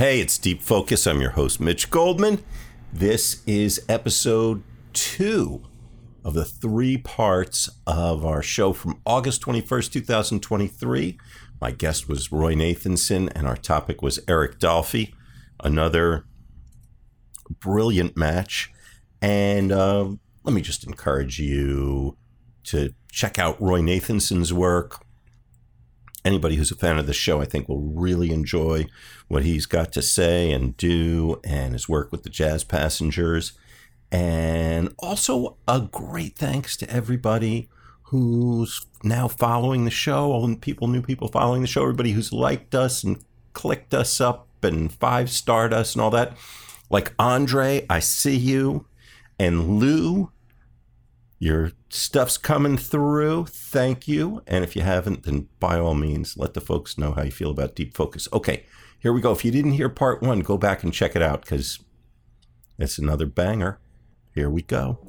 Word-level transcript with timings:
Hey, 0.00 0.20
it's 0.20 0.38
Deep 0.38 0.62
Focus. 0.62 1.06
I'm 1.06 1.20
your 1.20 1.32
host, 1.32 1.60
Mitch 1.60 1.90
Goldman. 1.90 2.42
This 2.90 3.42
is 3.46 3.84
episode 3.86 4.62
two 4.94 5.60
of 6.24 6.32
the 6.32 6.46
three 6.46 6.96
parts 6.96 7.68
of 7.86 8.24
our 8.24 8.42
show 8.42 8.72
from 8.72 8.98
August 9.04 9.42
21st, 9.42 9.92
2023. 9.92 11.18
My 11.60 11.70
guest 11.70 12.08
was 12.08 12.32
Roy 12.32 12.54
Nathanson, 12.54 13.30
and 13.34 13.46
our 13.46 13.58
topic 13.58 14.00
was 14.00 14.18
Eric 14.26 14.58
Dolphy, 14.58 15.12
another 15.62 16.24
brilliant 17.50 18.16
match. 18.16 18.72
And 19.20 19.70
uh, 19.70 20.12
let 20.44 20.54
me 20.54 20.62
just 20.62 20.84
encourage 20.84 21.38
you 21.38 22.16
to 22.64 22.94
check 23.12 23.38
out 23.38 23.60
Roy 23.60 23.82
Nathanson's 23.82 24.50
work 24.50 25.04
anybody 26.24 26.56
who's 26.56 26.70
a 26.70 26.76
fan 26.76 26.98
of 26.98 27.06
the 27.06 27.12
show, 27.12 27.40
I 27.40 27.44
think, 27.44 27.68
will 27.68 27.80
really 27.80 28.30
enjoy 28.30 28.86
what 29.28 29.44
he's 29.44 29.66
got 29.66 29.92
to 29.92 30.02
say 30.02 30.52
and 30.52 30.76
do 30.76 31.40
and 31.44 31.72
his 31.72 31.88
work 31.88 32.12
with 32.12 32.22
the 32.22 32.30
Jazz 32.30 32.64
Passengers. 32.64 33.52
And 34.12 34.94
also, 34.98 35.56
a 35.68 35.80
great 35.80 36.36
thanks 36.36 36.76
to 36.78 36.90
everybody 36.90 37.68
who's 38.04 38.84
now 39.04 39.28
following 39.28 39.84
the 39.84 39.90
show, 39.90 40.32
all 40.32 40.46
the 40.46 40.56
people, 40.56 40.88
new 40.88 41.02
people 41.02 41.28
following 41.28 41.60
the 41.60 41.68
show, 41.68 41.82
everybody 41.82 42.10
who's 42.10 42.32
liked 42.32 42.74
us 42.74 43.04
and 43.04 43.22
clicked 43.52 43.94
us 43.94 44.20
up 44.20 44.48
and 44.62 44.92
five 44.92 45.30
starred 45.30 45.72
us 45.72 45.94
and 45.94 46.02
all 46.02 46.10
that. 46.10 46.36
Like 46.90 47.14
Andre, 47.18 47.86
I 47.88 48.00
see 48.00 48.36
you. 48.36 48.86
And 49.38 49.78
Lou, 49.78 50.32
your 51.40 51.72
stuff's 51.88 52.36
coming 52.36 52.76
through. 52.76 53.46
Thank 53.46 54.06
you. 54.06 54.42
And 54.46 54.62
if 54.62 54.76
you 54.76 54.82
haven't, 54.82 55.24
then 55.24 55.48
by 55.58 55.78
all 55.78 55.94
means, 55.94 56.36
let 56.36 56.52
the 56.52 56.60
folks 56.60 56.98
know 56.98 57.12
how 57.12 57.22
you 57.22 57.30
feel 57.32 57.50
about 57.50 57.74
Deep 57.74 57.96
Focus. 57.96 58.28
Okay, 58.32 58.66
here 59.00 59.12
we 59.12 59.22
go. 59.22 59.32
If 59.32 59.44
you 59.44 59.50
didn't 59.50 59.72
hear 59.72 59.88
part 59.88 60.22
one, 60.22 60.40
go 60.40 60.58
back 60.58 60.84
and 60.84 60.92
check 60.92 61.16
it 61.16 61.22
out 61.22 61.40
because 61.40 61.80
it's 62.78 62.98
another 62.98 63.26
banger. 63.26 63.80
Here 64.34 64.50
we 64.50 64.62
go. 64.62 65.00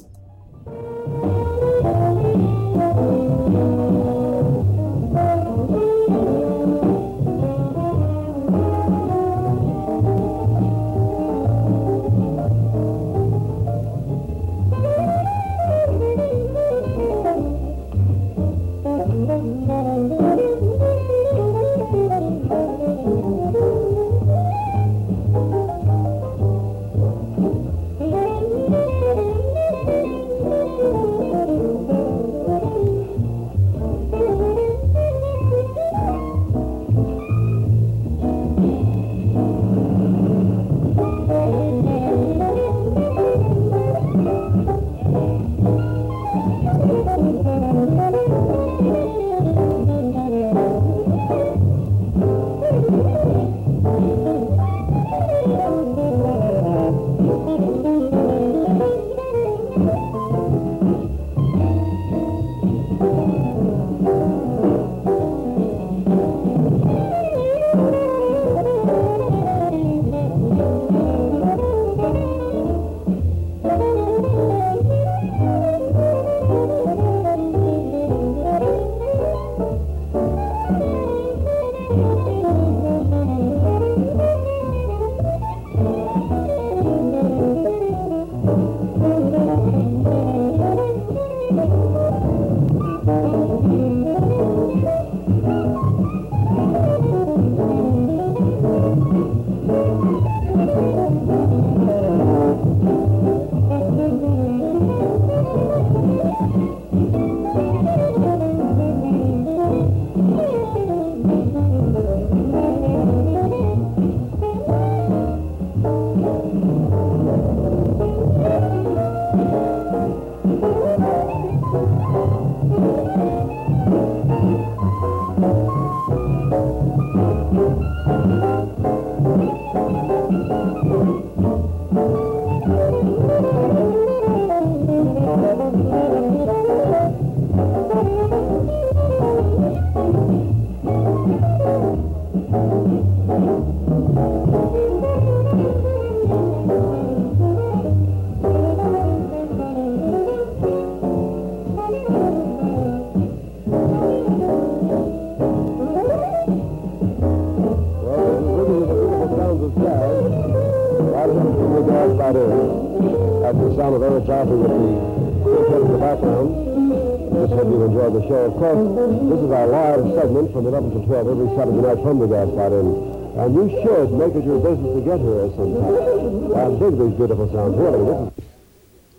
11 170.91 171.01
to 171.01 171.07
12 171.07 171.27
every 171.27 171.55
Saturday 171.55 171.81
night 171.81 172.03
from 172.03 172.19
the 172.19 172.27
Gaslight 172.27 172.71
Inn. 172.71 173.21
And 173.37 173.55
you 173.55 173.69
should 173.81 174.11
make 174.11 174.35
it 174.35 174.43
your 174.43 174.59
business 174.59 174.93
to 174.95 175.01
get 175.01 175.19
here 175.19 175.47
sometime. 175.55 176.51
And 176.51 176.79
dig 176.79 176.99
these 176.99 177.17
beautiful 177.17 177.51
sounds. 177.51 177.77
Really, 177.77 178.31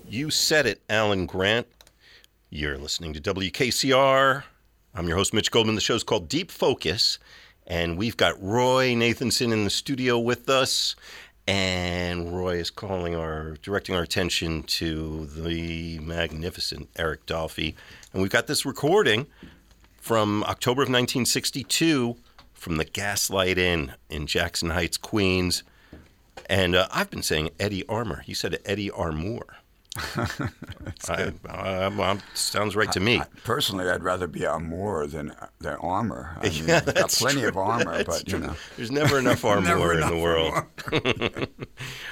You 0.07 0.29
said 0.29 0.65
it, 0.65 0.81
Alan 0.89 1.25
Grant. 1.25 1.67
You're 2.49 2.77
listening 2.77 3.13
to 3.13 3.21
WKCR. 3.21 4.43
I'm 4.93 5.07
your 5.07 5.17
host, 5.17 5.33
Mitch 5.33 5.49
Goldman. 5.49 5.75
The 5.75 5.81
show's 5.81 6.03
called 6.03 6.29
Deep 6.29 6.51
Focus. 6.51 7.17
And 7.65 7.97
we've 7.97 8.17
got 8.17 8.41
Roy 8.41 8.93
Nathanson 8.93 9.51
in 9.51 9.63
the 9.63 9.71
studio 9.71 10.19
with 10.19 10.49
us. 10.49 10.95
And 11.47 12.37
Roy 12.37 12.57
is 12.57 12.69
calling 12.69 13.15
our, 13.15 13.57
directing 13.63 13.95
our 13.95 14.03
attention 14.03 14.63
to 14.63 15.25
the 15.25 15.99
magnificent 15.99 16.89
Eric 16.95 17.25
Dolphy. 17.25 17.73
And 18.13 18.21
we've 18.21 18.31
got 18.31 18.47
this 18.47 18.65
recording 18.65 19.25
from 20.03 20.43
October 20.43 20.81
of 20.81 20.89
1962 20.89 22.17
from 22.51 22.75
the 22.75 22.83
Gaslight 22.83 23.57
Inn 23.57 23.93
in 24.09 24.27
Jackson 24.27 24.71
Heights, 24.71 24.97
Queens. 24.97 25.63
And 26.49 26.75
uh, 26.75 26.89
I've 26.91 27.09
been 27.09 27.23
saying 27.23 27.51
Eddie 27.57 27.87
Armour. 27.87 28.21
You 28.25 28.35
said 28.35 28.59
Eddie 28.65 28.91
Armour. 28.91 29.45
I, 31.07 31.31
I, 31.47 32.17
sounds 32.33 32.75
right 32.75 32.91
to 32.91 32.99
me. 32.99 33.19
I, 33.19 33.27
personally, 33.45 33.87
I'd 33.87 34.03
rather 34.03 34.27
be 34.27 34.45
Armour 34.45 35.07
than 35.07 35.33
than 35.61 35.75
armor. 35.75 36.35
I 36.41 36.49
mean, 36.49 36.67
yeah, 36.67 36.81
got 36.81 37.09
plenty 37.09 37.39
true. 37.39 37.49
of 37.49 37.57
armor, 37.57 37.97
that's 37.97 38.23
but 38.23 38.27
true. 38.27 38.39
you 38.39 38.47
know, 38.47 38.55
there's 38.75 38.91
never 38.91 39.19
enough 39.19 39.45
armor 39.45 39.93
in 39.93 40.01
the 40.01 40.17
world. 40.17 40.65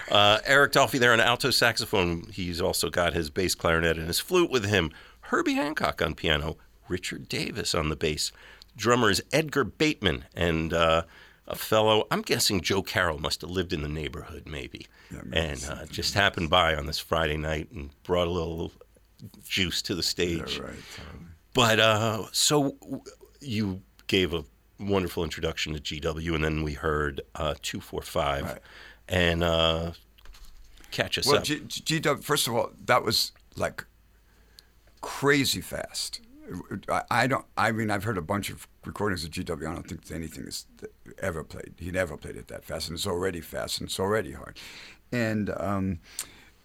uh, 0.09 0.39
Eric 0.45 0.71
Dolphy 0.71 0.97
there 0.97 1.11
on 1.11 1.19
alto 1.19 1.49
saxophone. 1.49 2.27
He's 2.31 2.61
also 2.61 2.89
got 2.89 3.11
his 3.13 3.29
bass 3.29 3.53
clarinet 3.53 3.97
and 3.97 4.07
his 4.07 4.19
flute 4.19 4.49
with 4.49 4.63
him. 4.65 4.91
Herbie 5.21 5.55
Hancock 5.55 6.01
on 6.01 6.13
piano. 6.13 6.55
Richard 6.91 7.27
Davis 7.29 7.73
on 7.73 7.89
the 7.89 7.95
bass. 7.95 8.31
Drummer 8.75 9.09
is 9.09 9.23
Edgar 9.33 9.63
Bateman, 9.63 10.25
and 10.35 10.73
uh, 10.73 11.03
a 11.47 11.55
fellow. 11.55 12.05
I'm 12.11 12.21
guessing 12.21 12.61
Joe 12.61 12.83
Carroll 12.83 13.17
must 13.19 13.41
have 13.41 13.49
lived 13.49 13.73
in 13.73 13.81
the 13.81 13.89
neighborhood, 13.89 14.43
maybe, 14.45 14.88
and 15.33 15.63
uh, 15.69 15.85
just 15.85 16.13
happened 16.13 16.49
by 16.49 16.75
on 16.75 16.85
this 16.85 16.99
Friday 16.99 17.38
night 17.38 17.71
and 17.71 17.89
brought 18.03 18.27
a 18.27 18.31
little 18.31 18.71
juice 19.43 19.81
to 19.83 19.95
the 19.95 20.03
stage. 20.03 20.57
Yeah, 20.57 20.65
right. 20.65 20.75
But 21.53 21.79
uh, 21.79 22.25
so 22.31 22.77
you 23.39 23.81
gave 24.07 24.33
a 24.33 24.43
wonderful 24.79 25.23
introduction 25.23 25.73
to 25.73 25.79
GW, 25.79 26.35
and 26.35 26.43
then 26.43 26.63
we 26.63 26.73
heard 26.73 27.21
uh, 27.35 27.55
two 27.61 27.81
four 27.81 28.01
five, 28.01 28.43
Right. 28.45 28.59
and 29.09 29.43
uh, 29.43 29.91
catch 30.91 31.17
us 31.17 31.25
Well, 31.27 31.38
up. 31.38 31.43
G- 31.43 31.59
GW, 31.59 32.23
first 32.23 32.47
of 32.47 32.55
all, 32.55 32.71
that 32.85 33.03
was 33.03 33.33
like 33.57 33.85
crazy 35.01 35.59
fast. 35.61 36.21
I, 37.09 37.27
don't. 37.27 37.45
I 37.57 37.71
mean, 37.71 37.89
I've 37.89 38.03
heard 38.03 38.18
a 38.18 38.21
bunch 38.21 38.50
of 38.50 38.68
recordings 38.86 39.24
of 39.24 39.31
GW. 39.31 39.68
I 39.68 39.74
don't 39.74 39.88
think 39.88 40.09
anything 40.12 40.45
is 40.45 40.65
ever 41.19 41.44
played. 41.44 41.74
He 41.77 41.92
never 41.92 42.18
played 42.18 42.36
it 42.36 42.48
that 42.48 42.65
fast, 42.65 42.89
and 42.89 42.98
it's 42.98 43.07
already 43.07 43.42
fast, 43.42 43.80
and 43.80 43.88
it's 43.88 44.00
already 44.00 44.33
hard. 44.33 44.57
And 45.12 45.50
um, 45.57 46.00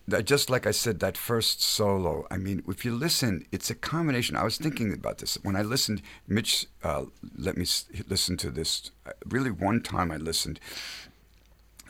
that, 0.09 0.25
just 0.25 0.51
like 0.51 0.67
I 0.67 0.71
said, 0.71 1.01
that 1.01 1.17
first 1.17 1.63
solo. 1.63 2.27
I 2.31 2.37
mean, 2.37 2.63
if 2.69 2.85
you 2.85 2.95
listen, 2.95 3.47
it's 3.53 3.71
a 3.71 3.75
combination. 3.75 4.37
I 4.37 4.45
was 4.45 4.57
thinking 4.57 4.93
about 4.93 5.19
this 5.19 5.39
when 5.43 5.57
I 5.57 5.63
listened. 5.63 6.03
Mitch 6.27 6.67
uh, 6.83 7.07
let 7.37 7.57
me 7.57 7.67
listen 8.09 8.37
to 8.39 8.51
this. 8.51 8.91
uh, 9.07 9.13
Really, 9.27 9.51
one 9.51 9.81
time 9.83 10.11
I 10.11 10.17
listened 10.17 10.61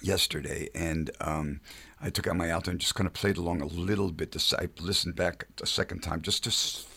yesterday, 0.03 0.69
and 0.75 1.11
um, 1.21 1.61
I 2.01 2.11
took 2.11 2.27
out 2.27 2.37
my 2.37 2.49
alto 2.49 2.71
and 2.71 2.81
just 2.81 2.95
kind 2.95 3.07
of 3.07 3.13
played 3.15 3.37
along 3.37 3.63
a 3.63 3.67
little 3.67 4.11
bit. 4.13 4.37
I 4.59 4.69
listened 4.81 5.17
back 5.17 5.47
a 5.63 5.67
second 5.67 6.01
time 6.03 6.21
just 6.23 6.45
to 6.45 6.51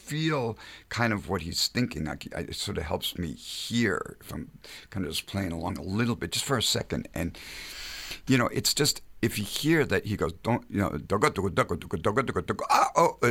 feel 0.10 0.58
kind 0.90 1.14
of 1.14 1.30
what 1.30 1.42
he's 1.42 1.68
thinking. 1.68 2.08
I, 2.08 2.18
I- 2.36 2.48
it 2.52 2.56
sort 2.56 2.78
of 2.78 2.84
helps 2.86 3.18
me 3.18 3.30
hear 3.34 4.18
if 4.22 4.34
I'm 4.34 4.50
kind 4.90 5.06
of 5.06 5.12
just 5.12 5.28
playing 5.28 5.52
along 5.52 5.78
a 5.78 5.84
little 6.00 6.16
bit, 6.16 6.32
just 6.32 6.46
for 6.46 6.58
a 6.58 6.64
second. 6.64 7.08
And 7.14 7.38
you 8.28 8.38
know, 8.38 8.48
it's 8.60 8.74
just 8.74 9.02
if 9.22 9.38
you 9.38 9.46
hear 9.46 9.86
that 9.86 10.06
he 10.06 10.16
goes, 10.16 10.34
don't 10.44 10.64
you 10.70 10.80
know, 10.82 10.90
ah 12.70 12.90
oh 12.96 13.18
uh, 13.22 13.28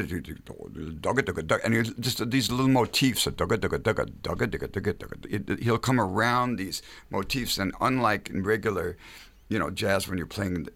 and 1.65 1.75
he 1.75 1.83
just 2.01 2.31
these 2.31 2.51
little 2.51 2.69
motifs. 2.69 3.27
It- 5.31 5.63
He'll 5.63 5.79
come 5.79 6.01
around 6.01 6.57
these 6.57 6.83
motifs, 7.11 7.59
and 7.59 7.73
unlike 7.81 8.31
in 8.31 8.43
regular, 8.45 8.97
you 9.49 9.59
know, 9.59 9.71
jazz 9.71 10.09
when 10.09 10.19
you're 10.19 10.27
playing 10.27 10.65
the, 10.65 10.73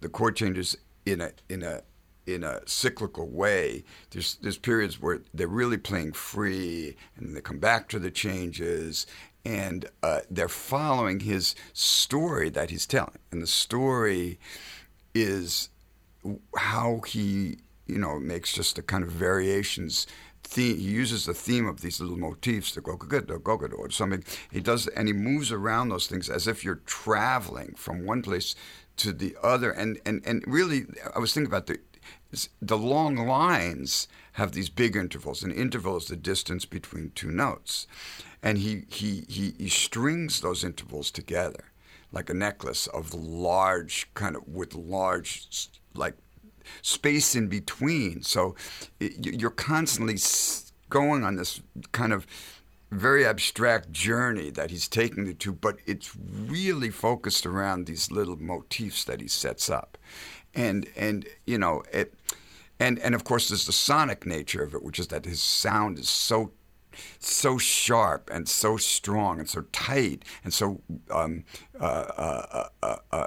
the 0.00 0.08
chord 0.08 0.36
changes 0.36 0.76
in 1.04 1.20
a 1.20 1.30
in 1.48 1.62
a 1.62 1.82
in 2.26 2.42
a 2.42 2.60
cyclical 2.66 3.28
way. 3.28 3.84
There's 4.10 4.36
there's 4.36 4.58
periods 4.58 5.00
where 5.00 5.20
they're 5.32 5.46
really 5.46 5.78
playing 5.78 6.12
free, 6.12 6.96
and 7.16 7.36
they 7.36 7.40
come 7.40 7.58
back 7.58 7.88
to 7.88 7.98
the 7.98 8.10
changes, 8.10 9.06
and 9.44 9.86
uh, 10.02 10.20
they're 10.30 10.48
following 10.48 11.20
his 11.20 11.54
story 11.72 12.50
that 12.50 12.70
he's 12.70 12.86
telling, 12.86 13.18
and 13.30 13.40
the 13.40 13.46
story 13.46 14.38
is 15.14 15.70
how 16.56 17.00
he 17.06 17.58
you 17.86 17.98
know 17.98 18.18
makes 18.18 18.52
just 18.52 18.76
the 18.76 18.82
kind 18.82 19.04
of 19.04 19.10
variations. 19.10 20.06
Theme, 20.48 20.78
he 20.78 20.84
uses 20.84 21.26
the 21.26 21.34
theme 21.34 21.66
of 21.66 21.80
these 21.80 22.00
little 22.00 22.16
motifs, 22.16 22.72
the 22.72 22.80
go 22.80 22.96
go 22.96 23.66
or 23.76 23.90
something. 23.90 24.22
He 24.52 24.60
does, 24.60 24.86
and 24.86 25.08
he 25.08 25.12
moves 25.12 25.50
around 25.50 25.88
those 25.88 26.06
things 26.06 26.30
as 26.30 26.46
if 26.46 26.64
you're 26.64 26.82
traveling 26.86 27.74
from 27.76 28.04
one 28.04 28.22
place 28.22 28.54
to 28.98 29.12
the 29.12 29.36
other. 29.42 29.72
And 29.72 29.98
and 30.06 30.22
and 30.24 30.44
really, 30.46 30.86
I 31.14 31.18
was 31.18 31.34
thinking 31.34 31.50
about 31.50 31.66
the 31.66 31.80
the 32.60 32.78
long 32.78 33.16
lines 33.16 34.08
have 34.32 34.52
these 34.52 34.68
big 34.68 34.96
intervals. 34.96 35.42
An 35.42 35.52
interval 35.52 35.96
is 35.96 36.06
the 36.06 36.16
distance 36.16 36.64
between 36.64 37.12
two 37.14 37.30
notes, 37.30 37.86
and 38.42 38.58
he 38.58 38.84
he 38.88 39.24
he, 39.28 39.54
he 39.58 39.68
strings 39.68 40.40
those 40.40 40.64
intervals 40.64 41.10
together 41.10 41.64
like 42.12 42.30
a 42.30 42.34
necklace 42.34 42.86
of 42.88 43.12
large 43.12 44.08
kind 44.14 44.36
of 44.36 44.46
with 44.48 44.74
large 44.74 45.68
like 45.94 46.14
space 46.82 47.34
in 47.34 47.48
between. 47.48 48.22
So 48.22 48.54
it, 49.00 49.24
you- 49.26 49.32
you're 49.32 49.50
constantly 49.50 50.16
going 50.88 51.24
on 51.24 51.36
this 51.36 51.60
kind 51.92 52.12
of 52.12 52.26
very 52.92 53.26
abstract 53.26 53.90
journey 53.92 54.50
that 54.50 54.70
he's 54.70 54.86
taking 54.88 55.26
you 55.26 55.34
to, 55.34 55.52
but 55.52 55.76
it's 55.86 56.12
really 56.16 56.90
focused 56.90 57.44
around 57.44 57.86
these 57.86 58.12
little 58.12 58.36
motifs 58.36 59.04
that 59.04 59.20
he 59.20 59.26
sets 59.28 59.68
up, 59.68 59.98
and 60.56 60.88
and 60.96 61.26
you 61.46 61.58
know 61.58 61.82
it, 61.92 62.14
and 62.80 62.98
and 62.98 63.14
of 63.14 63.22
course 63.22 63.48
there's 63.48 63.66
the 63.66 63.72
sonic 63.72 64.26
nature 64.26 64.62
of 64.62 64.74
it, 64.74 64.82
which 64.82 64.98
is 64.98 65.08
that 65.08 65.24
his 65.24 65.42
sound 65.42 65.98
is 65.98 66.08
so 66.08 66.50
so 67.18 67.58
sharp 67.58 68.30
and 68.32 68.48
so 68.48 68.76
strong 68.78 69.38
and 69.38 69.48
so 69.48 69.60
tight 69.70 70.24
and 70.42 70.54
so 70.54 70.80
um, 71.10 71.44
uh, 71.78 71.84
uh, 71.84 72.68
uh, 72.82 72.96
uh, 73.12 73.26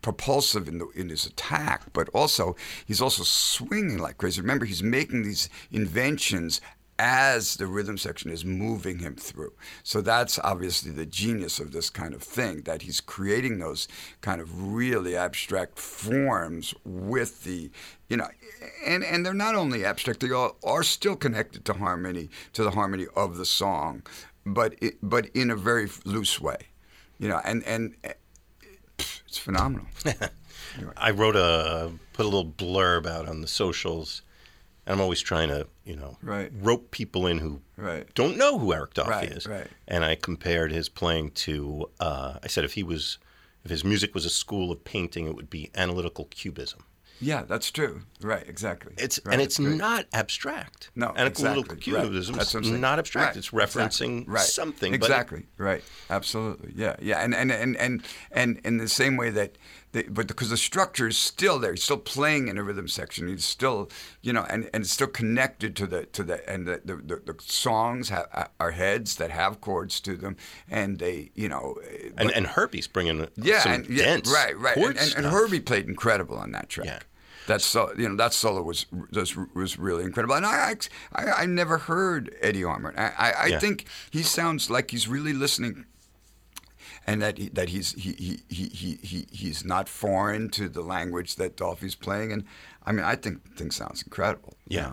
propulsive 0.00 0.68
in, 0.68 0.78
the, 0.78 0.86
in 0.94 1.08
his 1.08 1.26
attack, 1.26 1.92
but 1.92 2.08
also 2.14 2.54
he's 2.86 3.02
also 3.02 3.24
swinging 3.24 3.98
like 3.98 4.16
crazy. 4.18 4.40
Remember, 4.40 4.64
he's 4.64 4.82
making 4.82 5.24
these 5.24 5.50
inventions 5.72 6.60
as 6.98 7.56
the 7.56 7.66
rhythm 7.66 7.98
section 7.98 8.30
is 8.30 8.44
moving 8.44 8.98
him 8.98 9.14
through. 9.14 9.52
So 9.82 10.00
that's 10.00 10.38
obviously 10.38 10.90
the 10.90 11.06
genius 11.06 11.58
of 11.58 11.72
this 11.72 11.90
kind 11.90 12.14
of 12.14 12.22
thing 12.22 12.62
that 12.62 12.82
he's 12.82 13.00
creating 13.00 13.58
those 13.58 13.88
kind 14.20 14.40
of 14.40 14.72
really 14.72 15.16
abstract 15.16 15.78
forms 15.78 16.74
with 16.84 17.44
the, 17.44 17.70
you 18.08 18.16
know, 18.16 18.28
and 18.84 19.04
and 19.04 19.24
they're 19.24 19.34
not 19.34 19.54
only 19.54 19.84
abstract; 19.84 20.20
they 20.20 20.30
all 20.30 20.56
are 20.64 20.82
still 20.82 21.16
connected 21.16 21.64
to 21.66 21.74
harmony, 21.74 22.30
to 22.52 22.62
the 22.62 22.70
harmony 22.70 23.06
of 23.14 23.36
the 23.36 23.46
song, 23.46 24.02
but 24.44 24.74
it, 24.80 24.96
but 25.02 25.26
in 25.34 25.50
a 25.50 25.56
very 25.56 25.88
loose 26.04 26.40
way, 26.40 26.58
you 27.18 27.28
know, 27.28 27.40
and 27.44 27.62
and 27.64 27.94
eh, 28.04 28.12
it's 29.26 29.38
phenomenal. 29.38 29.86
I 30.96 31.10
wrote 31.10 31.36
a 31.36 31.92
put 32.12 32.24
a 32.24 32.28
little 32.28 32.50
blurb 32.50 33.06
out 33.06 33.28
on 33.28 33.40
the 33.40 33.48
socials. 33.48 34.22
I'm 34.86 35.00
always 35.00 35.20
trying 35.20 35.48
to, 35.48 35.66
you 35.84 35.96
know, 35.96 36.16
Right. 36.22 36.50
rope 36.54 36.90
people 36.90 37.26
in 37.26 37.38
who 37.38 37.60
Right. 37.76 38.06
don't 38.14 38.36
know 38.36 38.58
who 38.58 38.72
Eric 38.72 38.94
Dolphy 38.94 39.08
Right, 39.10 39.30
is. 39.32 39.46
right. 39.46 39.66
And 39.88 40.04
I 40.04 40.14
compared 40.14 40.70
his 40.72 40.88
playing 40.88 41.32
to. 41.32 41.90
Uh, 42.00 42.38
I 42.42 42.46
said 42.46 42.64
if 42.64 42.74
he 42.74 42.82
was, 42.82 43.18
if 43.64 43.70
his 43.70 43.84
music 43.84 44.14
was 44.14 44.24
a 44.24 44.30
school 44.30 44.70
of 44.70 44.84
painting, 44.84 45.26
it 45.26 45.34
would 45.34 45.50
be 45.50 45.70
analytical 45.74 46.26
cubism. 46.26 46.84
Yeah, 47.18 47.44
that's 47.44 47.70
true. 47.70 48.02
Right, 48.20 48.46
exactly. 48.46 48.92
It's 48.98 49.18
right, 49.24 49.32
and 49.32 49.40
it's 49.42 49.56
great. 49.56 49.76
not 49.78 50.04
abstract. 50.12 50.90
No, 50.94 51.14
analytical 51.16 51.40
exactly. 51.72 51.92
Right. 51.94 52.02
cubism 52.04 52.36
That's 52.36 52.54
is 52.54 52.70
not 52.70 52.98
abstract. 52.98 53.28
Right, 53.28 53.36
It's 53.38 53.50
referencing 53.52 54.18
exactly. 54.20 54.24
right. 54.26 54.40
something. 54.44 54.92
but 54.92 55.00
it- 55.00 55.04
Exactly. 55.04 55.46
right. 55.56 55.82
Absolutely. 56.10 56.74
Yeah. 56.76 56.96
Yeah. 57.00 57.20
And 57.24 57.34
and 57.34 57.50
and 57.50 57.74
and 57.78 58.02
and 58.30 58.60
in 58.64 58.76
the 58.76 58.88
same 58.88 59.16
way 59.16 59.30
that, 59.30 59.56
the, 59.92 60.02
but 60.10 60.26
because 60.26 60.50
the 60.50 60.56
structure 60.56 61.06
is 61.08 61.16
still 61.16 61.58
there, 61.58 61.72
he's 61.72 61.84
still 61.84 61.96
playing 61.96 62.48
in 62.48 62.58
a 62.58 62.62
rhythm 62.62 62.88
section. 62.88 63.28
He's 63.28 63.44
still, 63.44 63.88
you 64.20 64.32
know, 64.32 64.44
and, 64.50 64.68
and 64.74 64.82
it's 64.82 64.92
still 64.92 65.06
connected 65.06 65.74
to 65.76 65.86
the 65.86 66.06
to 66.06 66.22
the 66.22 66.48
and 66.50 66.66
the 66.66 66.80
the, 66.84 66.96
the, 66.96 67.32
the 67.32 67.34
songs 67.40 68.08
have, 68.10 68.50
are 68.60 68.72
heads 68.72 69.16
that 69.16 69.30
have 69.30 69.60
chords 69.60 70.00
to 70.00 70.16
them, 70.16 70.36
and 70.70 70.98
they, 70.98 71.30
you 71.34 71.48
know, 71.48 71.76
and, 72.16 72.28
but- 72.28 72.34
and 72.36 72.46
Herbie's 72.46 72.86
bringing 72.88 73.26
yeah, 73.36 73.60
some 73.60 73.72
and, 73.72 73.88
yeah, 73.88 74.18
right, 74.26 74.58
right, 74.58 74.76
and, 74.76 74.96
and, 74.98 75.14
and. 75.16 75.26
Herbie 75.26 75.60
played 75.60 75.86
incredible 75.88 76.36
on 76.36 76.52
that 76.52 76.68
track. 76.68 76.86
Yeah. 76.86 76.98
That 77.46 77.62
so 77.62 77.92
you 77.96 78.08
know 78.08 78.16
that 78.16 78.32
solo 78.34 78.60
was 78.60 78.86
was, 79.12 79.36
was 79.54 79.78
really 79.78 80.02
incredible, 80.02 80.34
and 80.34 80.44
I, 80.44 80.74
I 81.14 81.24
I 81.42 81.46
never 81.46 81.78
heard 81.78 82.34
Eddie 82.40 82.64
Armour. 82.64 82.92
I 82.98 83.04
I, 83.16 83.30
I 83.30 83.46
Yeah. 83.46 83.60
think 83.60 83.86
he 84.10 84.24
sounds 84.24 84.68
like 84.68 84.90
he's 84.90 85.06
really 85.06 85.32
listening, 85.32 85.84
and 87.06 87.22
that 87.22 87.38
he, 87.38 87.48
that 87.50 87.68
he's 87.70 87.92
he, 87.92 88.12
he, 88.12 88.40
he, 88.48 88.64
he, 88.68 88.98
he 89.02 89.26
he's 89.30 89.64
not 89.64 89.88
foreign 89.88 90.50
to 90.50 90.68
the 90.68 90.82
language 90.82 91.36
that 91.36 91.56
Dolphy's 91.56 91.94
playing, 91.94 92.32
and 92.32 92.44
I 92.84 92.92
mean 92.92 93.04
I 93.04 93.14
think 93.14 93.56
thing 93.56 93.70
sounds 93.70 94.02
incredible. 94.02 94.54
you 94.68 94.78
Yeah. 94.78 94.86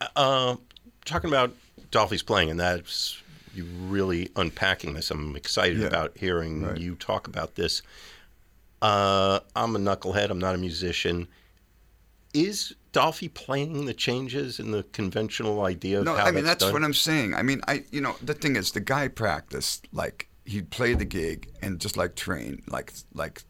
know. 0.00 0.06
Uh, 0.16 0.56
talking 1.04 1.28
about 1.30 1.52
Dolphy's 1.90 2.22
playing, 2.22 2.50
and 2.50 2.58
that's 2.60 3.22
you 3.54 3.64
really 3.88 4.28
unpacking 4.36 4.94
this. 4.94 5.10
I'm 5.10 5.34
excited 5.36 5.78
Yeah. 5.78 5.86
about 5.86 6.16
hearing 6.18 6.62
Right. 6.62 6.78
you 6.78 6.94
talk 6.96 7.26
about 7.28 7.54
this. 7.54 7.80
Uh, 8.82 9.40
I'm 9.54 9.74
a 9.74 9.78
knucklehead. 9.78 10.28
I'm 10.30 10.38
not 10.38 10.54
a 10.54 10.58
musician. 10.58 11.26
Is 12.34 12.74
Dolphy 12.92 13.32
playing 13.32 13.86
the 13.86 13.94
changes 13.94 14.58
in 14.60 14.70
the 14.70 14.82
conventional 14.92 15.62
idea 15.64 16.00
of 16.00 16.04
No, 16.04 16.14
how 16.14 16.26
I 16.26 16.30
mean 16.32 16.44
that's, 16.44 16.62
that's 16.64 16.72
what 16.72 16.84
I'm 16.84 16.92
saying. 16.94 17.34
I 17.34 17.42
mean, 17.42 17.62
I 17.66 17.84
you 17.90 18.00
know 18.02 18.16
the 18.22 18.34
thing 18.34 18.56
is 18.56 18.72
the 18.72 18.80
guy 18.80 19.08
practiced 19.08 19.88
like 19.92 20.25
he'd 20.46 20.70
play 20.70 20.94
the 20.94 21.04
gig 21.04 21.50
and 21.62 21.80
just 21.80 21.96
like 21.96 22.14
train 22.14 22.62
like 22.68 22.92
like 23.14 23.42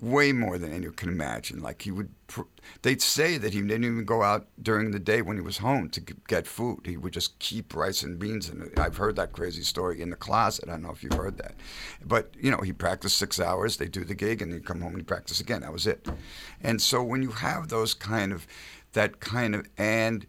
way 0.00 0.32
more 0.32 0.58
than 0.58 0.72
anyone 0.72 0.94
can 0.94 1.08
imagine. 1.08 1.60
Like 1.60 1.82
he 1.82 1.90
would, 1.90 2.10
they'd 2.82 3.02
say 3.02 3.36
that 3.38 3.52
he 3.52 3.60
didn't 3.60 3.84
even 3.84 4.04
go 4.04 4.22
out 4.22 4.46
during 4.62 4.92
the 4.92 4.98
day 4.98 5.22
when 5.22 5.36
he 5.36 5.42
was 5.42 5.58
home 5.58 5.90
to 5.90 6.00
get 6.00 6.46
food. 6.46 6.80
He 6.84 6.96
would 6.96 7.12
just 7.12 7.38
keep 7.40 7.74
rice 7.74 8.02
and 8.02 8.18
beans 8.18 8.48
it. 8.48 8.78
I've 8.78 8.96
heard 8.96 9.16
that 9.16 9.32
crazy 9.32 9.62
story 9.62 10.00
in 10.00 10.10
the 10.10 10.16
closet. 10.16 10.68
I 10.68 10.72
don't 10.72 10.82
know 10.82 10.92
if 10.92 11.02
you've 11.02 11.14
heard 11.14 11.38
that, 11.38 11.54
but 12.04 12.32
you 12.38 12.50
know 12.50 12.58
he 12.58 12.72
practiced 12.72 13.18
six 13.18 13.40
hours. 13.40 13.76
They 13.76 13.88
do 13.88 14.04
the 14.04 14.14
gig 14.14 14.40
and 14.40 14.52
then 14.52 14.62
come 14.62 14.80
home 14.80 14.94
and 14.94 15.06
practice 15.06 15.40
again. 15.40 15.62
That 15.62 15.72
was 15.72 15.86
it. 15.86 16.06
And 16.62 16.80
so 16.80 17.02
when 17.02 17.22
you 17.22 17.32
have 17.32 17.68
those 17.68 17.94
kind 17.94 18.32
of, 18.32 18.46
that 18.92 19.20
kind 19.20 19.54
of 19.54 19.66
and 19.76 20.26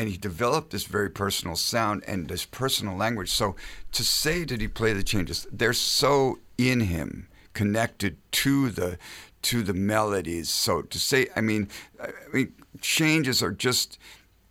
and 0.00 0.08
he 0.08 0.16
developed 0.16 0.70
this 0.70 0.84
very 0.84 1.10
personal 1.10 1.54
sound 1.56 2.02
and 2.06 2.26
this 2.26 2.46
personal 2.46 2.96
language. 2.96 3.30
So 3.30 3.54
to 3.92 4.02
say 4.02 4.44
that 4.44 4.58
he 4.58 4.66
played 4.66 4.96
the 4.96 5.02
changes, 5.02 5.46
they're 5.52 5.74
so 5.74 6.38
in 6.56 6.80
him, 6.80 7.28
connected 7.52 8.16
to 8.32 8.70
the 8.70 8.96
to 9.42 9.62
the 9.62 9.74
melodies. 9.74 10.48
So 10.48 10.80
to 10.80 10.98
say, 10.98 11.28
I 11.36 11.42
mean, 11.42 11.68
I 12.02 12.12
mean, 12.32 12.54
changes 12.80 13.42
are 13.42 13.52
just, 13.52 13.98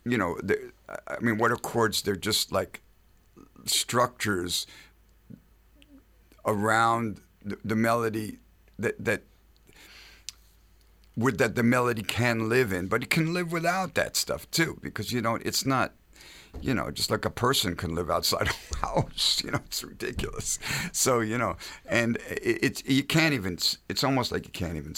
you 0.04 0.16
know, 0.16 0.38
I 1.08 1.18
mean, 1.20 1.36
what 1.36 1.50
are 1.50 1.56
chords? 1.56 2.02
They're 2.02 2.14
just 2.14 2.52
like 2.52 2.80
structures 3.64 4.68
around 6.44 7.20
the, 7.44 7.58
the 7.64 7.76
melody 7.76 8.38
that 8.78 9.04
that 9.04 9.22
would 11.16 11.38
that 11.38 11.54
the 11.54 11.62
melody 11.62 12.02
can 12.02 12.48
live 12.48 12.72
in, 12.72 12.86
but 12.86 13.02
it 13.02 13.10
can 13.10 13.32
live 13.34 13.52
without 13.52 13.94
that 13.94 14.16
stuff 14.16 14.50
too, 14.50 14.78
because 14.82 15.12
you 15.12 15.20
know 15.20 15.36
it's 15.36 15.66
not, 15.66 15.92
you 16.60 16.72
know, 16.74 16.90
just 16.90 17.10
like 17.10 17.24
a 17.24 17.30
person 17.30 17.76
can 17.76 17.94
live 17.94 18.10
outside 18.10 18.48
a 18.48 18.76
house. 18.86 19.42
You 19.44 19.50
know, 19.52 19.60
it's 19.66 19.82
ridiculous. 19.84 20.58
So 20.92 21.20
you 21.20 21.36
know, 21.38 21.56
and 21.86 22.16
it, 22.28 22.58
it's 22.62 22.84
you 22.86 23.02
can't 23.02 23.34
even. 23.34 23.58
It's 23.88 24.04
almost 24.04 24.32
like 24.32 24.44
you 24.46 24.52
can't 24.52 24.76
even 24.76 24.94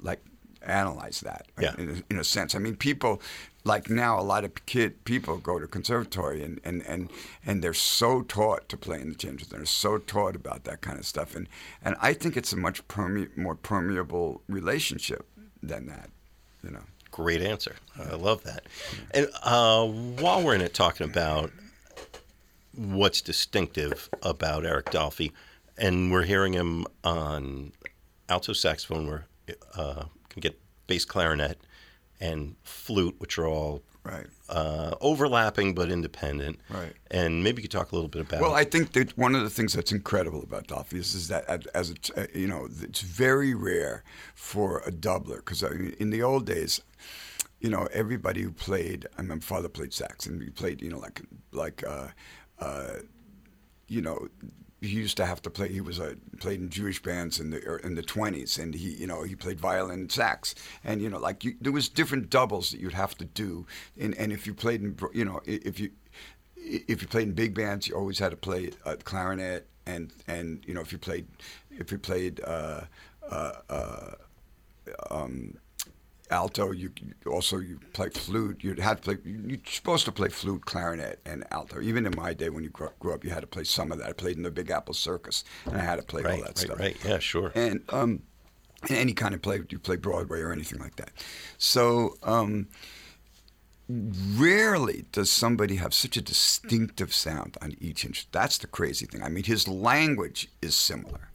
like 0.00 0.20
analyze 0.62 1.20
that 1.20 1.46
Yeah. 1.58 1.74
in, 1.78 1.88
a, 1.88 2.12
in 2.14 2.18
a 2.18 2.24
sense. 2.24 2.54
I 2.54 2.58
mean, 2.58 2.76
people 2.76 3.22
like 3.64 3.90
now 3.90 4.18
a 4.18 4.22
lot 4.22 4.44
of 4.44 4.54
kid 4.66 5.04
people 5.04 5.36
go 5.36 5.58
to 5.58 5.66
conservatory 5.66 6.42
and, 6.42 6.60
and, 6.64 6.82
and, 6.86 7.10
and 7.44 7.62
they're 7.62 7.74
so 7.74 8.22
taught 8.22 8.68
to 8.70 8.76
play 8.76 9.00
in 9.00 9.10
the 9.10 9.14
changes. 9.14 9.48
They're 9.48 9.64
so 9.66 9.98
taught 9.98 10.34
about 10.36 10.64
that 10.64 10.80
kind 10.80 10.98
of 10.98 11.06
stuff, 11.06 11.34
and 11.34 11.46
and 11.82 11.94
I 12.00 12.12
think 12.14 12.36
it's 12.36 12.52
a 12.52 12.56
much 12.56 12.86
perme- 12.88 13.30
more 13.36 13.54
permeable 13.54 14.42
relationship 14.48 15.26
than 15.62 15.86
that. 15.86 16.10
You 16.62 16.70
know. 16.70 16.82
Great 17.10 17.42
answer. 17.42 17.74
I 17.98 18.14
love 18.14 18.44
that. 18.44 18.64
And 19.12 19.28
uh, 19.42 19.86
while 19.86 20.42
we're 20.42 20.54
in 20.54 20.60
it, 20.60 20.74
talking 20.74 21.08
about 21.08 21.50
what's 22.74 23.20
distinctive 23.20 24.08
about 24.22 24.64
Eric 24.64 24.86
Dolphy, 24.86 25.32
and 25.76 26.12
we're 26.12 26.22
hearing 26.22 26.52
him 26.52 26.86
on 27.02 27.72
alto 28.28 28.52
saxophone, 28.52 29.08
where 29.08 29.26
uh, 29.76 30.04
can 30.28 30.40
get 30.40 30.58
bass 30.86 31.04
clarinet 31.04 31.58
and 32.20 32.54
flute, 32.62 33.16
which 33.18 33.38
are 33.38 33.46
all 33.48 33.82
Right. 34.10 34.26
uh, 34.48 34.94
overlapping 35.00 35.74
but 35.74 35.90
independent. 35.90 36.58
Right. 36.68 36.92
And 37.10 37.44
maybe 37.44 37.62
you 37.62 37.68
could 37.68 37.70
talk 37.78 37.92
a 37.92 37.94
little 37.94 38.08
bit 38.08 38.22
about. 38.22 38.40
Well, 38.40 38.54
I 38.54 38.64
think 38.64 38.92
that 38.92 39.16
one 39.16 39.34
of 39.34 39.42
the 39.42 39.50
things 39.50 39.72
that's 39.72 39.92
incredible 39.92 40.42
about 40.42 40.66
Dolphy 40.66 40.94
is, 40.98 41.14
is 41.14 41.28
that 41.28 41.44
as- 41.74 41.90
it's, 41.90 42.10
uh, 42.10 42.26
you 42.34 42.46
know, 42.48 42.68
it's 42.82 43.00
very 43.00 43.54
rare 43.54 44.02
for 44.34 44.78
a 44.86 44.90
doubler 44.90 45.36
because 45.36 45.62
in 45.62 46.10
the 46.10 46.22
old 46.22 46.46
days, 46.46 46.80
you 47.60 47.70
know, 47.70 47.88
everybody 47.92 48.42
who 48.42 48.50
played, 48.50 49.06
I 49.16 49.22
mean, 49.22 49.28
my 49.28 49.38
father 49.38 49.68
played 49.68 49.92
sax 49.92 50.26
and 50.26 50.42
he 50.42 50.50
played, 50.50 50.80
you 50.82 50.90
know, 50.90 50.98
like 50.98 51.22
like, 51.52 51.84
uh, 51.86 52.08
uh, 52.58 52.94
you 53.90 54.00
know. 54.00 54.28
He 54.82 54.88
used 54.88 55.18
to 55.18 55.26
have 55.26 55.42
to 55.42 55.50
play. 55.50 55.68
He 55.70 55.82
was 55.82 55.98
a 55.98 56.16
played 56.38 56.58
in 56.58 56.70
Jewish 56.70 57.02
bands 57.02 57.38
in 57.38 57.50
the 57.50 57.58
er, 57.68 57.76
in 57.84 57.96
the 57.96 58.02
twenties, 58.02 58.56
and 58.56 58.74
he 58.74 58.92
you 58.94 59.06
know 59.06 59.24
he 59.24 59.34
played 59.34 59.60
violin 59.60 60.00
and 60.00 60.10
sax, 60.10 60.54
and 60.82 61.02
you 61.02 61.10
know 61.10 61.18
like 61.18 61.44
you, 61.44 61.54
there 61.60 61.70
was 61.70 61.90
different 61.90 62.30
doubles 62.30 62.70
that 62.70 62.80
you'd 62.80 62.94
have 62.94 63.14
to 63.18 63.26
do, 63.26 63.66
and 64.00 64.16
and 64.16 64.32
if 64.32 64.46
you 64.46 64.54
played 64.54 64.80
in 64.80 64.96
you 65.12 65.26
know 65.26 65.42
if 65.44 65.78
you 65.78 65.90
if 66.56 67.02
you 67.02 67.08
played 67.08 67.28
in 67.28 67.34
big 67.34 67.54
bands, 67.54 67.88
you 67.88 67.94
always 67.94 68.18
had 68.18 68.30
to 68.30 68.38
play 68.38 68.70
uh, 68.86 68.96
clarinet, 69.04 69.66
and 69.84 70.14
and 70.26 70.64
you 70.66 70.72
know 70.72 70.80
if 70.80 70.92
you 70.92 70.98
played 70.98 71.26
if 71.70 71.92
you 71.92 71.98
played 71.98 72.40
uh, 72.44 72.82
uh, 73.30 73.52
uh, 73.68 74.10
um, 75.10 75.56
alto, 76.30 76.72
you 76.72 76.90
you 76.98 77.30
also 77.30 77.58
you 77.58 77.78
play 77.92 78.08
flute. 78.08 78.62
You'd 78.62 78.78
have 78.78 79.00
to 79.00 79.02
play. 79.02 79.18
You're 79.24 79.58
supposed 79.66 80.04
to 80.06 80.12
play 80.12 80.28
flute, 80.28 80.64
clarinet, 80.64 81.20
and 81.24 81.44
alto. 81.50 81.80
Even 81.80 82.06
in 82.06 82.14
my 82.16 82.32
day, 82.34 82.50
when 82.50 82.64
you 82.64 82.70
grew 82.70 82.88
up, 82.88 82.98
grew 82.98 83.14
up, 83.14 83.24
you 83.24 83.30
had 83.30 83.40
to 83.40 83.46
play 83.46 83.64
some 83.64 83.92
of 83.92 83.98
that. 83.98 84.08
I 84.08 84.12
played 84.12 84.36
in 84.36 84.42
the 84.42 84.50
Big 84.50 84.70
Apple 84.70 84.94
Circus, 84.94 85.44
and 85.66 85.76
I 85.76 85.80
had 85.80 85.96
to 85.96 86.02
play 86.02 86.22
right, 86.22 86.32
all 86.32 86.38
that 86.38 86.48
right, 86.48 86.58
stuff 86.58 86.78
right. 86.78 86.96
Yeah, 87.04 87.18
sure. 87.18 87.52
and 87.54 87.82
um, 87.90 88.22
and 88.88 88.98
any 88.98 89.12
kind 89.12 89.34
of 89.34 89.42
play 89.42 89.60
you 89.68 89.78
play 89.78 89.96
Broadway 89.96 90.40
or 90.40 90.52
anything 90.52 90.78
like 90.78 90.96
that. 90.96 91.10
So 91.58 92.16
um, 92.22 92.68
rarely 93.88 95.06
does 95.12 95.30
somebody 95.30 95.76
have 95.76 95.92
such 95.94 96.16
a 96.16 96.22
distinctive 96.22 97.14
sound 97.14 97.56
on 97.60 97.74
each 97.80 98.04
instrument. 98.04 98.32
That's 98.32 98.58
the 98.58 98.66
crazy 98.66 99.06
thing. 99.06 99.22
I 99.22 99.28
mean, 99.28 99.44
his 99.44 99.66
language 99.66 100.48
is 100.62 100.74
similar. 100.76 101.29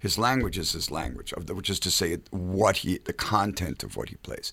His 0.00 0.18
language 0.18 0.58
is 0.58 0.72
his 0.72 0.90
language, 0.90 1.32
which 1.48 1.70
is 1.70 1.78
to 1.80 1.90
say, 1.90 2.16
what 2.30 2.78
he, 2.78 2.98
the 2.98 3.12
content 3.12 3.84
of 3.84 3.96
what 3.96 4.08
he 4.08 4.16
plays. 4.16 4.50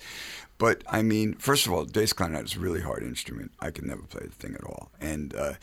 But 0.57 0.83
I 0.89 1.01
mean, 1.01 1.35
first 1.35 1.65
of 1.65 1.71
all, 1.73 1.85
bass 1.85 2.13
clarinet 2.13 2.45
is 2.45 2.55
a 2.55 2.59
really 2.59 2.81
hard 2.81 3.01
instrument. 3.01 3.51
I 3.59 3.71
could 3.71 3.85
never 3.85 4.03
play 4.03 4.25
the 4.25 4.35
thing 4.35 4.55
at 4.55 4.63
all, 4.63 4.91
and 4.99 5.33
uh, 5.35 5.53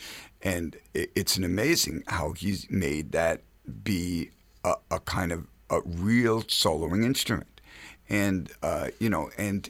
and 0.41 0.75
it, 0.93 1.11
it's 1.15 1.37
an 1.37 1.43
amazing 1.43 2.03
how 2.07 2.33
he's 2.33 2.69
made 2.69 3.11
that 3.11 3.41
be 3.83 4.31
a, 4.63 4.73
a 4.89 4.99
kind 4.99 5.31
of 5.31 5.47
a 5.69 5.81
real 5.81 6.41
soloing 6.43 7.05
instrument, 7.05 7.61
and 8.09 8.51
uh, 8.63 8.87
you 8.99 9.09
know, 9.09 9.29
and 9.37 9.69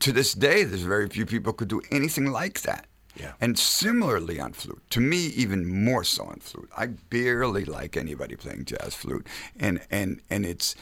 to 0.00 0.12
this 0.12 0.34
day, 0.34 0.64
there's 0.64 0.82
very 0.82 1.08
few 1.08 1.26
people 1.26 1.52
could 1.52 1.68
do 1.68 1.82
anything 1.90 2.30
like 2.30 2.62
that. 2.62 2.86
Yeah. 3.16 3.32
And 3.40 3.58
similarly 3.58 4.40
on 4.40 4.52
flute, 4.52 4.82
to 4.90 5.00
me, 5.00 5.26
even 5.26 5.66
more 5.84 6.04
so 6.04 6.24
on 6.24 6.40
flute. 6.40 6.70
I 6.76 6.86
barely 6.86 7.64
like 7.64 7.96
anybody 7.96 8.36
playing 8.36 8.64
jazz 8.64 8.94
flute, 8.94 9.26
and 9.58 9.80
and 9.90 10.20
and 10.30 10.46
it's 10.46 10.74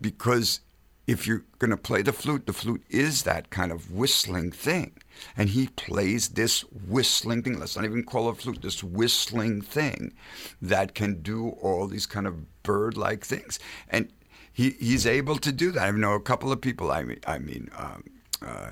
because 0.00 0.60
if 1.06 1.26
you're 1.26 1.44
going 1.58 1.70
to 1.70 1.76
play 1.76 2.00
the 2.00 2.12
flute, 2.12 2.46
the 2.46 2.54
flute 2.54 2.82
is 2.88 3.24
that 3.24 3.50
kind 3.50 3.70
of 3.70 3.92
whistling 3.92 4.50
thing, 4.50 4.92
and 5.36 5.50
he 5.50 5.66
plays 5.68 6.30
this 6.30 6.62
whistling 6.62 7.42
thing. 7.42 7.58
Let's 7.58 7.76
not 7.76 7.84
even 7.84 8.04
call 8.04 8.30
it 8.30 8.38
flute. 8.38 8.62
This 8.62 8.82
whistling 8.82 9.60
thing 9.60 10.14
that 10.62 10.94
can 10.94 11.20
do 11.20 11.50
all 11.60 11.86
these 11.86 12.06
kind 12.06 12.26
of 12.26 12.62
bird-like 12.62 13.24
things, 13.26 13.58
and 13.90 14.08
he 14.52 14.70
he's 14.70 15.06
able 15.06 15.36
to 15.36 15.52
do 15.52 15.70
that. 15.72 15.82
I 15.82 15.90
know 15.90 16.14
a 16.14 16.20
couple 16.20 16.50
of 16.50 16.62
people. 16.62 16.90
I 16.90 17.02
mean, 17.02 17.20
I 17.26 17.38
mean. 17.38 17.68
Um, 17.76 18.04
uh, 18.42 18.70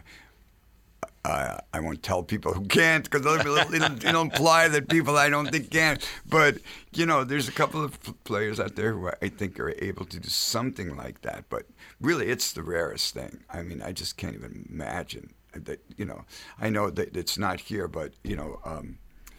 I, 1.24 1.60
I 1.72 1.78
won't 1.80 2.02
tell 2.02 2.22
people 2.24 2.52
who 2.52 2.64
can't 2.66 3.08
because 3.08 3.24
it'll, 3.24 3.54
it'll, 3.74 3.96
it'll 3.96 4.22
imply 4.22 4.66
that 4.68 4.88
people 4.88 5.16
I 5.16 5.28
don't 5.28 5.50
think 5.50 5.70
can. 5.70 5.98
But 6.28 6.58
you 6.92 7.06
know, 7.06 7.22
there's 7.22 7.48
a 7.48 7.52
couple 7.52 7.84
of 7.84 8.00
players 8.24 8.58
out 8.58 8.74
there 8.74 8.92
who 8.92 9.08
I 9.22 9.28
think 9.28 9.60
are 9.60 9.70
able 9.78 10.04
to 10.06 10.18
do 10.18 10.28
something 10.28 10.96
like 10.96 11.22
that. 11.22 11.44
But 11.48 11.66
really, 12.00 12.28
it's 12.28 12.52
the 12.52 12.62
rarest 12.64 13.14
thing. 13.14 13.44
I 13.48 13.62
mean, 13.62 13.82
I 13.82 13.92
just 13.92 14.16
can't 14.16 14.34
even 14.34 14.66
imagine 14.68 15.32
that. 15.54 15.80
You 15.96 16.06
know, 16.06 16.24
I 16.60 16.70
know 16.70 16.90
that 16.90 17.16
it's 17.16 17.38
not 17.38 17.60
here, 17.60 17.88
but 17.88 18.12
you 18.24 18.36
know. 18.36 18.58
Um, 18.64 18.98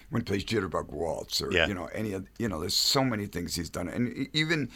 when 0.10 0.22
he 0.22 0.25
plays 0.25 0.46
Jitterbug 0.46 0.92
Waltz, 0.92 1.42
or 1.42 1.52
Yeah. 1.52 1.66
you 1.68 1.74
know 1.74 1.88
any 1.88 2.13
of 2.13 2.28
you 2.38 2.48
know, 2.48 2.60
there's 2.60 2.75
so 2.75 3.04
many 3.04 3.25
things 3.25 3.56
he's 3.56 3.72
done, 3.72 3.88
and 3.90 4.30
even 4.32 4.70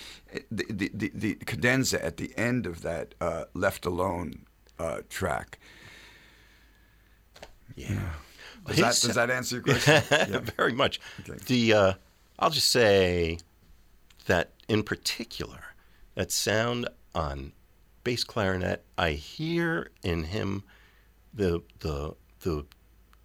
the 0.50 0.66
the, 0.72 0.92
the, 0.96 1.12
the 1.14 1.36
cadenza 1.46 2.04
at 2.04 2.18
the 2.18 2.36
end 2.36 2.66
of 2.66 2.82
that 2.82 3.14
uh, 3.22 3.44
"Left 3.54 3.86
Alone" 3.86 4.48
uh, 4.80 5.02
track. 5.10 5.60
Yeah. 7.76 8.14
Does 8.66 8.78
that, 8.78 9.08
does 9.08 9.16
that 9.16 9.30
answer 9.30 9.58
your 9.58 9.64
question? 9.64 10.04
Yeah. 10.12 10.40
Very 10.58 10.74
much. 10.74 11.00
Okay. 11.22 11.40
The 11.46 11.74
uh, 11.74 11.94
I'll 12.40 12.50
just 12.50 12.70
say 12.70 13.40
that 14.26 14.52
in 14.68 14.84
particular, 14.84 15.64
that 16.16 16.32
sound 16.32 16.90
on 17.16 17.54
bass 18.04 18.24
clarinet, 18.24 18.84
I 18.98 19.12
hear 19.12 19.90
in 20.04 20.26
him 20.26 20.64
the 21.34 21.62
the 21.80 22.16
the 22.42 22.66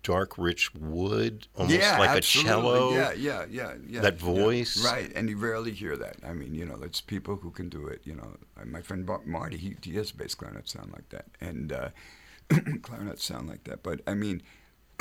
dark, 0.03 0.37
rich 0.37 0.75
wood, 0.75 1.47
almost 1.57 1.79
yeah, 1.79 1.99
like 1.99 2.11
absolutely. 2.11 2.51
a 2.51 2.55
cello. 2.55 2.93
Yeah, 2.93 3.13
yeah, 3.13 3.45
yeah, 3.49 3.75
yeah. 3.89 4.01
that 4.01 4.15
yeah. 4.21 4.25
voice. 4.25 4.85
right? 4.85 5.13
And 5.15 5.29
you 5.29 5.37
rarely 5.37 5.73
hear 5.73 5.97
that. 5.97 6.17
I 6.27 6.33
mean, 6.33 6.55
you 6.55 6.65
know, 6.65 6.81
it's 6.83 7.01
people 7.01 7.37
who 7.37 7.51
can 7.51 7.69
do 7.69 7.87
it. 7.87 8.03
You 8.05 8.17
know, 8.17 8.37
my 8.65 8.83
friend 8.83 9.09
Marty, 9.25 9.57
he, 9.57 9.77
he 9.83 9.95
has 9.97 10.13
bass 10.13 10.35
clarinet 10.35 10.69
sound 10.69 10.93
like 10.93 11.09
that, 11.11 11.27
and 11.41 11.73
uh, 11.73 11.89
clarinet 12.83 13.19
sound 13.21 13.49
like 13.49 13.65
that. 13.65 13.83
But 13.83 14.01
I 14.07 14.15
mean, 14.15 14.43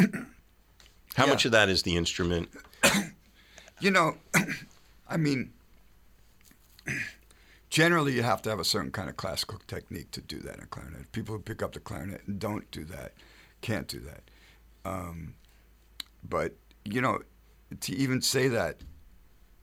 How 1.15 1.25
Yeah. 1.25 1.31
much 1.31 1.45
of 1.45 1.51
that 1.51 1.69
is 1.69 1.83
the 1.83 1.97
instrument? 1.97 2.49
you 3.81 3.91
know, 3.91 4.15
I 5.09 5.17
mean, 5.17 5.51
generally 7.69 8.13
you 8.13 8.23
have 8.23 8.41
to 8.43 8.49
have 8.49 8.59
a 8.59 8.65
certain 8.65 8.91
kind 8.91 9.09
of 9.09 9.17
classical 9.17 9.59
technique 9.67 10.11
to 10.11 10.21
do 10.21 10.39
that 10.39 10.57
in 10.57 10.63
a 10.63 10.67
clarinet. 10.67 11.11
People 11.11 11.35
who 11.35 11.41
pick 11.41 11.61
up 11.61 11.73
the 11.73 11.79
clarinet 11.79 12.21
and 12.27 12.39
don't 12.39 12.69
do 12.71 12.83
that 12.85 13.13
can't 13.61 13.87
do 13.87 13.99
that. 13.99 14.23
Um, 14.85 15.35
but 16.27 16.55
you 16.85 17.01
know, 17.01 17.19
to 17.81 17.93
even 17.95 18.21
say 18.21 18.47
that 18.47 18.77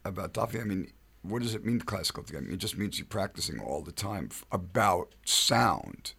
about 0.04 0.34
Dolphy, 0.34 0.60
I 0.60 0.64
mean, 0.64 0.92
what 1.22 1.42
does 1.42 1.54
it 1.54 1.64
mean 1.64 1.80
classical? 1.80 2.24
I 2.36 2.40
mean, 2.40 2.52
it 2.54 2.58
just 2.58 2.78
means 2.78 2.98
you're 2.98 3.06
practicing 3.06 3.58
all 3.58 3.82
the 3.82 3.92
time 3.92 4.28
about 4.52 5.14
sound, 5.24 6.12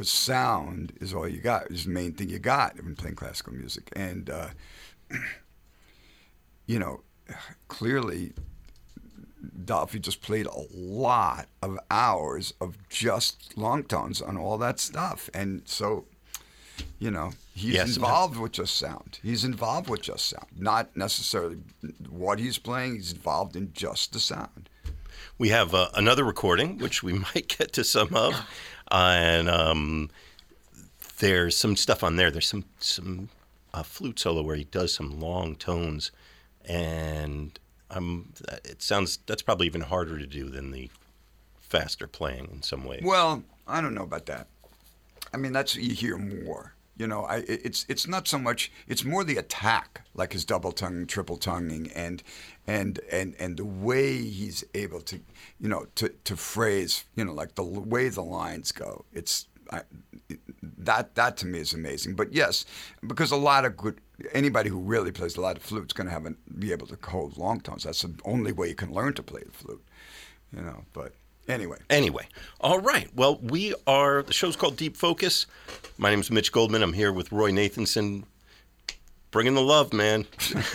because 0.00 0.10
sound 0.10 0.94
is 0.98 1.12
all 1.12 1.28
you 1.28 1.40
got. 1.42 1.70
Is 1.70 1.84
the 1.84 1.90
main 1.90 2.14
thing 2.14 2.30
you 2.30 2.38
got 2.38 2.74
when 2.82 2.96
playing 2.96 3.16
classical 3.16 3.52
music, 3.52 3.90
and 3.94 4.30
uh, 4.30 4.48
you 6.66 6.78
know, 6.78 7.00
clearly. 7.68 8.32
Dolphy 9.64 10.00
just 10.00 10.20
played 10.20 10.46
a 10.46 10.60
lot 10.74 11.46
of 11.62 11.78
hours 11.90 12.52
of 12.60 12.76
just 12.90 13.56
long 13.56 13.84
tones 13.84 14.20
on 14.20 14.36
all 14.36 14.58
that 14.58 14.78
stuff, 14.80 15.30
and 15.34 15.62
so 15.66 16.04
You 16.98 17.10
know, 17.10 17.32
he's 17.54 17.74
Yes. 17.74 17.96
involved 17.96 18.38
with 18.38 18.52
just 18.52 18.76
sound. 18.76 19.18
He's 19.22 19.44
involved 19.44 19.88
with 19.88 20.02
just 20.02 20.26
sound, 20.28 20.46
not 20.56 20.94
necessarily 20.96 21.56
what 22.08 22.38
he's 22.38 22.58
playing. 22.58 22.96
He's 22.96 23.12
involved 23.12 23.54
in 23.56 23.72
just 23.74 24.12
the 24.12 24.20
sound. 24.20 24.68
We 25.38 25.48
have 25.50 25.74
uh, 25.74 25.88
another 25.94 26.24
recording, 26.24 26.78
which 26.78 27.02
we 27.02 27.12
might 27.34 27.54
get 27.58 27.72
to 27.74 27.84
some 27.84 28.14
of, 28.14 28.34
and 28.90 29.48
um, 29.48 30.10
there's 31.18 31.56
some 31.56 31.76
stuff 31.76 32.02
on 32.02 32.16
there. 32.16 32.30
There's 32.30 32.48
some 32.48 32.64
some 32.78 33.28
uh, 33.72 33.82
flute 33.82 34.18
solo 34.18 34.42
where 34.42 34.56
he 34.56 34.64
does 34.64 34.92
some 34.94 35.20
long 35.20 35.56
tones, 35.56 36.10
and 36.64 37.58
um, 37.90 38.32
it 38.64 38.82
sounds 38.82 39.18
that's 39.26 39.42
probably 39.42 39.66
even 39.66 39.82
harder 39.82 40.18
to 40.18 40.26
do 40.26 40.48
than 40.48 40.70
the 40.70 40.90
faster 41.60 42.06
playing 42.06 42.48
in 42.52 42.62
some 42.62 42.84
ways. 42.84 43.02
Well, 43.04 43.42
I 43.66 43.80
don't 43.80 43.94
know 43.94 44.02
about 44.02 44.26
that. 44.26 44.48
I 45.32 45.36
mean, 45.36 45.52
that's 45.52 45.76
you 45.76 45.94
hear 45.94 46.18
more. 46.18 46.74
You 46.96 47.06
know, 47.06 47.24
I 47.24 47.38
it's 47.46 47.86
it's 47.88 48.06
not 48.06 48.28
so 48.28 48.38
much. 48.38 48.70
It's 48.86 49.04
more 49.04 49.24
the 49.24 49.38
attack, 49.38 50.02
like 50.14 50.32
his 50.32 50.44
double 50.44 50.72
tonguing, 50.72 51.06
triple 51.06 51.38
tonguing, 51.38 51.90
and 51.92 52.22
and 52.70 53.00
and 53.10 53.34
and 53.40 53.56
the 53.56 53.64
way 53.64 54.16
he's 54.16 54.62
able 54.74 55.00
to, 55.00 55.20
you 55.58 55.68
know, 55.68 55.86
to 55.96 56.08
to 56.24 56.36
phrase, 56.36 57.04
you 57.16 57.24
know, 57.24 57.32
like 57.32 57.56
the 57.56 57.64
way 57.64 58.08
the 58.08 58.22
lines 58.22 58.70
go. 58.70 59.04
It's 59.12 59.48
I, 59.72 59.82
that 60.78 61.16
that 61.16 61.36
to 61.38 61.46
me 61.46 61.58
is 61.58 61.74
amazing. 61.74 62.14
But 62.14 62.32
yes, 62.32 62.64
because 63.06 63.32
a 63.32 63.36
lot 63.36 63.64
of 63.64 63.76
good 63.76 64.00
anybody 64.32 64.70
who 64.70 64.78
really 64.78 65.10
plays 65.10 65.36
a 65.36 65.40
lot 65.40 65.56
of 65.56 65.62
flute 65.64 65.86
is 65.86 65.92
going 65.92 66.06
to 66.06 66.12
have 66.12 66.26
a, 66.26 66.34
be 66.58 66.70
able 66.70 66.86
to 66.86 66.98
hold 67.02 67.36
long 67.36 67.60
tones. 67.60 67.82
That's 67.82 68.02
the 68.02 68.14
only 68.24 68.52
way 68.52 68.68
you 68.68 68.76
can 68.76 68.92
learn 68.92 69.14
to 69.14 69.22
play 69.22 69.42
the 69.44 69.52
flute. 69.52 69.84
You 70.54 70.62
know, 70.62 70.84
but 70.92 71.14
anyway. 71.48 71.78
Anyway, 71.88 72.26
all 72.60 72.80
right. 72.80 73.08
Well, 73.14 73.38
we 73.42 73.74
are, 73.86 74.22
the 74.22 74.32
show's 74.32 74.56
called 74.56 74.76
Deep 74.76 74.96
Focus. 74.96 75.46
My 75.98 76.10
name 76.10 76.20
is 76.20 76.30
Mitch 76.30 76.52
Goldman. 76.52 76.82
I'm 76.82 76.92
here 76.92 77.12
with 77.12 77.32
Roy 77.32 77.50
Nathanson. 77.50 78.24
Bringing 79.30 79.54
the 79.54 79.62
love, 79.62 79.92
man. 79.92 80.26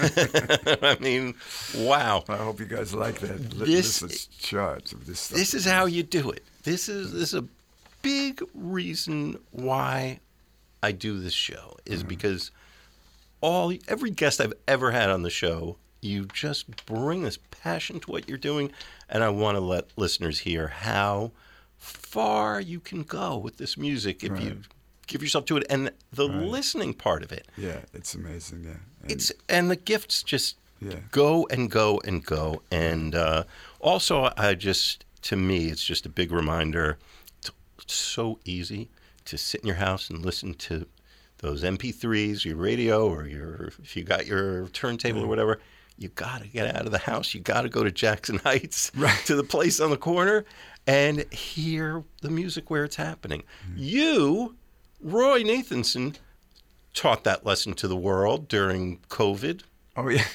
I 0.81 0.97
mean, 1.01 1.35
wow. 1.75 2.23
I 2.29 2.37
hope 2.37 2.59
you 2.59 2.65
guys 2.65 2.93
like 2.93 3.19
that. 3.19 3.49
This- 3.51 3.99
This 3.99 4.27
charts 4.27 4.93
of 4.93 5.05
this 5.05 5.19
stuff. 5.19 5.37
This 5.37 5.53
is 5.53 5.65
how 5.65 5.85
you 5.85 6.03
do 6.03 6.31
it. 6.31 6.43
This 6.63 6.87
is 6.87 7.11
this 7.11 7.33
is 7.33 7.33
a 7.33 7.45
big 8.01 8.41
reason 8.53 9.39
why 9.51 10.19
I 10.81 10.91
do 10.91 11.19
this 11.19 11.33
show 11.33 11.77
is 11.85 11.99
mm-hmm. 11.99 12.09
because 12.09 12.51
all 13.41 13.73
every 13.87 14.11
guest 14.11 14.39
I've 14.39 14.53
ever 14.67 14.91
had 14.91 15.09
on 15.09 15.23
the 15.23 15.29
show, 15.29 15.77
you 16.01 16.25
just 16.25 16.85
bring 16.85 17.23
this 17.23 17.37
passion 17.51 17.99
to 18.01 18.11
what 18.11 18.29
you're 18.29 18.37
doing, 18.37 18.71
and 19.09 19.23
I 19.23 19.29
want 19.29 19.55
to 19.55 19.59
let 19.61 19.85
listeners 19.97 20.39
hear 20.39 20.67
how 20.67 21.31
far 21.77 22.61
you 22.61 22.79
can 22.79 23.03
go 23.03 23.37
with 23.37 23.57
this 23.57 23.77
music 23.77 24.23
if 24.23 24.39
you 24.41 24.61
give 25.07 25.21
yourself 25.21 25.45
to 25.45 25.57
it, 25.57 25.65
and 25.69 25.91
the 26.11 26.25
listening 26.25 26.93
part 26.93 27.23
of 27.23 27.31
it. 27.31 27.47
Yeah, 27.57 27.79
it's 27.93 28.13
amazing. 28.15 28.63
Yeah, 28.65 28.77
And- 29.03 29.11
It's 29.11 29.31
and 29.49 29.69
the 29.71 29.75
gifts 29.75 30.23
just 30.23 30.57
Yeah. 30.81 30.99
go 31.11 31.47
and 31.49 31.69
go 31.71 32.01
and 32.05 32.23
go. 32.25 32.61
And 32.71 33.15
uh, 33.15 33.43
also, 33.79 34.31
I 34.37 34.55
just 34.55 35.05
to 35.23 35.35
me, 35.35 35.67
it's 35.69 35.83
just 35.83 36.05
a 36.05 36.09
big 36.09 36.31
reminder. 36.31 36.97
It's 37.81 37.95
so 37.95 38.39
easy 38.45 38.89
to 39.25 39.37
sit 39.37 39.61
in 39.61 39.67
your 39.67 39.77
house 39.77 40.09
and 40.09 40.23
listen 40.25 40.53
to 40.55 40.85
those 41.39 41.63
MP3s, 41.63 42.45
your 42.45 42.55
radio, 42.57 43.07
or 43.07 43.27
your 43.27 43.71
if 43.81 43.95
you 43.95 44.03
got 44.03 44.25
your 44.25 44.67
turntable 44.69 45.23
or 45.23 45.27
whatever. 45.27 45.59
You 45.97 46.09
got 46.09 46.41
to 46.41 46.47
get 46.47 46.75
out 46.75 46.85
of 46.85 46.91
the 46.91 46.97
house. 46.97 47.33
You 47.33 47.39
got 47.39 47.61
to 47.61 47.69
go 47.69 47.81
to 47.83 47.89
Jackson 47.91 48.39
Heights, 48.39 48.91
right. 48.97 49.17
to 49.27 49.35
the 49.35 49.43
place 49.45 49.79
on 49.79 49.91
the 49.91 49.97
corner, 49.97 50.43
and 50.85 51.23
hear 51.31 52.03
the 52.21 52.29
music 52.29 52.69
where 52.69 52.83
it's 52.83 52.97
happening. 52.97 53.43
You, 53.77 54.55
Roy 55.05 55.43
Nathanson, 55.43 56.15
taught 56.95 57.23
that 57.25 57.45
lesson 57.45 57.73
to 57.75 57.87
the 57.87 57.95
world 57.95 58.47
during 58.47 58.99
COVID. 59.09 59.61
oh 59.95 60.09
yeah. 60.09 60.25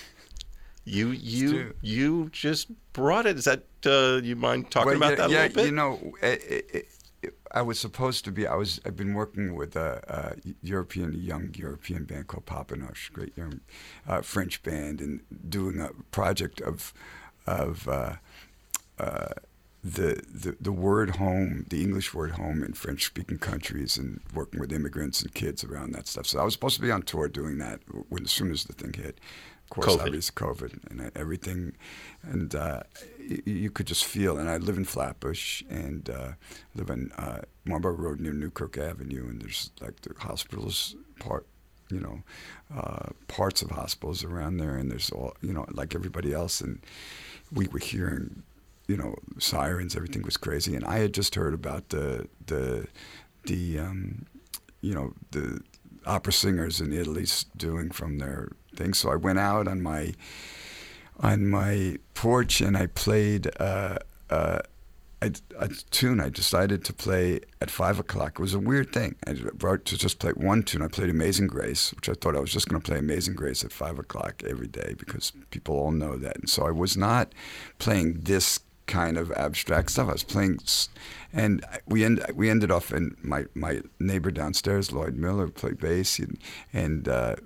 You 0.84 1.08
you 1.08 1.74
you 1.82 2.30
just 2.30 2.68
brought 2.92 3.26
it. 3.26 3.36
Is 3.36 3.44
that 3.44 3.64
uh, 3.84 4.20
you 4.22 4.36
mind 4.36 4.70
talking 4.70 4.86
Well, 4.86 4.96
about 4.96 5.10
yeah, 5.10 5.16
that 5.16 5.28
a 5.28 5.32
yeah, 5.32 5.42
little 5.42 5.54
bit? 5.54 5.66
You 5.66 5.72
know, 5.72 6.12
it, 6.22 6.88
it, 7.22 7.34
I 7.52 7.62
was 7.62 7.78
supposed 7.78 8.24
to 8.24 8.32
be. 8.32 8.46
I 8.46 8.54
was. 8.54 8.80
I've 8.86 8.96
been 8.96 9.14
working 9.14 9.54
with 9.54 9.76
a, 9.76 10.00
a 10.08 10.54
European, 10.62 11.14
a 11.14 11.18
young 11.18 11.52
European 11.54 12.04
band 12.04 12.28
called 12.28 12.46
Papanosh, 12.46 13.12
great 13.12 13.36
young 13.36 13.60
uh, 14.08 14.22
French 14.22 14.62
band, 14.62 15.00
and 15.00 15.20
doing 15.48 15.80
a 15.80 15.90
project 16.12 16.60
of 16.60 16.94
of. 17.46 17.88
Uh, 17.88 18.14
uh, 18.98 19.28
the, 19.82 20.22
the 20.28 20.56
the 20.60 20.72
word 20.72 21.16
home, 21.16 21.64
the 21.70 21.82
English 21.82 22.12
word 22.12 22.32
home 22.32 22.62
in 22.62 22.74
French 22.74 23.06
speaking 23.06 23.38
countries, 23.38 23.96
and 23.96 24.20
working 24.34 24.60
with 24.60 24.72
immigrants 24.72 25.22
and 25.22 25.32
kids 25.32 25.64
around 25.64 25.92
that 25.92 26.06
stuff. 26.06 26.26
So 26.26 26.38
I 26.38 26.44
was 26.44 26.52
supposed 26.52 26.76
to 26.76 26.82
be 26.82 26.90
on 26.90 27.02
tour 27.02 27.28
doing 27.28 27.58
that 27.58 27.80
when 28.08 28.24
as 28.24 28.30
soon 28.30 28.50
as 28.50 28.64
the 28.64 28.74
thing 28.74 28.92
hit. 28.92 29.18
Of 29.64 29.70
course, 29.70 29.86
COVID. 29.86 30.06
obviously 30.06 30.34
COVID 30.34 30.90
and 30.90 31.12
everything, 31.14 31.74
and 32.22 32.54
uh, 32.54 32.82
you, 33.20 33.42
you 33.46 33.70
could 33.70 33.86
just 33.86 34.04
feel. 34.04 34.36
And 34.36 34.50
I 34.50 34.56
live 34.56 34.76
in 34.76 34.84
Flatbush 34.84 35.62
and 35.70 36.10
uh, 36.10 36.32
live 36.74 36.90
on 36.90 37.12
uh, 37.16 37.42
Marlborough 37.64 37.94
Road 37.94 38.20
near 38.20 38.32
Newkirk 38.32 38.76
Avenue, 38.76 39.28
and 39.28 39.40
there's 39.40 39.70
like 39.80 40.00
the 40.00 40.12
hospitals 40.18 40.96
part, 41.20 41.46
you 41.88 42.00
know, 42.00 42.22
uh, 42.76 43.10
parts 43.28 43.62
of 43.62 43.70
hospitals 43.70 44.24
around 44.24 44.56
there, 44.56 44.74
and 44.76 44.90
there's 44.90 45.10
all 45.10 45.36
you 45.40 45.52
know, 45.52 45.64
like 45.70 45.94
everybody 45.94 46.32
else, 46.34 46.60
and 46.60 46.80
we 47.52 47.68
were 47.68 47.78
hearing, 47.78 48.42
you 48.90 48.96
know, 48.96 49.14
sirens. 49.38 49.94
Everything 49.94 50.22
was 50.22 50.36
crazy, 50.36 50.74
and 50.74 50.84
I 50.84 50.98
had 50.98 51.14
just 51.14 51.36
heard 51.36 51.54
about 51.54 51.90
the 51.90 52.26
the 52.46 52.88
the 53.44 53.78
um, 53.78 54.26
you 54.80 54.94
know 54.94 55.14
the 55.30 55.60
opera 56.06 56.32
singers 56.32 56.80
in 56.80 56.92
Italy 56.92 57.26
doing 57.56 57.90
from 57.92 58.18
their 58.18 58.48
thing. 58.74 58.94
So 58.94 59.12
I 59.12 59.16
went 59.16 59.38
out 59.38 59.68
on 59.68 59.80
my 59.80 60.12
on 61.20 61.46
my 61.46 61.98
porch 62.14 62.60
and 62.60 62.76
I 62.76 62.86
played 62.86 63.48
uh, 63.60 63.98
uh, 64.28 64.60
a, 65.22 65.32
a 65.58 65.68
tune. 65.90 66.18
I 66.18 66.30
decided 66.30 66.84
to 66.86 66.92
play 66.92 67.40
at 67.60 67.70
five 67.70 68.00
o'clock. 68.00 68.40
It 68.40 68.42
was 68.42 68.54
a 68.54 68.58
weird 68.58 68.92
thing. 68.92 69.14
I 69.24 69.36
wrote 69.60 69.84
to 69.84 69.98
just 69.98 70.18
play 70.18 70.32
one 70.32 70.64
tune. 70.64 70.82
I 70.82 70.88
played 70.88 71.10
Amazing 71.10 71.46
Grace, 71.46 71.92
which 71.92 72.08
I 72.08 72.14
thought 72.14 72.34
I 72.34 72.40
was 72.40 72.52
just 72.52 72.68
going 72.68 72.80
to 72.82 72.90
play 72.90 72.98
Amazing 72.98 73.34
Grace 73.34 73.62
at 73.62 73.70
five 73.70 74.00
o'clock 74.00 74.42
every 74.44 74.66
day 74.66 74.96
because 74.98 75.32
people 75.50 75.76
all 75.76 75.92
know 75.92 76.16
that. 76.16 76.38
And 76.38 76.50
so 76.50 76.66
I 76.66 76.72
was 76.72 76.96
not 76.96 77.34
playing 77.78 78.22
this 78.22 78.58
kind 78.86 79.16
of 79.16 79.30
abstract 79.32 79.90
stuff. 79.90 80.08
I 80.08 80.12
was 80.12 80.22
playing, 80.22 80.58
and 81.32 81.64
we 81.86 82.04
end, 82.04 82.24
we 82.34 82.50
ended 82.50 82.70
off. 82.70 82.92
And 82.92 83.16
my 83.22 83.46
my 83.54 83.82
neighbor 83.98 84.30
downstairs, 84.30 84.92
Lloyd 84.92 85.16
Miller, 85.16 85.48
played 85.48 85.78
bass, 85.78 86.18
and, 86.18 86.38
and 86.72 87.08
uh, 87.08 87.36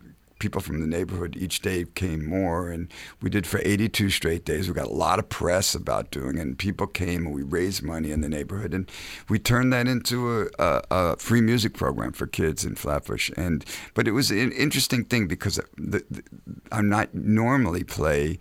people 0.44 0.61
from 0.61 0.81
the 0.81 0.87
neighborhood 0.87 1.37
each 1.38 1.61
day 1.61 1.87
came 1.94 2.27
more, 2.27 2.68
and 2.68 2.92
we 3.23 3.31
did 3.31 3.47
for 3.47 3.61
82 3.64 4.11
straight 4.11 4.44
days. 4.44 4.68
We 4.68 4.75
got 4.75 4.88
a 4.88 4.92
lot 4.92 5.18
of 5.18 5.29
press 5.29 5.75
about 5.75 6.11
doing 6.11 6.37
it, 6.37 6.42
and 6.42 6.59
people 6.59 6.87
came, 6.87 7.27
and 7.27 7.35
we 7.35 7.42
raised 7.42 7.83
money 7.83 8.11
in 8.11 8.20
the 8.20 8.29
neighborhood, 8.29 8.75
and 8.75 8.90
we 9.31 9.38
turned 9.38 9.73
that 9.73 9.88
into 9.88 10.42
a, 10.42 10.49
a, 10.59 10.83
a 10.90 11.16
free 11.16 11.40
music 11.40 11.73
program 11.75 12.12
for 12.12 12.27
kids 12.27 12.62
in 12.62 12.75
Flatbush. 12.75 13.31
And 13.37 13.64
but 13.94 14.07
it 14.07 14.12
was 14.12 14.31
an 14.31 14.53
interesting 14.53 15.05
thing 15.07 15.27
because 15.29 15.57
the, 15.77 16.05
the, 16.11 16.23
I'm 16.70 16.88
not 16.88 17.14
normally 17.14 17.85
play. 17.85 18.38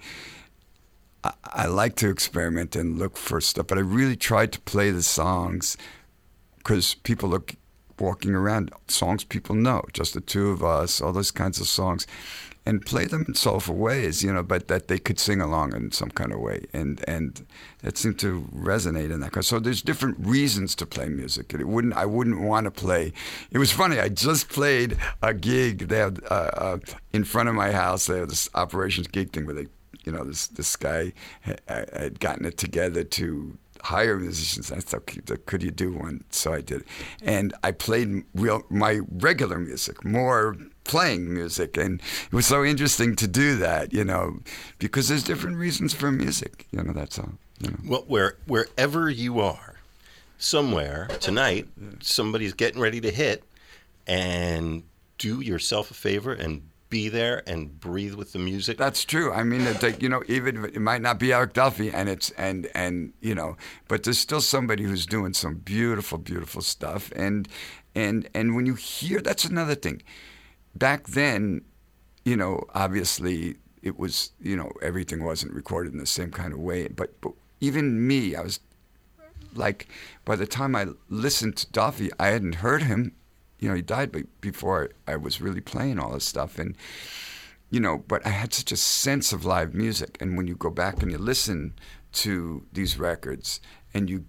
I, 1.24 1.34
I 1.44 1.66
like 1.68 1.96
to 1.98 2.10
experiment 2.10 2.76
and 2.76 2.98
look 2.98 3.18
for 3.18 3.42
stuff, 3.42 3.68
but 3.68 3.78
I 3.78 3.82
really 3.82 4.16
tried 4.16 4.52
to 4.54 4.62
play 4.62 4.92
the 4.92 5.04
songs 5.04 5.78
because 6.58 6.96
people 6.96 7.30
look 7.30 7.56
walking 8.00 8.34
around 8.34 8.72
songs 8.88 9.24
people 9.24 9.56
know, 9.56 9.84
just 9.94 10.14
the 10.14 10.22
two 10.22 10.50
of 10.50 10.64
us, 10.64 11.02
all 11.02 11.14
those 11.14 11.32
kinds 11.32 11.60
of 11.60 11.68
songs, 11.68 12.08
and 12.66 12.86
play 12.86 13.06
them 13.06 13.26
in 13.28 13.36
soulful 13.36 13.76
ways, 13.76 14.24
you 14.24 14.32
know, 14.32 14.42
but 14.42 14.68
that 14.70 14.88
they 14.88 14.98
could 14.98 15.20
sing 15.20 15.42
along 15.42 15.76
in 15.76 15.92
some 15.92 16.10
kind 16.10 16.32
of 16.32 16.40
way, 16.40 16.66
and 16.72 17.04
and 17.08 17.46
that 17.82 17.98
seemed 17.98 18.18
to 18.20 18.48
resonate 18.56 19.12
in 19.12 19.20
that. 19.20 19.44
So 19.44 19.60
there's 19.60 19.82
different 19.82 20.18
reasons 20.20 20.74
to 20.76 20.86
play 20.86 21.10
music. 21.10 21.54
It 21.54 21.68
wouldn't 21.68 21.94
I 21.94 22.06
wouldn't 22.06 22.42
want 22.42 22.66
to 22.66 22.72
play. 22.72 23.12
It 23.52 23.58
was 23.58 23.72
funny. 23.72 24.00
I 24.00 24.10
just 24.10 24.48
played 24.50 24.98
a 25.22 25.34
gig. 25.34 25.90
They 25.90 25.98
have 25.98 26.20
uh, 26.32 26.52
uh, 26.56 26.78
in 27.12 27.26
front 27.26 27.50
of 27.50 27.56
my 27.56 27.72
house. 27.72 28.06
They 28.06 28.20
have 28.20 28.30
this 28.30 28.50
operations 28.56 29.08
gig 29.08 29.34
thing 29.34 29.46
where 29.46 29.56
they 29.56 29.68
you 30.06 30.12
know, 30.12 30.24
this 30.24 30.48
this 30.48 30.76
guy 30.76 31.14
had, 31.42 31.62
had 31.68 32.20
gotten 32.20 32.46
it 32.46 32.58
together 32.58 33.04
to 33.04 33.58
hire 33.82 34.18
musicians. 34.18 34.72
I 34.72 34.80
thought, 34.80 35.06
could- 35.08 35.30
uh, 35.32 35.36
could 35.46 35.62
you 35.64 35.72
do 35.72 35.92
one? 35.94 36.24
So 36.30 36.54
I 36.54 36.62
did, 36.62 36.84
and 37.22 37.54
I 37.64 37.72
played 37.72 38.24
real 38.34 38.64
my 38.70 39.00
regular 39.12 39.60
music, 39.60 40.04
more 40.06 40.56
playing 40.84 41.34
music, 41.34 41.78
and 41.78 42.02
it 42.26 42.34
was 42.34 42.46
so 42.46 42.64
interesting 42.64 43.16
to 43.18 43.28
do 43.28 43.56
that, 43.58 43.94
you 43.94 44.04
know, 44.04 44.40
because 44.80 45.08
there's 45.08 45.24
different 45.24 45.58
reasons 45.58 45.94
for 45.94 46.12
music. 46.12 46.68
You 46.72 46.84
know, 46.84 46.94
that's 46.94 47.18
all. 47.20 47.34
You 47.60 47.70
know. 47.72 47.78
Well, 47.86 48.04
where 48.08 48.36
wherever 48.48 49.10
you 49.10 49.40
are, 49.40 49.76
somewhere 50.38 51.08
tonight, 51.20 51.68
somebody's 52.02 52.54
getting 52.54 52.82
ready 52.82 53.00
to 53.02 53.12
hit, 53.12 53.44
and 54.08 54.84
do 55.18 55.40
yourself 55.42 55.92
a 55.92 55.94
favor 55.94 56.34
and 56.34 56.64
be 56.94 57.10
there 57.10 57.42
and 57.48 57.80
breathe 57.80 58.14
with 58.14 58.34
the 58.34 58.40
music. 58.40 58.78
That's 58.78 59.04
true. 59.04 59.34
I 59.34 59.42
mean, 59.42 59.62
it, 59.62 59.82
like, 59.82 60.04
you 60.04 60.10
know, 60.10 60.22
even 60.28 60.64
it 60.66 60.80
might 60.80 61.02
not 61.02 61.18
be 61.18 61.34
Eric 61.34 61.54
Dolphy, 61.54 61.92
and 61.92 62.08
it's 62.08 62.30
and 62.38 62.70
and 62.76 63.14
you 63.20 63.34
know, 63.34 63.58
but 63.88 64.04
there's 64.04 64.20
still 64.20 64.42
somebody 64.42 64.84
who's 64.84 65.08
doing 65.08 65.34
some 65.34 65.56
beautiful, 65.56 66.20
beautiful 66.20 66.62
stuff. 66.62 67.12
And 67.16 67.48
and 67.96 68.30
and 68.36 68.56
when 68.56 68.68
you 68.68 68.76
hear, 68.76 69.22
that's 69.22 69.44
another 69.44 69.74
thing. 69.74 70.04
Back 70.76 71.08
then, 71.08 71.64
you 72.26 72.38
know, 72.38 72.64
obviously 72.76 73.56
it 73.82 73.98
was, 73.98 74.30
you 74.40 74.56
know, 74.56 74.72
everything 74.84 75.24
wasn't 75.24 75.52
recorded 75.54 75.94
in 75.94 76.00
the 76.00 76.06
same 76.06 76.30
kind 76.30 76.54
of 76.54 76.60
way. 76.60 76.90
But 76.90 77.20
but 77.22 77.34
even 77.60 78.06
me, 78.06 78.36
I 78.36 78.42
was 78.42 78.60
like, 79.56 79.88
by 80.26 80.36
the 80.36 80.46
time 80.46 80.76
I 80.76 80.90
listened 81.10 81.58
to 81.58 81.68
Dolphy, 81.72 82.12
I 82.20 82.28
hadn't 82.28 82.58
heard 82.58 82.84
him. 82.84 83.14
You 83.64 83.70
know, 83.70 83.76
he 83.76 83.82
died 83.82 84.14
before 84.42 84.90
I 85.08 85.16
was 85.16 85.40
really 85.40 85.62
playing 85.62 85.98
all 85.98 86.12
this 86.12 86.26
stuff, 86.26 86.60
and 86.60 86.76
you 87.70 87.80
know, 87.80 88.04
but 88.10 88.26
I 88.26 88.30
had 88.30 88.54
such 88.54 88.74
a 88.74 88.76
sense 88.76 89.32
of 89.32 89.46
live 89.46 89.74
music. 89.74 90.18
And 90.20 90.36
when 90.36 90.48
you 90.48 90.56
go 90.56 90.70
back 90.70 91.02
and 91.02 91.10
you 91.10 91.18
listen 91.18 91.74
to 92.24 92.66
these 92.74 93.00
records, 93.00 93.62
and 93.94 94.10
you, 94.10 94.26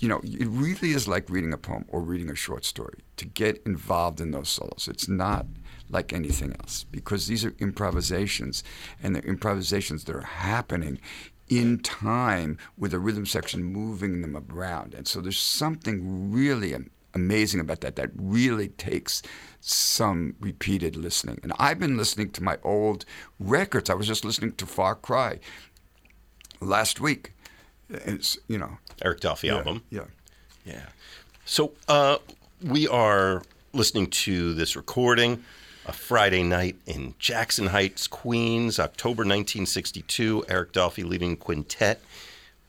you 0.00 0.08
know, 0.08 0.20
it 0.24 0.48
really 0.48 0.92
is 0.92 1.06
like 1.06 1.28
reading 1.28 1.52
a 1.52 1.58
poem 1.58 1.84
or 1.88 2.00
reading 2.00 2.30
a 2.30 2.34
short 2.34 2.64
story 2.64 3.00
to 3.18 3.26
get 3.26 3.62
involved 3.66 4.22
in 4.22 4.30
those 4.30 4.48
solos. 4.48 4.88
It's 4.90 5.06
not 5.06 5.44
like 5.90 6.14
anything 6.14 6.56
else 6.58 6.84
because 6.84 7.26
these 7.26 7.44
are 7.44 7.54
improvisations, 7.58 8.64
and 9.02 9.14
they're 9.14 9.22
improvisations 9.22 10.04
that 10.04 10.16
are 10.16 10.22
happening 10.22 10.98
in 11.50 11.78
time 11.80 12.56
with 12.78 12.92
the 12.92 12.98
rhythm 12.98 13.26
section 13.26 13.62
moving 13.62 14.22
them 14.22 14.34
around. 14.50 14.94
And 14.94 15.06
so 15.06 15.20
there's 15.20 15.38
something 15.38 16.32
really 16.32 16.72
amazing 17.18 17.60
about 17.60 17.80
that 17.80 17.96
that 17.96 18.10
really 18.14 18.68
takes 18.68 19.22
some 19.60 20.34
repeated 20.40 20.96
listening. 20.96 21.38
And 21.42 21.52
I've 21.58 21.78
been 21.78 21.96
listening 21.96 22.30
to 22.30 22.42
my 22.42 22.58
old 22.62 23.04
records. 23.38 23.90
I 23.90 23.94
was 23.94 24.06
just 24.06 24.24
listening 24.24 24.52
to 24.52 24.66
Far 24.66 24.94
Cry 24.94 25.40
last 26.60 27.00
week. 27.00 27.32
It's, 27.90 28.38
you 28.48 28.58
know, 28.58 28.78
Eric 29.02 29.20
Dolphy 29.20 29.44
yeah, 29.44 29.56
album. 29.56 29.82
Yeah. 29.90 30.04
Yeah. 30.64 30.86
So 31.44 31.72
uh, 31.88 32.18
we 32.62 32.86
are 32.88 33.42
listening 33.72 34.08
to 34.08 34.54
this 34.54 34.76
recording 34.76 35.42
a 35.86 35.92
Friday 35.92 36.42
night 36.42 36.76
in 36.86 37.14
Jackson 37.18 37.68
Heights, 37.68 38.06
Queens, 38.06 38.78
October 38.78 39.22
1962. 39.22 40.44
Eric 40.48 40.72
Dolphy 40.72 41.02
leading 41.08 41.36
quintet 41.36 42.02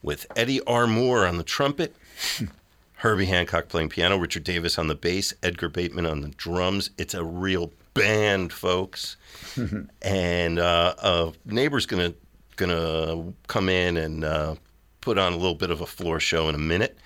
with 0.01 0.25
Eddie 0.35 0.61
Armour 0.61 1.25
on 1.25 1.37
the 1.37 1.43
trumpet, 1.43 1.95
Herbie 2.99 3.25
Hancock 3.27 3.69
playing 3.69 3.87
piano, 3.87 4.17
Richard 4.17 4.43
Davis 4.43 4.77
on 4.77 4.87
the 4.87 4.95
bass, 4.95 5.33
Edgar 5.41 5.69
Bateman 5.69 6.05
on 6.05 6.19
the 6.19 6.29
drums. 6.29 6.89
It's 6.97 7.13
a 7.13 7.23
real 7.23 7.71
band, 7.93 8.51
folks. 8.51 9.15
and 10.01 10.59
uh, 10.59 10.95
a 11.01 11.31
neighbor's 11.45 11.85
gonna 11.85 12.13
gonna 12.57 13.31
come 13.47 13.69
in 13.69 13.95
and 13.95 14.25
uh, 14.25 14.55
put 14.99 15.17
on 15.17 15.31
a 15.31 15.37
little 15.37 15.55
bit 15.55 15.71
of 15.71 15.79
a 15.79 15.85
floor 15.85 16.19
show 16.19 16.49
in 16.49 16.55
a 16.55 16.59
minute. 16.59 16.97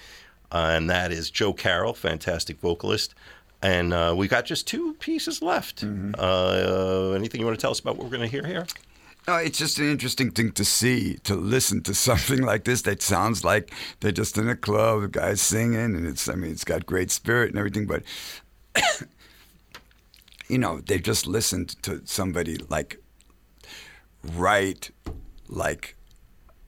Uh, 0.52 0.72
and 0.72 0.90
that 0.90 1.12
is 1.12 1.30
Joe 1.30 1.54
Carroll, 1.54 1.94
fantastic 1.94 2.60
vocalist. 2.60 3.14
And 3.62 3.94
uh, 3.94 4.16
we 4.18 4.28
got 4.28 4.46
just 4.46 4.68
two 4.68 4.96
pieces 4.96 5.44
left. 5.44 5.86
Mm-hmm. 5.86 6.16
Uh, 6.18 7.12
anything 7.12 7.40
you 7.40 7.46
want 7.46 7.58
to 7.58 7.62
tell 7.62 7.72
us 7.72 7.80
about 7.80 7.98
what 7.98 8.06
we're 8.06 8.18
going 8.18 8.28
to 8.28 8.28
hear 8.28 8.46
here? 8.46 8.66
No, 9.28 9.38
it's 9.38 9.58
just 9.58 9.80
an 9.80 9.90
interesting 9.90 10.32
thing 10.32 10.52
to 10.54 10.66
see, 10.66 11.16
to 11.24 11.36
listen 11.36 11.82
to 11.84 11.94
something 12.10 12.42
like 12.42 12.66
this 12.66 12.82
that 12.84 13.02
sounds 13.02 13.44
like 13.44 13.74
they're 14.00 14.12
just 14.12 14.38
in 14.38 14.50
a 14.50 14.56
club, 14.56 15.12
guy's 15.12 15.42
singing, 15.42 15.96
and 15.96 16.06
it's, 16.06 16.28
I 16.28 16.36
mean, 16.36 16.52
it's 16.52 16.66
got 16.66 16.86
great 16.86 17.12
spirit 17.12 17.50
and 17.50 17.58
everything, 17.58 17.86
but, 17.86 18.04
you 20.48 20.58
know, 20.58 20.82
they've 20.82 21.02
just 21.02 21.26
listened 21.26 21.82
to 21.84 22.02
somebody 22.06 22.58
like 22.70 23.00
write 24.24 24.92
like 25.48 25.96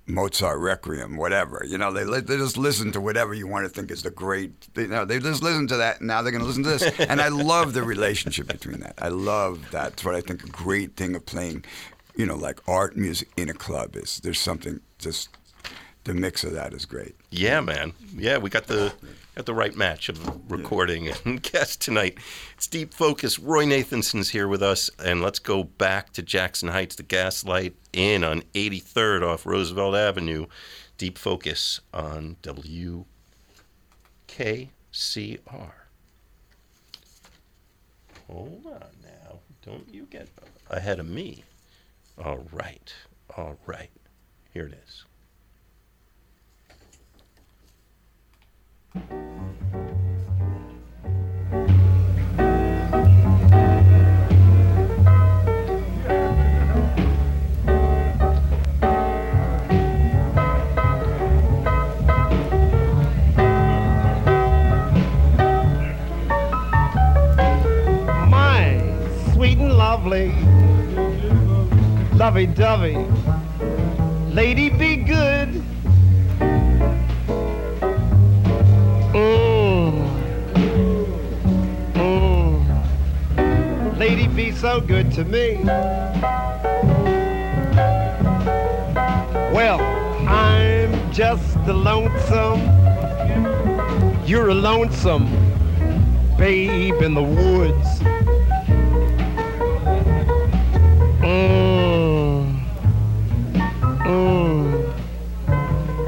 Mozart 0.08 0.60
Requiem, 0.60 1.18
whatever. 1.18 1.64
You 1.68 1.78
know, 1.78 1.92
they 1.92 2.04
they 2.22 2.38
just 2.38 2.58
listen 2.58 2.92
to 2.92 3.02
whatever 3.02 3.34
you 3.34 3.48
want 3.48 3.66
to 3.66 3.70
think 3.70 3.90
is 3.90 4.04
the 4.04 4.12
great. 4.12 4.52
You 4.76 4.88
know, 4.88 5.06
they 5.06 5.20
just 5.20 5.42
listen 5.42 5.68
to 5.68 5.78
that. 5.78 6.00
And 6.00 6.08
now 6.08 6.22
they're 6.22 6.32
going 6.32 6.44
to 6.44 6.48
listen 6.48 6.64
to 6.64 6.70
this, 6.70 7.00
and 7.00 7.22
I 7.22 7.30
love 7.30 7.74
the 7.74 7.84
relationship 7.84 8.48
between 8.48 8.82
that. 8.82 8.96
I 9.00 9.08
love 9.08 9.62
that. 9.72 9.86
That's 9.92 10.06
what 10.06 10.16
I 10.16 10.22
think 10.22 10.44
a 10.44 10.48
great 10.48 10.96
thing 10.96 11.16
of 11.16 11.26
playing, 11.26 11.66
you 12.16 12.26
know, 12.26 12.36
like 12.36 12.60
art 12.68 12.96
music 12.96 13.30
in 13.38 13.50
a 13.50 13.54
club 13.54 13.96
is. 13.96 14.20
There's 14.24 14.40
something 14.40 14.80
just 15.00 15.30
the 16.06 16.14
mix 16.14 16.44
of 16.44 16.54
that 16.54 16.74
is 16.74 16.86
great. 16.86 17.16
Yeah, 17.32 17.62
man. 17.62 17.94
Yeah, 18.16 18.38
we 18.38 18.50
got 18.50 18.68
the 18.68 18.94
got 19.36 19.46
the 19.46 19.54
right 19.54 19.76
match 19.76 20.08
of 20.08 20.52
recording 20.52 21.10
and 21.10 21.42
guest 21.52 21.82
tonight. 21.82 22.18
It's 22.56 22.68
Deep 22.68 22.94
Focus. 22.94 23.40
Roy 23.40 23.66
Nathanson's 23.66 24.30
here 24.30 24.48
with 24.48 24.62
us, 24.64 24.90
and 25.04 25.22
let's 25.22 25.40
go 25.40 25.64
back 25.64 26.14
to 26.14 26.22
Jackson 26.22 26.70
Heights, 26.70 26.96
the 26.96 27.04
Gaslight 27.04 27.76
Inn 27.92 28.24
on 28.24 28.44
83rd 28.54 29.24
off 29.24 29.46
Roosevelt 29.46 29.96
Avenue. 29.96 30.46
Deep 30.98 31.18
Focus 31.18 31.82
on 31.94 32.38
WKCR. 32.44 33.06
Hold 38.28 38.66
on 38.66 38.90
now. 39.04 39.40
Don't 39.66 39.94
you 39.94 40.08
get 40.10 40.28
ahead 40.70 41.00
of 41.00 41.08
me. 41.08 41.45
All 42.24 42.46
right. 42.52 42.94
All 43.36 43.58
right. 43.66 43.92
Here 44.54 44.68
it 44.68 44.74
is. 44.86 45.06
Lonesome 94.86 95.26
babe 96.38 97.02
in 97.02 97.16
the 97.16 97.24
woods. 97.24 98.00
Mm. 101.22 102.60
Mm. 104.06 104.96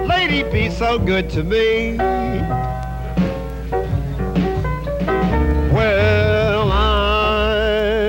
Lady, 0.07 0.43
be 0.51 0.69
so 0.69 0.99
good 0.99 1.27
to 1.31 1.43
me. 1.43 1.97
Well, 5.73 6.71
I'm 6.71 8.05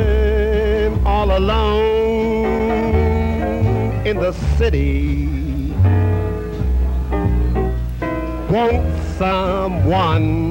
all 1.07 1.31
alone 1.39 2.47
in 4.07 4.19
the 4.19 4.33
city. 4.59 5.29
Won't 8.51 8.87
someone 9.19 10.48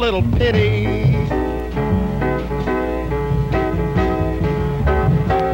little 0.00 0.22
pity. 0.38 0.86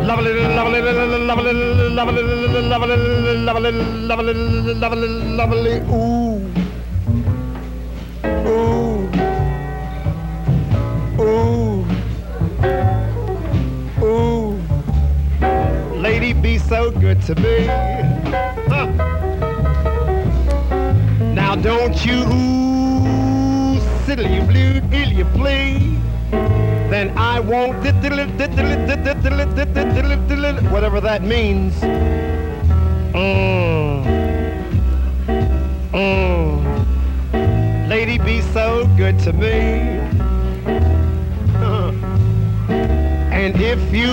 Lovely, 0.06 0.32
lovely, 0.54 0.80
lovely, 0.80 1.18
lovely, 1.26 1.52
lovely, 1.98 2.22
lovely, 2.62 2.96
lovely, 3.44 3.72
lovely, 4.06 4.34
lovely, 4.74 5.08
lovely, 5.36 5.74
ooh, 5.90 6.15
whatever 30.76 31.00
that 31.00 31.22
means. 31.22 31.72
Mm. 33.16 34.04
Mm. 35.92 37.88
Lady 37.88 38.18
be 38.18 38.42
so 38.52 38.86
good 38.96 39.18
to 39.20 39.32
me. 39.32 39.56
And 43.36 43.54
if 43.60 43.80
you 43.92 44.12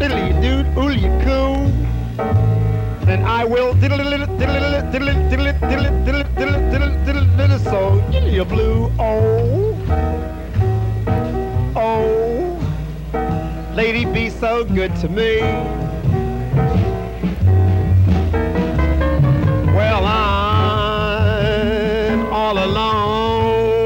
diddly 0.00 0.30
doo 0.42 0.58
ooh 0.80 0.90
you 0.90 1.10
coo, 1.24 1.50
then 3.06 3.24
I 3.24 3.44
will 3.44 3.74
diddle 3.74 3.98
diddle 3.98 4.26
diddle 4.38 4.60
diddle 4.92 5.14
diddle 5.30 5.52
diddle 5.68 5.92
diddle 6.04 6.24
diddle 6.34 6.58
diddle 6.70 6.92
diddle 7.04 7.26
diddle 7.36 7.58
so 7.70 7.80
you 8.36 8.44
blue 8.44 8.92
oh 8.98 9.37
lady 13.92 14.04
be 14.04 14.28
so 14.28 14.64
good 14.64 14.94
to 14.96 15.08
me. 15.08 15.40
Well, 19.78 20.04
I'm 20.04 21.06
all 22.30 22.58
alone 22.58 23.80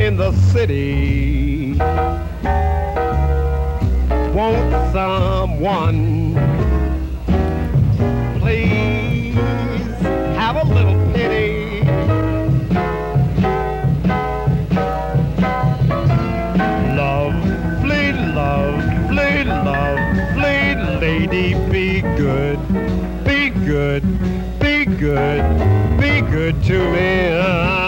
in 0.00 0.16
the 0.16 0.30
city. 0.52 1.74
Won't 4.32 4.92
someone 4.92 6.07
good, 25.08 25.98
be 25.98 26.20
good 26.20 26.62
to 26.64 26.78
me. 26.92 27.87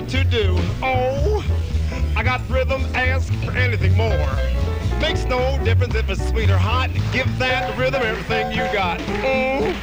What 0.00 0.08
to 0.08 0.22
do. 0.22 0.54
Oh, 0.80 1.44
I 2.14 2.22
got 2.22 2.40
rhythm, 2.48 2.84
ask 2.94 3.32
for 3.42 3.50
anything 3.50 3.96
more. 3.96 4.28
Makes 5.00 5.24
no 5.24 5.58
difference 5.64 5.96
if 5.96 6.08
it's 6.08 6.24
sweet 6.28 6.50
or 6.50 6.56
hot. 6.56 6.90
Give 7.12 7.26
that 7.40 7.76
rhythm 7.76 8.02
everything 8.02 8.52
you 8.52 8.62
got. 8.72 9.00
Oh, 9.24 9.74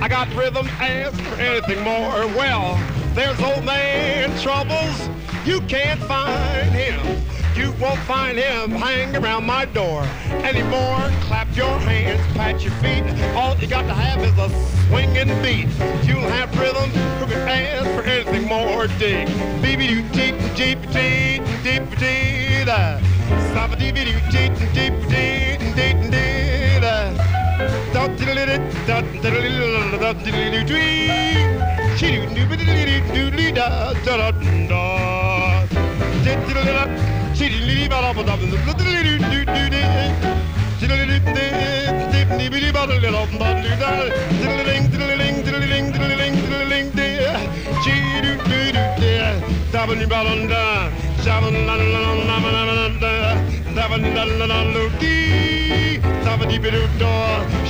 I 0.00 0.06
got 0.06 0.32
rhythm, 0.36 0.68
ask 0.78 1.20
for 1.22 1.34
anything 1.40 1.82
more. 1.82 2.24
Well, 2.38 2.78
there's 3.14 3.40
old 3.40 3.64
man 3.64 4.30
troubles. 4.40 5.08
You 5.44 5.60
can't 5.62 6.00
find 6.04 6.70
him. 6.70 7.21
Won't 7.82 7.98
find 8.02 8.38
him 8.38 8.70
hanging 8.70 9.16
around 9.16 9.44
my 9.44 9.64
door 9.64 10.02
anymore. 10.44 11.10
Clap 11.22 11.48
your 11.56 11.80
hands, 11.80 12.20
pat 12.36 12.62
your 12.62 12.72
feet. 12.74 13.02
All 13.34 13.56
you 13.56 13.66
got 13.66 13.82
to 13.88 13.94
have 13.94 14.22
is 14.22 14.38
a 14.38 14.48
swinging 14.86 15.26
beat. 15.42 15.66
You'll 16.06 16.20
have 16.20 16.56
rhythm. 16.56 16.90
Who 17.18 17.26
can 17.26 17.48
ask 17.48 17.90
for 17.90 18.02
anything 18.08 18.46
more? 18.46 18.86
Dig. 19.00 19.26
Beeby 19.60 19.88
doo 19.88 20.02
deep 20.10 20.36
deep 20.54 20.78
deep 20.92 21.42
deep 21.64 21.98
deep. 21.98 22.68
Stop 23.50 23.72
a 23.72 23.76
dee 23.76 23.90
doo 23.90 24.04
deep 24.30 24.54
deep 24.72 24.94
deep 25.10 25.58
deep 25.74 26.14
deep 26.14 26.32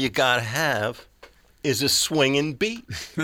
You 0.00 0.08
gotta 0.08 0.40
have 0.40 1.06
is 1.62 1.82
a 1.82 1.88
swinging 1.90 2.54
beat. 2.54 2.86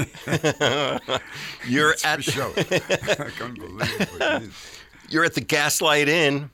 You're 1.66 1.94
at 2.04 2.22
For 2.22 2.22
sure. 2.22 2.52
I 2.58 3.30
can't 3.30 3.54
believe 3.54 4.10
it. 4.20 4.50
You're 5.08 5.24
at 5.24 5.32
the 5.32 5.40
Gaslight 5.40 6.06
Inn 6.06 6.50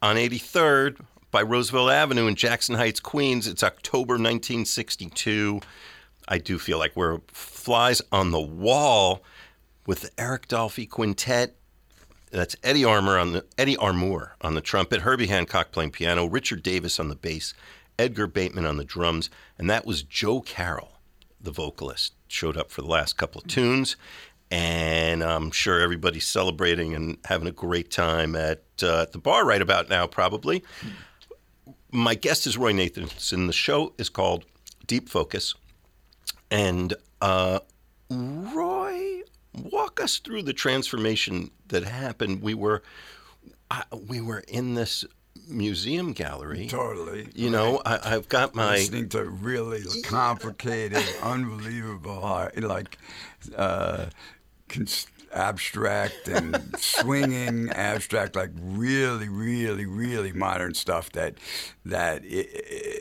on 0.00 0.14
83rd 0.14 1.04
by 1.32 1.42
Roosevelt 1.42 1.90
Avenue 1.90 2.28
in 2.28 2.36
Jackson 2.36 2.76
Heights, 2.76 3.00
Queens. 3.00 3.48
It's 3.48 3.64
October 3.64 4.14
1962. 4.14 5.60
I 6.28 6.38
do 6.38 6.60
feel 6.60 6.78
like 6.78 6.94
we're 6.94 7.18
flies 7.32 8.00
on 8.12 8.30
the 8.30 8.40
wall 8.40 9.24
with 9.86 10.02
the 10.02 10.10
Eric 10.16 10.46
Dolphy 10.46 10.88
Quintet. 10.88 11.56
That's 12.30 12.54
Eddie 12.62 12.84
Armour 12.84 13.18
on 13.18 13.32
the 13.32 13.44
Eddie 13.58 13.76
Armour 13.76 14.36
on 14.40 14.54
the 14.54 14.60
trumpet, 14.60 15.00
Herbie 15.00 15.26
Hancock 15.26 15.72
playing 15.72 15.90
piano, 15.90 16.26
Richard 16.26 16.62
Davis 16.62 17.00
on 17.00 17.08
the 17.08 17.16
bass, 17.16 17.54
Edgar 17.98 18.26
Bateman 18.26 18.66
on 18.66 18.76
the 18.76 18.84
drums, 18.84 19.30
and 19.58 19.68
that 19.70 19.86
was 19.86 20.02
Joe 20.02 20.40
Carroll, 20.40 20.92
the 21.40 21.50
vocalist, 21.50 22.14
showed 22.28 22.56
up 22.56 22.70
for 22.70 22.82
the 22.82 22.88
last 22.88 23.16
couple 23.16 23.40
of 23.40 23.46
tunes, 23.46 23.96
and 24.50 25.22
I'm 25.22 25.50
sure 25.50 25.80
everybody's 25.80 26.26
celebrating 26.26 26.94
and 26.94 27.18
having 27.24 27.48
a 27.48 27.52
great 27.52 27.90
time 27.90 28.36
at 28.36 28.62
uh, 28.82 29.06
the 29.10 29.18
bar 29.18 29.44
right 29.44 29.62
about 29.62 29.88
now, 29.88 30.06
probably. 30.06 30.64
My 31.90 32.14
guest 32.14 32.46
is 32.46 32.58
Roy 32.58 32.72
Nathanson. 32.72 33.46
The 33.46 33.52
show 33.52 33.94
is 33.98 34.08
called 34.08 34.44
Deep 34.86 35.08
Focus, 35.08 35.54
and 36.50 36.94
uh, 37.20 37.60
Roy, 38.10 39.22
walk 39.54 40.00
us 40.00 40.18
through 40.18 40.42
the 40.42 40.52
transformation 40.52 41.50
that 41.68 41.84
happened. 41.84 42.42
We 42.42 42.54
were 42.54 42.82
uh, 43.70 43.82
we 44.08 44.20
were 44.20 44.44
in 44.48 44.74
this 44.74 45.04
museum 45.48 46.12
gallery. 46.12 46.66
Totally. 46.66 47.28
You 47.34 47.50
know, 47.50 47.80
I, 47.84 48.14
I've 48.14 48.28
got 48.28 48.54
my 48.54 48.72
listening 48.76 49.08
to 49.10 49.24
really 49.24 49.82
complicated, 50.02 51.02
unbelievable, 51.22 52.20
hard, 52.20 52.62
like 52.62 52.98
uh, 53.56 54.06
cons- 54.68 55.06
abstract 55.32 56.28
and 56.28 56.74
swinging 56.78 57.70
abstract, 57.70 58.36
like 58.36 58.50
really, 58.60 59.28
really, 59.28 59.86
really 59.86 60.32
modern 60.32 60.74
stuff 60.74 61.10
that 61.12 61.34
that 61.84 62.22
i 62.22 62.46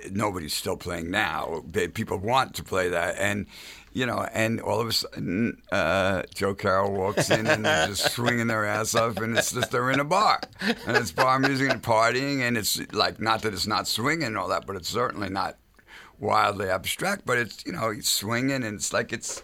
i 0.05 0.09
nobody's 0.11 0.53
still 0.53 0.77
playing 0.77 1.09
now. 1.11 1.63
People 1.93 2.17
want 2.17 2.55
to 2.55 2.63
play 2.63 2.89
that, 2.89 3.15
and 3.17 3.45
you 3.93 4.05
know, 4.05 4.27
and 4.33 4.59
all 4.59 4.79
of 4.79 4.87
a 4.87 4.91
sudden, 4.91 5.61
uh, 5.71 6.23
Joe 6.33 6.55
Carroll 6.55 6.93
walks 6.93 7.29
in 7.29 7.45
and 7.47 7.63
they're 7.65 7.87
just 7.87 8.11
swinging 8.11 8.47
their 8.47 8.65
ass 8.65 8.95
off, 8.95 9.17
and 9.17 9.37
it's 9.37 9.51
just 9.51 9.71
they're 9.71 9.91
in 9.91 9.99
a 9.99 10.05
bar, 10.05 10.41
and 10.59 10.97
it's 10.97 11.11
bar 11.11 11.39
music 11.39 11.69
and 11.69 11.81
partying, 11.81 12.41
and 12.41 12.57
it's 12.57 12.79
like 12.91 13.19
not 13.19 13.43
that 13.43 13.53
it's 13.53 13.67
not 13.67 13.87
swinging 13.87 14.27
and 14.27 14.37
all 14.37 14.47
that, 14.49 14.65
but 14.65 14.75
it's 14.75 14.89
certainly 14.89 15.29
not 15.29 15.57
wildly 16.19 16.69
abstract, 16.69 17.25
but 17.25 17.37
it's 17.37 17.65
you 17.65 17.73
know 17.73 17.89
it's 17.89 18.09
swinging 18.09 18.63
and 18.63 18.75
it's 18.75 18.93
like 18.93 19.13
it's 19.13 19.43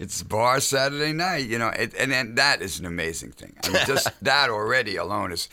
it's 0.00 0.22
bar 0.22 0.60
Saturday 0.60 1.12
night, 1.12 1.46
you 1.46 1.58
know, 1.58 1.68
it, 1.68 1.92
and 1.98 2.12
and 2.12 2.36
that 2.38 2.62
is 2.62 2.80
an 2.80 2.86
amazing 2.86 3.32
thing. 3.32 3.54
I 3.62 3.68
mean, 3.68 3.82
just 3.86 4.08
that 4.22 4.48
already 4.50 4.96
alone 4.96 5.30
is, 5.30 5.48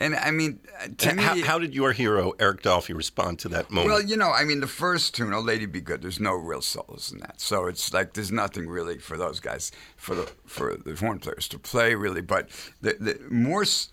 and 0.00 0.16
I 0.16 0.30
mean, 0.30 0.58
uh, 0.80 0.88
to 0.96 1.14
me, 1.14 1.22
how, 1.22 1.42
how 1.44 1.58
did 1.58 1.74
your 1.74 1.92
hero 1.92 2.32
Eric 2.40 2.62
Dolphy 2.62 2.94
respond 2.96 3.38
to 3.40 3.48
that 3.50 3.70
moment? 3.70 3.90
well, 3.92 4.02
you 4.02 4.16
know, 4.16 4.30
I 4.32 4.44
mean, 4.44 4.60
the 4.60 4.66
first 4.66 5.14
tune, 5.14 5.34
"Oh 5.34 5.40
Lady 5.40 5.66
Be 5.66 5.80
Good," 5.82 6.00
there's 6.00 6.18
no 6.20 6.32
real 6.32 6.62
solos 6.62 7.12
in 7.12 7.18
that, 7.20 7.40
so 7.40 7.66
it's 7.66 7.92
like 7.92 8.14
there's 8.14 8.32
nothing 8.32 8.66
really 8.66 8.98
for 8.98 9.16
those 9.18 9.40
guys, 9.40 9.70
for 9.96 10.14
the 10.14 10.26
for 10.46 10.74
the 10.76 10.94
horn 10.96 11.18
players 11.18 11.46
to 11.48 11.58
play 11.58 11.94
really. 11.94 12.22
But 12.22 12.48
the, 12.80 12.96
the 12.98 13.18
more 13.30 13.62
s- 13.62 13.90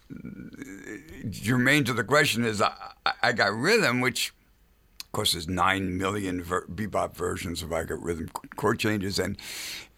germane 1.30 1.84
to 1.86 1.94
the 1.94 2.04
question 2.04 2.46
is, 2.46 2.62
I, 2.62 2.74
I- 3.06 3.14
I 3.22 3.32
got 3.34 3.54
rhythm, 3.54 4.02
which 4.02 4.34
of 5.02 5.12
course, 5.12 5.32
there's 5.34 5.48
nine 5.50 5.98
million 5.98 6.44
ver- 6.44 6.68
bebop 6.68 7.16
versions 7.16 7.64
of 7.64 7.74
I 7.74 7.84
Got 7.84 8.00
Rhythm 8.04 8.30
chord 8.56 8.78
changes, 8.78 9.18
and 9.18 9.38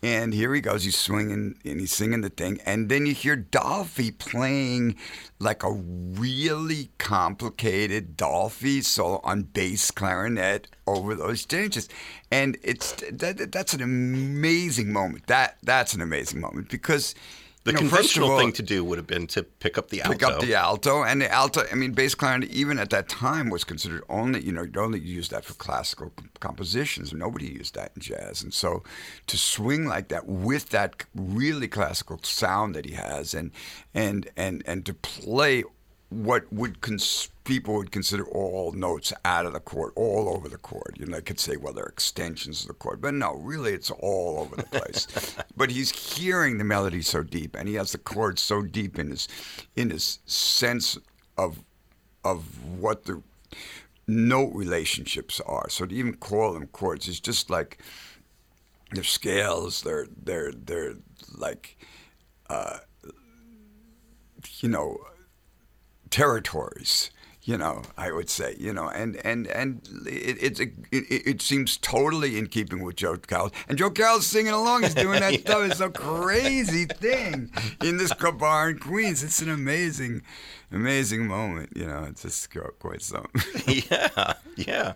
and 0.03 0.33
here 0.33 0.53
he 0.53 0.61
goes, 0.61 0.83
he's 0.83 0.97
swinging 0.97 1.55
and 1.63 1.79
he's 1.79 1.93
singing 1.93 2.21
the 2.21 2.29
thing, 2.29 2.59
and 2.65 2.89
then 2.89 3.05
you 3.05 3.13
hear 3.13 3.37
Dolphy 3.37 4.17
playing 4.17 4.95
like 5.39 5.63
a 5.63 5.71
really 5.71 6.89
complicated 6.97 8.17
Dolphy 8.17 8.83
solo 8.83 9.21
on 9.23 9.43
bass 9.43 9.91
clarinet 9.91 10.67
over 10.87 11.15
those 11.15 11.45
changes, 11.45 11.87
and 12.31 12.57
it's 12.63 12.93
that, 13.11 13.51
that's 13.51 13.73
an 13.73 13.81
amazing 13.81 14.91
moment. 14.91 15.27
That 15.27 15.57
that's 15.63 15.93
an 15.93 16.01
amazing 16.01 16.41
moment 16.41 16.69
because. 16.69 17.15
The 17.63 17.71
you 17.71 17.77
know, 17.77 17.79
first 17.81 17.91
of 17.91 17.91
conventional 17.91 18.31
all- 18.31 18.39
thing 18.39 18.51
to 18.53 18.63
do 18.63 18.83
would 18.83 18.97
have 18.97 19.07
been 19.07 19.27
to 19.27 19.43
pick 19.43 19.77
up 19.77 19.89
the 19.89 20.01
alto. 20.01 20.13
pick 20.13 20.23
up 20.23 20.41
the 20.41 20.55
alto 20.55 21.03
and 21.03 21.21
the 21.21 21.31
alto 21.31 21.63
i 21.71 21.75
mean 21.75 21.91
bass 21.91 22.15
clarinet 22.15 22.49
even 22.49 22.79
at 22.79 22.89
that 22.89 23.07
time 23.07 23.49
was 23.49 23.63
considered 23.63 24.03
only 24.09 24.41
you 24.43 24.51
know 24.51 24.63
you 24.63 24.79
only 24.79 24.99
use 24.99 25.29
that 25.29 25.45
for 25.45 25.53
classical 25.53 26.11
compositions 26.39 27.13
nobody 27.13 27.45
used 27.45 27.75
that 27.75 27.91
in 27.95 28.01
jazz 28.01 28.41
and 28.41 28.53
so 28.53 28.81
to 29.27 29.37
swing 29.37 29.85
like 29.85 30.07
that 30.07 30.25
with 30.27 30.69
that 30.69 31.03
really 31.13 31.67
classical 31.67 32.19
sound 32.23 32.73
that 32.75 32.85
he 32.85 32.93
has 32.93 33.33
and 33.33 33.51
and 33.93 34.29
and 34.35 34.63
and 34.65 34.85
to 34.85 34.93
play 34.93 35.63
what 36.11 36.51
would 36.51 36.81
cons- 36.81 37.29
people 37.45 37.73
would 37.75 37.91
consider 37.91 38.25
all 38.25 38.73
notes 38.73 39.13
out 39.23 39.45
of 39.45 39.53
the 39.53 39.61
chord, 39.61 39.93
all 39.95 40.27
over 40.27 40.49
the 40.49 40.57
chord. 40.57 40.97
You 40.99 41.05
know, 41.05 41.15
they 41.15 41.21
could 41.21 41.39
say, 41.39 41.55
well, 41.55 41.71
they're 41.71 41.85
extensions 41.85 42.61
of 42.61 42.67
the 42.67 42.73
chord, 42.73 43.01
but 43.01 43.13
no, 43.13 43.35
really, 43.35 43.71
it's 43.71 43.89
all 43.89 44.39
over 44.39 44.57
the 44.57 44.63
place. 44.63 45.07
but 45.55 45.71
he's 45.71 46.17
hearing 46.17 46.57
the 46.57 46.65
melody 46.65 47.01
so 47.01 47.23
deep, 47.23 47.55
and 47.55 47.69
he 47.69 47.75
has 47.75 47.93
the 47.93 47.97
chords 47.97 48.41
so 48.41 48.61
deep 48.61 48.99
in 48.99 49.09
his 49.09 49.29
in 49.77 49.89
his 49.89 50.19
sense 50.25 50.97
of 51.37 51.63
of 52.25 52.43
what 52.77 53.05
the 53.05 53.23
note 54.05 54.51
relationships 54.53 55.39
are. 55.45 55.69
So 55.69 55.85
to 55.85 55.95
even 55.95 56.15
call 56.15 56.51
them 56.51 56.67
chords 56.67 57.07
is 57.07 57.21
just 57.21 57.49
like 57.49 57.77
they're 58.91 59.05
scales. 59.05 59.81
They're 59.81 60.07
they're 60.21 60.51
they're 60.51 60.95
like 61.37 61.77
uh, 62.49 62.79
you 64.59 64.67
know 64.67 64.97
territories. 66.11 67.09
You 67.43 67.57
know, 67.57 67.81
I 67.97 68.11
would 68.11 68.29
say, 68.29 68.55
you 68.59 68.71
know, 68.71 68.89
and 68.89 69.15
and 69.25 69.47
and 69.47 69.81
it, 70.05 70.37
it's 70.39 70.59
a, 70.59 70.65
it, 70.91 71.27
it 71.27 71.41
seems 71.41 71.75
totally 71.75 72.37
in 72.37 72.45
keeping 72.45 72.83
with 72.83 72.97
Joe 72.97 73.17
Carroll, 73.17 73.51
and 73.67 73.79
Joe 73.79 73.89
Carroll's 73.89 74.27
singing 74.27 74.53
along. 74.53 74.83
He's 74.83 74.93
doing 74.93 75.21
that 75.21 75.33
stuff. 75.39 75.71
It's 75.71 75.79
a 75.79 75.89
crazy 75.89 76.85
thing 76.85 77.51
in 77.83 77.97
this 77.97 78.13
bar 78.13 78.69
in 78.69 78.77
Queens. 78.77 79.23
It's 79.23 79.41
an 79.41 79.49
amazing, 79.49 80.21
amazing 80.71 81.25
moment. 81.25 81.71
You 81.75 81.87
know, 81.87 82.05
it's 82.07 82.21
just 82.21 82.47
quite 82.77 83.01
something. 83.01 83.41
yeah, 83.89 84.33
yeah. 84.55 84.93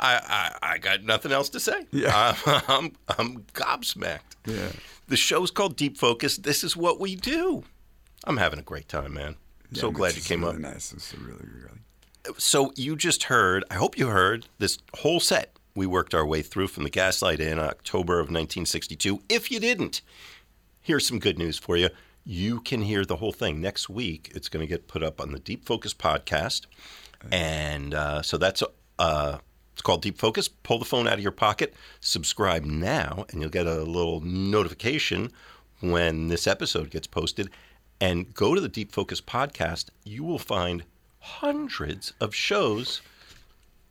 I, 0.00 0.20
I 0.60 0.72
I 0.74 0.78
got 0.78 1.04
nothing 1.04 1.30
else 1.30 1.48
to 1.50 1.60
say. 1.60 1.86
Yeah. 1.92 2.36
I, 2.46 2.62
I'm 2.66 2.92
I'm 3.16 3.44
gobsmacked. 3.54 4.34
Yeah. 4.44 4.72
The 5.06 5.16
show's 5.16 5.52
called 5.52 5.76
Deep 5.76 5.96
Focus. 5.96 6.36
This 6.36 6.64
is 6.64 6.76
what 6.76 6.98
we 6.98 7.14
do. 7.14 7.62
I'm 8.24 8.38
having 8.38 8.58
a 8.58 8.62
great 8.62 8.88
time, 8.88 9.14
man. 9.14 9.36
So 9.72 9.90
glad 9.90 10.16
you 10.16 10.22
came 10.22 10.42
really 10.42 10.56
up. 10.56 10.60
Nice. 10.60 10.92
It's 10.92 11.14
really, 11.14 11.44
really. 11.44 12.34
So 12.38 12.72
you 12.76 12.96
just 12.96 13.24
heard. 13.24 13.64
I 13.70 13.74
hope 13.74 13.96
you 13.98 14.08
heard 14.08 14.46
this 14.58 14.78
whole 14.94 15.20
set. 15.20 15.52
We 15.74 15.86
worked 15.86 16.14
our 16.14 16.26
way 16.26 16.42
through 16.42 16.68
from 16.68 16.84
the 16.84 16.90
Gaslight 16.90 17.38
in 17.38 17.58
October 17.58 18.14
of 18.14 18.26
1962. 18.26 19.22
If 19.28 19.50
you 19.50 19.60
didn't, 19.60 20.00
here's 20.80 21.06
some 21.06 21.18
good 21.18 21.38
news 21.38 21.58
for 21.58 21.76
you. 21.76 21.90
You 22.24 22.60
can 22.60 22.82
hear 22.82 23.04
the 23.04 23.16
whole 23.16 23.32
thing 23.32 23.60
next 23.60 23.88
week. 23.88 24.32
It's 24.34 24.48
going 24.48 24.62
to 24.62 24.66
get 24.66 24.88
put 24.88 25.02
up 25.02 25.20
on 25.20 25.32
the 25.32 25.38
Deep 25.38 25.64
Focus 25.64 25.94
podcast, 25.94 26.66
and 27.30 27.94
uh, 27.94 28.22
so 28.22 28.36
that's 28.36 28.64
uh, 28.98 29.38
It's 29.74 29.82
called 29.82 30.02
Deep 30.02 30.18
Focus. 30.18 30.48
Pull 30.48 30.78
the 30.78 30.84
phone 30.84 31.06
out 31.06 31.14
of 31.14 31.20
your 31.20 31.30
pocket, 31.30 31.74
subscribe 32.00 32.64
now, 32.64 33.26
and 33.30 33.40
you'll 33.40 33.50
get 33.50 33.66
a 33.66 33.82
little 33.84 34.20
notification 34.22 35.30
when 35.80 36.28
this 36.28 36.46
episode 36.46 36.90
gets 36.90 37.06
posted. 37.06 37.50
And 38.00 38.34
go 38.34 38.54
to 38.54 38.60
the 38.60 38.68
Deep 38.68 38.92
Focus 38.92 39.20
podcast. 39.20 39.86
You 40.04 40.22
will 40.24 40.38
find 40.38 40.84
hundreds 41.20 42.12
of 42.20 42.34
shows 42.34 43.00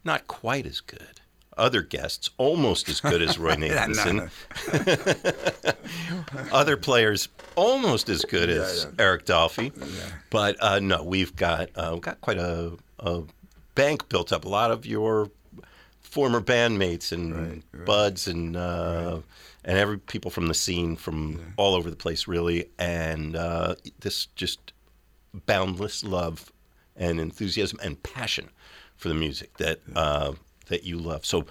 not 0.04 0.28
quite 0.28 0.66
as 0.68 0.80
good. 0.82 1.20
Other 1.58 1.82
guests 1.82 2.30
almost 2.38 2.90
as 2.90 3.00
good 3.02 3.22
as 3.22 3.38
Roy 3.40 3.56
Yeah, 3.58 3.88
Nathanson. 3.88 4.30
Other 6.52 6.78
players 6.78 7.30
almost 7.56 8.10
as 8.10 8.24
good 8.26 8.50
as 8.50 8.88
Eric 9.00 9.26
Dolphy. 9.26 9.72
But 10.30 10.58
uh, 10.62 10.80
no, 10.80 11.02
we've 11.04 11.36
got 11.36 11.70
uh, 11.76 11.92
we've 11.94 12.02
got 12.02 12.20
quite 12.22 12.38
a, 12.38 12.74
a 13.00 13.24
bank 13.74 14.10
built 14.10 14.32
up. 14.34 14.46
A 14.46 14.50
lot 14.50 14.72
of 14.72 14.86
your 14.86 15.30
former 16.02 16.42
bandmates 16.42 17.12
and 17.12 17.64
buds 17.86 18.28
and 18.28 18.56
uh, 18.58 19.20
and 19.66 19.78
every 19.78 19.98
people 19.98 20.32
from 20.32 20.48
the 20.48 20.54
scene 20.54 20.96
from 20.96 21.54
all 21.58 21.76
over 21.76 21.90
the 21.90 21.96
place, 21.96 22.28
really. 22.28 22.70
And 22.78 23.36
uh, 23.36 23.74
this 24.00 24.28
just 24.36 24.74
boundless 25.34 26.04
love 26.04 26.52
and 26.96 27.20
enthusiasm 27.20 27.80
and 27.84 28.02
passion 28.04 28.52
for 28.96 29.10
the 29.10 29.16
music 29.16 29.58
that 29.58 29.80
uh, 29.96 30.34
that 30.68 30.84
you 30.84 31.00
love. 31.00 31.26
So 31.26 31.46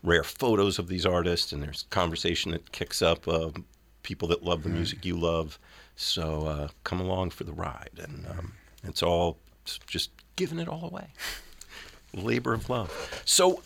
rare 0.03 0.23
photos 0.23 0.79
of 0.79 0.87
these 0.87 1.05
artists, 1.05 1.51
and 1.51 1.61
there's 1.61 1.85
conversation 1.89 2.51
that 2.51 2.71
kicks 2.71 3.01
up. 3.01 3.27
Uh, 3.27 3.49
people 4.03 4.27
that 4.27 4.43
love 4.43 4.63
the 4.63 4.69
music 4.69 5.03
you 5.03 5.17
love, 5.17 5.57
so 5.95 6.45
uh, 6.45 6.67
come 6.83 6.99
along 6.99 7.31
for 7.31 7.43
the 7.43 7.53
ride, 7.53 7.89
and 7.97 8.25
um, 8.27 8.53
it's 8.83 9.01
all 9.01 9.37
just 9.87 10.11
giving 10.35 10.59
it 10.59 10.67
all 10.67 10.85
away. 10.85 11.07
Labor 12.13 12.53
of 12.53 12.69
love. 12.69 13.21
So, 13.25 13.61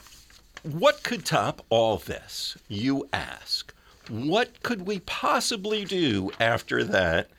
what 0.63 1.03
could 1.03 1.25
top 1.25 1.65
all 1.69 1.97
this? 1.97 2.57
You 2.67 3.07
ask. 3.13 3.73
What 4.09 4.63
could 4.63 4.87
we 4.87 4.99
possibly 4.99 5.85
do 5.85 6.31
after 6.39 6.83
that 6.83 7.29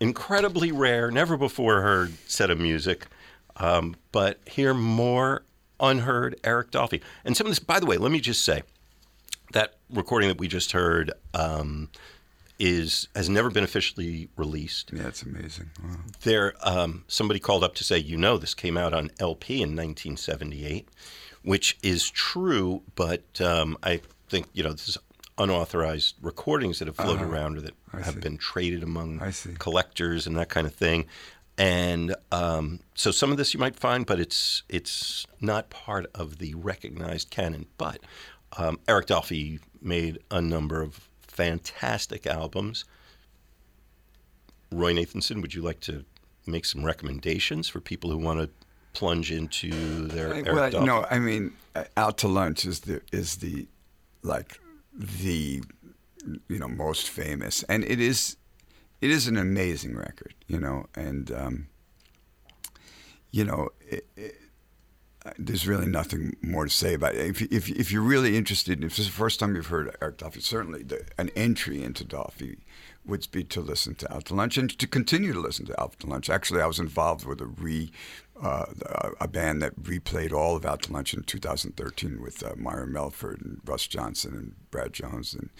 incredibly 0.00 0.72
rare, 0.72 1.10
never 1.10 1.36
before 1.36 1.80
heard 1.80 2.12
set 2.26 2.50
of 2.50 2.58
music, 2.58 3.06
um, 3.56 3.96
but 4.12 4.38
hear 4.46 4.74
more 4.74 5.42
unheard 5.80 6.38
Eric 6.44 6.70
Dolphy. 6.70 7.00
And 7.24 7.36
some 7.36 7.46
of 7.46 7.50
this, 7.50 7.58
by 7.58 7.80
the 7.80 7.86
way, 7.86 7.96
let 7.96 8.12
me 8.12 8.20
just 8.20 8.44
say 8.44 8.62
that 9.52 9.74
recording 9.90 10.28
that 10.28 10.38
we 10.38 10.48
just 10.48 10.72
heard 10.72 11.12
um, 11.34 11.88
is 12.58 13.08
has 13.14 13.28
never 13.28 13.50
been 13.50 13.64
officially 13.64 14.28
released. 14.36 14.90
Yeah, 14.92 15.08
it's 15.08 15.22
amazing. 15.22 15.70
Wow. 15.82 15.96
There, 16.22 16.54
um, 16.62 17.04
somebody 17.08 17.40
called 17.40 17.62
up 17.64 17.74
to 17.76 17.84
say, 17.84 17.98
you 17.98 18.16
know, 18.16 18.38
this 18.38 18.54
came 18.54 18.76
out 18.76 18.94
on 18.94 19.10
LP 19.20 19.56
in 19.56 19.70
1978, 19.70 20.88
which 21.46 21.78
is 21.82 22.10
true, 22.10 22.82
but 22.96 23.40
um, 23.40 23.78
I 23.82 24.00
think 24.28 24.46
you 24.52 24.62
know 24.64 24.72
this 24.72 24.88
is 24.88 24.98
unauthorized 25.38 26.16
recordings 26.20 26.78
that 26.80 26.88
have 26.88 26.96
floated 26.96 27.22
around 27.32 27.56
or 27.58 27.60
that 27.60 27.70
Uh-huh. 27.88 27.98
I 27.98 28.02
have 28.02 28.14
see. 28.14 28.20
been 28.20 28.36
traded 28.36 28.82
among 28.82 29.20
collectors 29.58 30.26
and 30.26 30.36
that 30.36 30.48
kind 30.48 30.66
of 30.66 30.74
thing. 30.74 31.06
And 31.58 32.14
um, 32.32 32.80
so 32.94 33.10
some 33.10 33.30
of 33.30 33.36
this 33.38 33.54
you 33.54 33.60
might 33.60 33.76
find, 33.76 34.04
but 34.06 34.18
it's 34.18 34.62
it's 34.68 35.26
not 35.40 35.70
part 35.70 36.06
of 36.14 36.38
the 36.38 36.54
recognized 36.54 37.30
canon. 37.30 37.66
But 37.78 37.98
um, 38.58 38.78
Eric 38.88 39.06
Dolphy 39.06 39.60
made 39.80 40.18
a 40.30 40.40
number 40.42 40.82
of 40.82 41.08
fantastic 41.22 42.26
albums. 42.26 42.84
Roy 44.72 44.92
Nathanson, 44.94 45.40
would 45.42 45.54
you 45.54 45.62
like 45.62 45.80
to 45.80 46.04
make 46.46 46.64
some 46.64 46.84
recommendations 46.84 47.68
for 47.68 47.80
people 47.80 48.10
who 48.10 48.18
want 48.18 48.40
to 48.40 48.48
plunge 48.96 49.30
into 49.30 50.06
their 50.06 50.32
Eric 50.32 50.46
well, 50.46 50.86
no, 50.86 51.06
I 51.10 51.18
mean, 51.18 51.52
uh, 51.74 51.84
out 51.98 52.16
to 52.18 52.28
lunch 52.28 52.64
is 52.64 52.80
the 52.80 53.02
is 53.12 53.36
the 53.36 53.66
like 54.22 54.58
the 54.94 55.62
you 56.48 56.58
know 56.58 56.68
most 56.68 57.10
famous, 57.10 57.62
and 57.64 57.84
it 57.84 58.00
is 58.00 58.38
it 59.02 59.10
is 59.10 59.28
an 59.28 59.36
amazing 59.36 59.96
record, 59.96 60.34
you 60.46 60.58
know, 60.58 60.86
and 60.94 61.30
um, 61.30 61.68
you 63.30 63.44
know. 63.44 63.68
It, 63.86 64.06
it, 64.16 64.40
uh, 65.24 65.32
there's 65.40 65.66
really 65.66 65.86
nothing 65.86 66.36
more 66.40 66.66
to 66.66 66.70
say 66.70 66.94
about 66.94 67.16
it. 67.16 67.26
If, 67.26 67.42
if, 67.50 67.68
if 67.68 67.90
you're 67.90 68.00
really 68.00 68.36
interested, 68.36 68.84
if 68.84 68.90
this 68.90 69.00
is 69.00 69.06
the 69.06 69.12
first 69.12 69.40
time 69.40 69.56
you've 69.56 69.66
heard 69.66 69.96
Eric 70.00 70.18
Dolphy, 70.18 70.40
certainly 70.40 70.84
the, 70.84 71.04
an 71.18 71.30
entry 71.34 71.82
into 71.82 72.04
Dolphy 72.04 72.58
would 73.04 73.26
be 73.32 73.42
to 73.44 73.60
listen 73.60 73.96
to 73.96 74.14
Out 74.14 74.26
to 74.26 74.34
Lunch 74.34 74.56
and 74.56 74.70
to 74.78 74.86
continue 74.86 75.32
to 75.32 75.40
listen 75.40 75.66
to 75.66 75.80
Out 75.80 75.98
to 76.00 76.06
Lunch. 76.06 76.28
Actually, 76.30 76.60
I 76.60 76.66
was 76.66 76.78
involved 76.78 77.24
with 77.24 77.40
a 77.40 77.46
re 77.46 77.90
uh, 78.42 78.66
a 79.20 79.28
band 79.28 79.62
that 79.62 79.82
replayed 79.82 80.32
all 80.32 80.56
of 80.56 80.66
Out 80.66 80.82
to 80.82 80.92
Lunch 80.92 81.14
in 81.14 81.22
2013 81.22 82.20
with 82.20 82.42
uh, 82.42 82.54
Myra 82.56 82.86
Melford 82.86 83.40
and 83.40 83.60
Russ 83.64 83.86
Johnson 83.86 84.34
and 84.34 84.70
Brad 84.70 84.92
Jones 84.92 85.34
and 85.34 85.50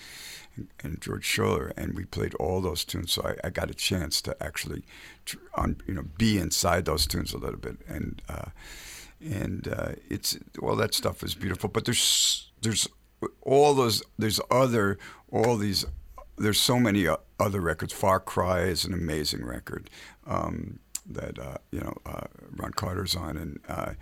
and, 0.57 0.69
and 0.83 1.01
George 1.03 1.27
Schuller, 1.27 1.73
and 1.77 1.95
we 1.95 2.05
played 2.07 2.35
all 2.37 2.63
those 2.63 2.83
tunes. 2.85 3.13
So 3.13 3.23
I, 3.23 3.47
I 3.49 3.51
got 3.51 3.71
a 3.71 3.75
chance 3.75 4.23
to 4.23 4.43
actually, 4.43 4.85
tr- 5.27 5.37
on, 5.55 5.83
you 5.87 5.93
know, 5.93 6.05
be 6.17 6.39
inside 6.39 6.87
those 6.87 7.07
tunes 7.07 7.33
a 7.33 7.39
little 7.39 7.61
bit 7.61 7.79
and. 7.87 8.23
Uh, 8.29 8.51
and 9.19 9.67
uh, 9.69 9.93
it's 10.11 10.39
all 10.61 10.77
that 10.77 10.93
stuff 10.93 11.23
is 11.23 11.35
beautiful. 11.35 11.71
But 11.71 11.87
there's 11.87 12.51
there's 12.61 12.87
all 13.41 13.73
those 13.73 14.03
there's 14.19 14.41
other 14.51 14.99
all 15.33 15.57
these 15.57 15.87
there's 16.37 16.61
so 16.61 16.79
many 16.79 17.09
o- 17.09 17.21
other 17.41 17.61
records. 17.61 17.95
Far 17.95 18.21
Cry 18.21 18.65
is 18.65 18.85
an 18.85 18.93
amazing 18.93 19.45
record 19.45 19.89
um, 20.27 20.81
that 21.09 21.39
uh, 21.39 21.59
you 21.71 21.81
know 21.81 21.95
uh, 22.05 22.27
Ron 22.57 22.73
Carter's 22.73 23.15
on, 23.17 23.37
and 23.37 23.61
uh, 23.69 23.93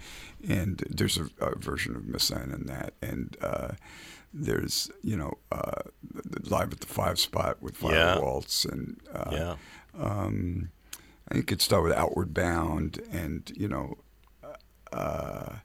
and 0.48 0.82
there's 0.88 1.18
a, 1.18 1.28
a 1.40 1.56
version 1.58 1.94
of 1.96 2.06
Miss 2.06 2.30
Ann 2.30 2.50
in 2.50 2.66
that, 2.66 2.94
and 3.02 3.36
uh, 3.40 3.68
there's 4.32 4.90
you 5.02 5.16
know 5.16 5.34
uh, 5.52 5.82
live 6.44 6.72
at 6.72 6.80
the 6.80 6.86
Five 6.86 7.18
Spot 7.18 7.62
with 7.62 7.76
Fire 7.76 7.92
Yeah. 7.94 8.18
Waltz, 8.18 8.64
and 8.64 9.00
uh, 9.12 9.30
Yeah. 9.32 9.56
um, 9.98 10.70
I 11.28 11.34
think 11.34 11.44
it 11.44 11.46
could 11.46 11.62
start 11.62 11.82
with 11.84 11.92
Outward 11.92 12.34
Bound, 12.34 13.00
and 13.10 13.50
you 13.56 13.68
know, 13.68 13.96
uh, 14.92 15.56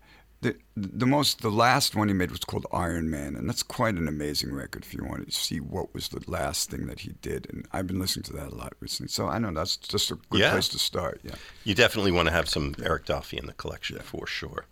the 0.41 0.55
the 0.77 1.05
most 1.05 1.41
the 1.41 1.49
last 1.51 1.95
one 1.95 2.07
he 2.07 2.13
made 2.13 2.31
was 2.31 2.39
called 2.39 2.65
Iron 2.71 3.09
Man, 3.09 3.35
and 3.35 3.47
that's 3.49 3.63
quite 3.63 3.95
an 3.95 4.07
amazing 4.07 4.53
record 4.53 4.83
if 4.83 4.93
you 4.93 5.03
want 5.03 5.25
to 5.27 5.31
see 5.37 5.59
what 5.59 5.93
was 5.93 6.07
the 6.09 6.23
last 6.31 6.69
thing 6.71 6.87
that 6.87 7.01
he 7.01 7.11
did. 7.21 7.47
And 7.49 7.67
I've 7.73 7.87
been 7.87 7.99
listening 7.99 8.23
to 8.23 8.33
that 8.33 8.53
a 8.53 8.55
lot 8.55 8.73
recently, 8.79 9.09
so 9.09 9.27
I 9.27 9.37
know 9.39 9.51
that's 9.53 9.75
just 9.75 10.11
a 10.11 10.15
good 10.29 10.39
Yeah. 10.39 10.51
place 10.51 10.69
to 10.69 10.79
start. 10.79 11.19
Yeah. 11.23 11.35
You 11.65 11.75
definitely 11.75 12.11
want 12.11 12.27
to 12.27 12.33
have 12.33 12.47
some 12.47 12.73
Eric 12.81 13.05
Dolphy 13.05 13.37
in 13.37 13.47
the 13.47 13.53
collection 13.53 13.99
for 13.99 14.25
sure. 14.27 14.65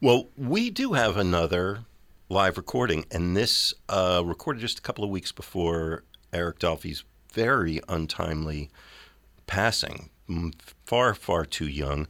Well, 0.00 0.28
we 0.36 0.70
do 0.70 0.92
have 0.92 1.16
another 1.16 1.80
live 2.28 2.56
recording, 2.56 3.04
and 3.10 3.36
this 3.36 3.74
uh, 3.88 4.22
recorded 4.24 4.60
just 4.60 4.78
a 4.78 4.82
couple 4.82 5.02
of 5.02 5.10
weeks 5.10 5.32
before 5.32 6.04
Eric 6.32 6.60
Dolphy's 6.60 7.02
very 7.32 7.80
untimely 7.88 8.70
passing, 9.46 10.10
far, 10.84 11.14
far 11.14 11.44
too 11.44 11.66
young. 11.68 12.06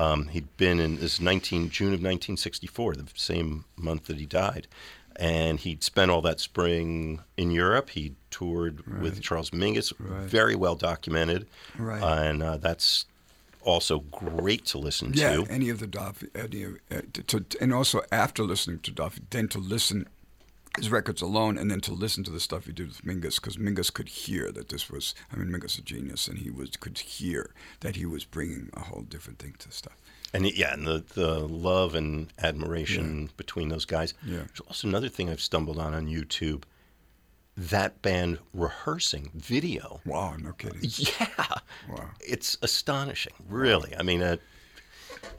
Um, 0.00 0.28
he'd 0.28 0.56
been 0.56 0.80
in 0.80 0.96
this 0.96 1.20
19 1.20 1.68
June 1.70 1.88
of 1.88 2.00
1964, 2.00 2.94
the 2.94 3.06
same 3.14 3.64
month 3.76 4.04
that 4.06 4.16
he 4.18 4.24
died, 4.26 4.66
and 5.16 5.60
he'd 5.60 5.82
spent 5.84 6.10
all 6.10 6.22
that 6.22 6.40
spring 6.40 7.20
in 7.36 7.50
Europe. 7.50 7.90
He 7.90 8.14
toured 8.30 9.00
with 9.02 9.20
Charles 9.20 9.50
Mingus, 9.50 9.92
very 9.98 10.54
well 10.56 10.74
documented, 10.74 11.46
Right. 11.78 12.02
and 12.02 12.42
uh, 12.42 12.56
that's 12.56 13.04
also 13.62 13.98
great 13.98 14.64
to 14.66 14.78
listen 14.78 15.12
Yeah, 15.14 15.36
to. 15.36 15.46
any 15.50 15.68
of 15.68 15.80
the 15.80 15.86
Dolphy, 15.86 16.28
any 16.34 16.62
of, 16.62 16.76
uh, 16.90 17.02
to, 17.26 17.40
to- 17.40 17.60
and 17.62 17.74
also 17.74 18.00
after 18.10 18.42
listening 18.42 18.78
to 18.80 18.90
Dolphy, 18.92 19.20
then 19.28 19.48
to 19.48 19.58
listen 19.58 20.06
his 20.76 20.90
records 20.90 21.20
alone, 21.22 21.58
and 21.58 21.70
then 21.70 21.80
to 21.82 21.92
listen 21.92 22.22
to 22.24 22.30
the 22.30 22.40
stuff 22.40 22.66
he 22.66 22.72
did 22.72 22.88
with 22.88 23.02
Mingus, 23.04 23.36
because 23.36 23.56
Mingus 23.56 23.92
could 23.92 24.08
hear 24.08 24.50
that 24.52 24.68
this 24.68 24.88
was. 24.90 25.14
I 25.32 25.36
mean, 25.36 25.48
Mingus 25.48 25.72
is 25.72 25.78
a 25.78 25.82
genius, 25.82 26.28
and 26.28 26.38
he 26.38 26.50
was 26.50 26.70
could 26.76 26.98
hear 26.98 27.50
that 27.80 27.96
he 27.96 28.06
was 28.06 28.24
bringing 28.24 28.70
a 28.74 28.80
whole 28.80 29.02
different 29.02 29.38
thing 29.38 29.54
to 29.58 29.70
stuff. 29.72 29.96
And 30.32 30.46
it- 30.46 30.54
yeah, 30.56 30.72
and 30.72 30.86
the, 30.86 31.02
the 31.14 31.40
love 31.40 31.94
and 31.96 32.32
admiration 32.38 33.30
between 33.36 33.68
those 33.68 33.84
guys. 33.84 34.14
Yeah. 34.24 34.38
There's 34.38 34.60
also 34.68 34.86
another 34.88 35.08
thing 35.08 35.28
I've 35.28 35.40
stumbled 35.40 35.78
on 35.78 35.92
on 35.92 36.06
YouTube. 36.06 36.62
That 37.56 38.00
band 38.00 38.38
rehearsing 38.54 39.30
video. 39.34 40.00
Wow, 40.06 40.36
no 40.38 40.52
kidding. 40.52 40.80
Yeah, 40.88 41.26
Wow. 41.90 42.10
it's 42.20 42.56
astonishing. 42.62 43.32
Really, 43.48 43.94
I 43.96 44.02
mean, 44.02 44.22
uh, 44.22 44.36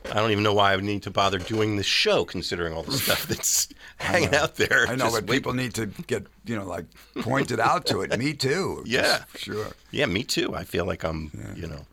I 0.09 0.15
don't 0.15 0.31
even 0.31 0.43
know 0.43 0.53
why 0.53 0.73
I 0.73 0.75
would 0.75 0.83
need 0.85 1.03
to 1.03 1.11
bother 1.11 1.37
doing 1.37 1.77
this 1.77 1.85
show, 1.85 2.25
considering 2.25 2.73
all 2.73 2.83
the 2.83 2.93
stuff 2.93 3.27
that's 3.27 3.69
hanging 3.97 4.33
out 4.35 4.55
there. 4.55 4.85
I 4.87 4.95
know, 4.95 5.05
Just 5.05 5.13
but 5.15 5.29
wait- 5.29 5.37
people 5.37 5.53
need 5.53 5.73
to 5.75 5.85
get 5.85 6.25
you 6.45 6.55
know 6.55 6.65
like 6.65 6.85
pointed 7.21 7.59
out 7.59 7.85
to 7.87 8.01
it. 8.01 8.17
Me 8.17 8.33
too. 8.33 8.83
Yeah. 8.87 9.23
Sure. 9.35 9.67
Yeah, 9.91 10.07
me 10.07 10.23
too. 10.23 10.55
I 10.55 10.63
feel 10.63 10.85
like 10.85 11.03
I'm, 11.03 11.31
you 11.55 11.67
know, 11.67 11.85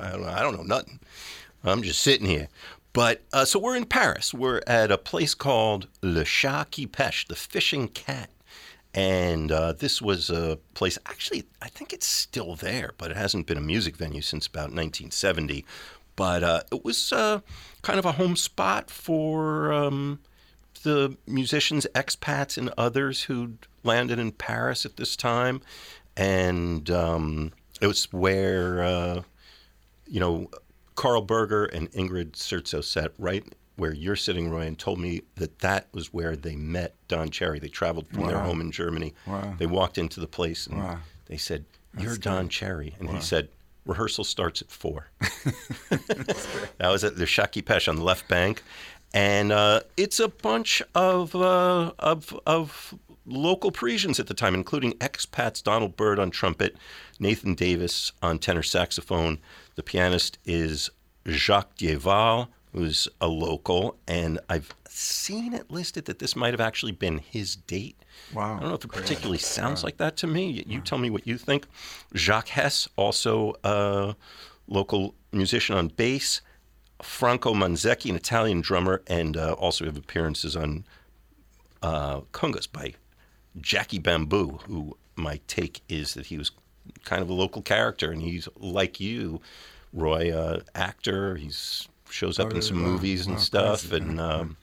I 0.00 0.10
don't 0.10 0.22
know. 0.22 0.28
I 0.28 0.40
don't 0.42 0.56
know 0.56 0.62
nothing. 0.64 0.98
I'm 1.64 1.82
just 1.82 2.00
sitting 2.00 2.26
here. 2.26 2.48
But 2.92 3.22
uh, 3.32 3.44
so 3.44 3.58
we're 3.58 3.76
in 3.76 3.84
Paris. 3.84 4.34
We're 4.34 4.60
at 4.66 4.90
a 4.90 4.98
place 4.98 5.34
called 5.34 5.86
Le 6.02 6.24
Chat 6.24 6.72
qui 6.72 6.86
Pêche, 6.86 7.26
the 7.28 7.36
fishing 7.36 7.88
cat. 7.88 8.30
And 8.94 9.52
uh, 9.52 9.74
this 9.74 10.00
was 10.02 10.30
a 10.30 10.58
place, 10.74 10.98
actually, 11.06 11.44
I 11.62 11.68
think 11.68 11.92
it's 11.92 12.06
still 12.06 12.56
there, 12.56 12.92
but 12.98 13.10
it 13.10 13.16
hasn't 13.16 13.46
been 13.46 13.58
a 13.58 13.60
music 13.60 13.96
venue 13.96 14.22
since 14.22 14.46
about 14.46 14.72
1970. 14.72 15.64
But 16.18 16.42
uh, 16.42 16.60
it 16.72 16.84
was 16.84 17.12
uh, 17.12 17.40
kind 17.82 17.96
of 18.00 18.04
a 18.04 18.10
home 18.12 18.34
spot 18.34 18.90
for 18.90 19.72
um, 19.72 20.18
the 20.82 21.16
musicians, 21.28 21.86
expats, 21.94 22.58
and 22.58 22.70
others 22.76 23.22
who'd 23.22 23.56
landed 23.84 24.18
in 24.18 24.32
Paris 24.32 24.84
at 24.84 24.96
this 24.96 25.14
time. 25.14 25.60
And 26.16 26.90
um, 26.90 27.52
it 27.80 27.86
was 27.86 28.12
where, 28.12 28.82
uh, 28.82 29.22
you 30.08 30.18
know, 30.18 30.50
Karl 30.96 31.22
Berger 31.22 31.66
and 31.66 31.88
Ingrid 31.92 32.32
Sertso 32.32 32.82
sat 32.82 33.12
right 33.16 33.44
where 33.76 33.94
you're 33.94 34.16
sitting, 34.16 34.50
Roy, 34.50 34.62
and 34.66 34.76
told 34.76 34.98
me 34.98 35.22
that 35.36 35.60
that 35.60 35.86
was 35.92 36.12
where 36.12 36.34
they 36.34 36.56
met 36.56 36.96
Don 37.06 37.30
Cherry. 37.30 37.60
They 37.60 37.68
traveled 37.68 38.08
from 38.08 38.26
their 38.26 38.40
home 38.40 38.60
in 38.60 38.72
Germany. 38.72 39.14
Wow. 39.24 39.54
They 39.56 39.66
walked 39.66 39.98
into 39.98 40.18
the 40.18 40.26
place 40.26 40.66
and 40.66 40.78
Wow. 40.78 40.98
they 41.26 41.36
said, 41.36 41.64
You're 41.96 42.16
Don 42.16 42.48
Cherry. 42.48 42.96
And 42.98 43.08
he 43.08 43.20
said, 43.20 43.50
Rehearsal 43.86 44.24
starts 44.24 44.62
at 44.62 44.70
four. 44.70 45.08
that 45.90 46.88
was 46.90 47.04
at 47.04 47.16
the 47.16 47.26
Chat 47.26 47.52
qui 47.52 47.62
Pêche 47.62 47.88
on 47.88 47.96
the 47.96 48.04
left 48.04 48.28
bank. 48.28 48.62
And 49.14 49.52
uh, 49.52 49.80
it's 49.96 50.20
a 50.20 50.28
bunch 50.28 50.82
of, 50.94 51.34
uh, 51.34 51.92
of, 51.98 52.38
of 52.46 52.94
local 53.24 53.70
Parisians 53.70 54.20
at 54.20 54.26
the 54.26 54.34
time, 54.34 54.54
including 54.54 54.92
expats 54.94 55.62
Donald 55.62 55.96
Byrd 55.96 56.18
on 56.18 56.30
trumpet, 56.30 56.76
Nathan 57.18 57.54
Davis 57.54 58.12
on 58.22 58.38
tenor 58.38 58.62
saxophone. 58.62 59.38
The 59.76 59.82
pianist 59.82 60.38
is 60.44 60.90
Jacques 61.26 61.76
Dieval, 61.76 62.48
who's 62.72 63.08
a 63.20 63.26
local, 63.28 63.96
and 64.06 64.38
I've 64.48 64.74
seen 64.88 65.54
it 65.54 65.70
listed 65.70 66.04
that 66.06 66.18
this 66.18 66.34
might 66.36 66.52
have 66.52 66.60
actually 66.60 66.92
been 66.92 67.18
his 67.18 67.56
date. 67.56 67.96
Wow. 68.34 68.56
I 68.56 68.60
don't 68.60 68.68
know 68.68 68.74
if 68.74 68.84
it 68.84 68.92
particularly 68.92 69.38
sounds 69.38 69.82
like 69.84 69.96
that 69.98 70.16
to 70.18 70.26
me. 70.26 70.50
You- 70.50 70.64
You 70.66 70.80
tell 70.80 70.98
me 70.98 71.08
what 71.10 71.26
you 71.26 71.38
think. 71.38 71.66
Jacques 72.14 72.48
Hess, 72.48 72.88
also 72.96 73.54
a 73.64 74.14
local 74.66 75.14
musician 75.32 75.76
on 75.76 75.88
bass. 75.88 76.40
Franco 77.02 77.54
Manzecchi, 77.54 78.10
an 78.10 78.16
Italian 78.16 78.60
drummer, 78.60 79.02
and 79.06 79.36
uh, 79.36 79.52
also 79.52 79.84
have 79.84 79.96
appearances 79.96 80.56
on 80.56 80.84
uh, 81.80 82.20
congas 82.32 82.70
by 82.70 82.94
Jackie 83.60 84.00
Bamboo, 84.00 84.58
who 84.66 84.96
my 85.14 85.40
take 85.46 85.80
is 85.88 86.14
that 86.14 86.26
he 86.26 86.36
was 86.36 86.50
kind 87.04 87.22
of 87.22 87.28
a 87.30 87.34
local 87.34 87.62
character, 87.62 88.10
and 88.10 88.20
he's 88.22 88.48
like 88.56 88.98
you, 88.98 89.40
Roy, 89.92 90.32
uh, 90.36 90.60
actor. 90.74 91.36
He's 91.36 91.88
shows 92.10 92.38
up 92.38 92.52
in 92.52 92.62
some 92.62 92.82
wow. 92.82 92.88
movies 92.90 93.26
and 93.26 93.36
Wow, 93.36 93.42
stuff, 93.42 93.88
crazy. 93.88 94.04
and 94.04 94.20
um, 94.20 94.56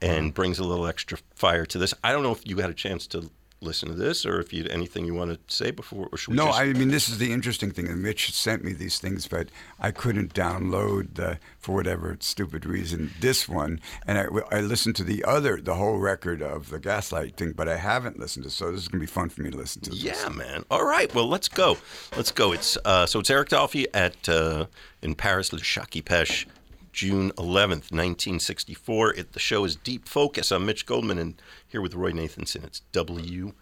and 0.00 0.32
brings 0.32 0.58
a 0.58 0.64
little 0.64 0.86
extra 0.86 1.18
fire 1.34 1.66
to 1.66 1.78
this. 1.78 1.92
I 2.04 2.12
don't 2.12 2.22
know 2.22 2.32
if 2.32 2.46
you 2.46 2.58
had 2.58 2.70
a 2.70 2.74
chance 2.74 3.06
to 3.08 3.30
listen 3.60 3.88
to 3.88 3.94
this, 3.96 4.24
or 4.24 4.38
if 4.38 4.52
you 4.52 4.62
had 4.62 4.70
anything 4.70 5.04
you 5.04 5.12
want 5.14 5.32
to 5.32 5.52
say 5.52 5.72
before, 5.72 6.08
or 6.12 6.16
should 6.16 6.30
we 6.30 6.36
No, 6.36 6.46
just- 6.46 6.60
I 6.60 6.72
mean 6.74 6.90
this 6.90 7.08
is 7.08 7.18
the 7.18 7.32
interesting 7.32 7.72
thing, 7.72 7.88
and 7.88 8.00
Mitch 8.00 8.32
sent 8.32 8.62
me 8.62 8.72
these 8.72 9.00
things, 9.00 9.26
but 9.26 9.48
I 9.80 9.90
couldn't 9.90 10.32
download 10.32 11.14
the 11.14 11.40
for 11.58 11.74
whatever 11.74 12.16
stupid 12.20 12.64
reason 12.64 13.10
this 13.20 13.48
one, 13.48 13.80
and 14.06 14.16
I, 14.16 14.26
I 14.56 14.60
listened 14.60 14.94
to 14.96 15.02
the 15.02 15.24
other, 15.24 15.56
the 15.60 15.74
whole 15.74 15.98
record 15.98 16.40
of 16.40 16.70
the 16.70 16.78
Gaslight 16.78 17.36
thing, 17.36 17.50
but 17.50 17.68
I 17.68 17.78
haven't 17.78 18.20
listened 18.20 18.44
to. 18.44 18.50
So 18.50 18.70
this 18.70 18.82
is 18.82 18.86
gonna 18.86 19.00
be 19.00 19.06
fun 19.06 19.28
for 19.28 19.42
me 19.42 19.50
to 19.50 19.56
listen 19.56 19.82
to. 19.82 19.90
this. 19.90 20.04
Yeah, 20.04 20.28
man. 20.28 20.64
All 20.70 20.84
right. 20.84 21.12
Well, 21.12 21.26
let's 21.28 21.48
go. 21.48 21.78
Let's 22.16 22.30
go. 22.30 22.52
It's 22.52 22.78
uh, 22.84 23.06
so 23.06 23.18
it's 23.18 23.28
Eric 23.28 23.48
Dolphy 23.48 23.86
at 23.92 24.28
uh, 24.28 24.66
in 25.02 25.16
Paris, 25.16 25.52
Le 25.52 25.58
Chat 25.58 25.90
qui 25.90 26.00
Pêche, 26.02 26.46
June 26.92 27.30
11th, 27.32 27.90
1964. 27.92 29.14
It, 29.14 29.32
the 29.32 29.40
show 29.40 29.64
is 29.64 29.76
Deep 29.76 30.08
Focus. 30.08 30.50
I'm 30.50 30.66
Mitch 30.66 30.86
Goldman, 30.86 31.18
and 31.18 31.40
here 31.66 31.80
with 31.80 31.94
Roy 31.94 32.12
Nathanson. 32.12 32.64
It's 32.64 32.82
WKCR. 32.92 33.54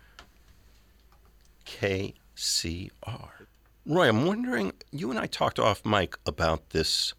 Roy, 3.87 4.09
I'm 4.09 4.27
wondering. 4.27 4.73
You 4.91 5.11
and 5.11 5.19
I 5.19 5.27
talked 5.27 5.59
off 5.59 5.85
mic 5.85 6.17
about 6.27 6.71
this 6.71 7.15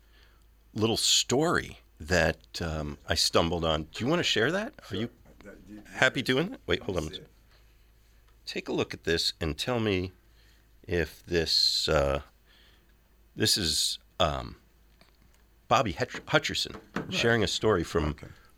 little 0.73 0.97
story 0.97 1.79
that 1.99 2.61
um, 2.61 2.97
I 3.07 3.15
stumbled 3.15 3.65
on. 3.65 3.83
Do 3.93 4.03
you 4.03 4.09
want 4.09 4.19
to 4.19 4.23
share 4.23 4.51
that? 4.51 4.73
Are 4.91 4.95
you 4.95 5.09
happy 5.93 6.21
doing 6.21 6.49
that? 6.49 6.59
Wait, 6.67 6.81
hold 6.83 6.97
on. 6.97 7.09
Take 8.45 8.69
a 8.69 8.73
look 8.73 8.93
at 8.93 9.03
this 9.03 9.33
and 9.41 9.57
tell 9.57 9.79
me 9.79 10.11
if 10.87 11.23
this 11.25 11.89
uh, 11.89 12.21
this 13.35 13.57
is 13.57 13.99
um, 14.19 14.55
Bobby 15.67 15.91
Hutch- 15.93 16.21
Hutcherson 16.27 16.75
sharing 17.09 17.43
a 17.43 17.47
story 17.47 17.83
from 17.83 18.15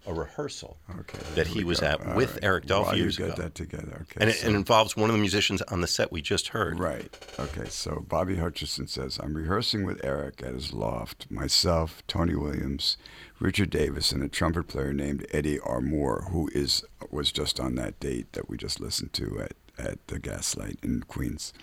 a 0.07 0.13
rehearsal 0.13 0.77
Okay. 0.99 1.19
that 1.35 1.47
he 1.47 1.63
was 1.63 1.81
go. 1.81 1.87
at 1.87 2.01
All 2.05 2.15
with 2.15 2.33
right. 2.35 2.43
Eric 2.43 2.65
Dolphy 2.65 2.85
While 2.85 2.95
you 2.95 3.03
years 3.03 3.17
get 3.17 3.33
ago. 3.33 3.43
that 3.43 3.55
together, 3.55 3.99
okay. 4.09 4.17
and 4.21 4.29
it, 4.29 4.37
so- 4.37 4.47
it 4.47 4.55
involves 4.55 4.95
one 4.95 5.09
of 5.09 5.13
the 5.15 5.19
musicians 5.19 5.61
on 5.63 5.81
the 5.81 5.87
set 5.87 6.11
we 6.11 6.21
just 6.21 6.49
heard. 6.49 6.79
Right. 6.79 7.15
Okay. 7.39 7.67
So 7.69 8.05
Bobby 8.07 8.35
Hutcherson 8.37 8.87
says, 8.89 9.19
I'm 9.21 9.35
rehearsing 9.35 9.85
with 9.85 9.99
Eric 10.03 10.41
at 10.43 10.53
his 10.53 10.73
loft. 10.73 11.29
Myself, 11.29 12.01
Tony 12.07 12.35
Williams, 12.35 12.97
Richard 13.39 13.69
Davis, 13.69 14.11
and 14.11 14.23
a 14.23 14.27
trumpet 14.29 14.67
player 14.67 14.93
named 14.93 15.25
Eddie 15.31 15.59
Armour, 15.59 16.27
who 16.31 16.49
is 16.53 16.83
was 17.11 17.31
just 17.31 17.59
on 17.59 17.75
that 17.75 17.99
date 17.99 18.31
that 18.33 18.49
we 18.49 18.57
just 18.57 18.79
listened 18.79 19.13
to 19.13 19.39
at, 19.41 19.53
at 19.77 20.07
the 20.07 20.17
Gaslight 20.19 20.77
in 20.83 21.01
Queens. 21.03 21.53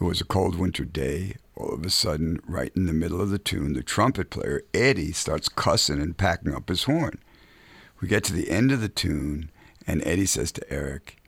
It 0.00 0.04
was 0.04 0.20
a 0.20 0.24
cold 0.24 0.56
winter 0.56 0.84
day. 0.84 1.36
All 1.56 1.74
of 1.74 1.84
a 1.84 1.90
sudden, 1.90 2.40
right 2.46 2.72
in 2.74 2.86
the 2.86 2.94
middle 2.94 3.20
of 3.20 3.28
the 3.28 3.38
tune, 3.38 3.74
the 3.74 3.82
trumpet 3.82 4.30
player, 4.30 4.62
Eddie, 4.72 5.12
starts 5.12 5.48
cussing 5.48 6.00
and 6.00 6.16
packing 6.16 6.54
up 6.54 6.70
his 6.70 6.84
horn. 6.84 7.18
We 8.00 8.08
get 8.08 8.24
to 8.24 8.32
the 8.32 8.50
end 8.50 8.72
of 8.72 8.80
the 8.80 8.88
tune, 8.88 9.50
and 9.86 10.02
Eddie 10.06 10.24
says 10.24 10.52
to 10.52 10.72
Eric, 10.72 11.20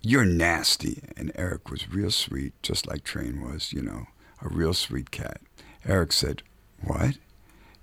you're 0.00 0.24
nasty. 0.24 1.02
And 1.16 1.32
Eric 1.34 1.70
was 1.70 1.92
real 1.92 2.10
sweet, 2.10 2.52
just 2.62 2.86
like 2.86 3.02
Train 3.04 3.40
was, 3.40 3.72
you 3.72 3.82
know, 3.82 4.06
a 4.40 4.48
real 4.48 4.74
sweet 4.74 5.10
cat. 5.10 5.40
Eric 5.84 6.12
said, 6.12 6.42
What? 6.80 7.16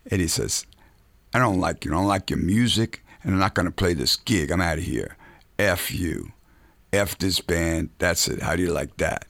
Eddie 0.09 0.27
says, 0.27 0.65
I 1.33 1.39
don't 1.39 1.59
like 1.59 1.83
you. 1.83 1.91
I 1.91 1.95
don't 1.95 2.07
like 2.07 2.29
your 2.29 2.39
music, 2.39 3.03
and 3.23 3.33
I'm 3.33 3.39
not 3.39 3.55
going 3.55 3.65
to 3.65 3.71
play 3.71 3.93
this 3.93 4.15
gig. 4.15 4.51
I'm 4.51 4.61
out 4.61 4.77
of 4.77 4.83
here. 4.83 5.17
F 5.57 5.93
you. 5.93 6.31
F 6.91 7.17
this 7.17 7.41
band. 7.41 7.89
That's 7.97 8.27
it. 8.27 8.41
How 8.41 8.55
do 8.55 8.63
you 8.63 8.71
like 8.71 8.97
that? 8.97 9.25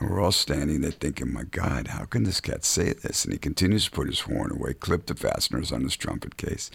And 0.00 0.08
we're 0.08 0.20
all 0.20 0.32
standing 0.32 0.80
there 0.80 0.90
thinking, 0.92 1.30
my 1.30 1.44
God, 1.44 1.88
how 1.88 2.06
can 2.06 2.24
this 2.24 2.40
cat 2.40 2.64
say 2.64 2.94
this? 2.94 3.24
And 3.24 3.34
he 3.34 3.38
continues 3.38 3.84
to 3.84 3.90
put 3.90 4.06
his 4.06 4.20
horn 4.20 4.50
away, 4.50 4.72
clip 4.72 5.04
the 5.04 5.14
fasteners 5.14 5.70
on 5.70 5.82
his 5.82 5.94
trumpet 5.94 6.38
case, 6.38 6.70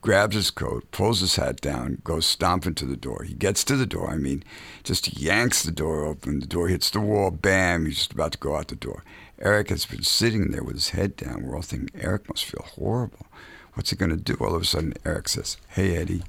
grabs 0.00 0.34
his 0.34 0.50
coat, 0.50 0.90
pulls 0.90 1.20
his 1.20 1.36
hat 1.36 1.60
down, 1.60 2.00
goes 2.04 2.24
stomping 2.24 2.74
to 2.76 2.86
the 2.86 2.96
door. 2.96 3.22
He 3.22 3.34
gets 3.34 3.64
to 3.64 3.76
the 3.76 3.84
door, 3.84 4.10
I 4.10 4.16
mean, 4.16 4.42
just 4.82 5.20
yanks 5.20 5.62
the 5.62 5.70
door 5.70 6.06
open. 6.06 6.40
The 6.40 6.46
door 6.46 6.68
hits 6.68 6.88
the 6.88 7.00
wall, 7.00 7.30
bam, 7.30 7.84
he's 7.84 7.98
just 7.98 8.12
about 8.12 8.32
to 8.32 8.38
go 8.38 8.56
out 8.56 8.68
the 8.68 8.76
door. 8.76 9.04
Eric 9.38 9.68
has 9.68 9.84
been 9.84 10.02
sitting 10.02 10.50
there 10.50 10.64
with 10.64 10.74
his 10.74 10.90
head 10.90 11.16
down. 11.16 11.42
We're 11.42 11.56
all 11.56 11.62
thinking, 11.62 12.00
Eric 12.00 12.28
must 12.30 12.46
feel 12.46 12.64
horrible. 12.76 13.26
What's 13.74 13.90
he 13.90 13.96
going 13.96 14.10
to 14.10 14.16
do? 14.16 14.36
All 14.40 14.54
of 14.54 14.62
a 14.62 14.64
sudden, 14.64 14.94
Eric 15.04 15.28
says, 15.28 15.58
Hey, 15.68 15.96
Eddie. 15.96 16.22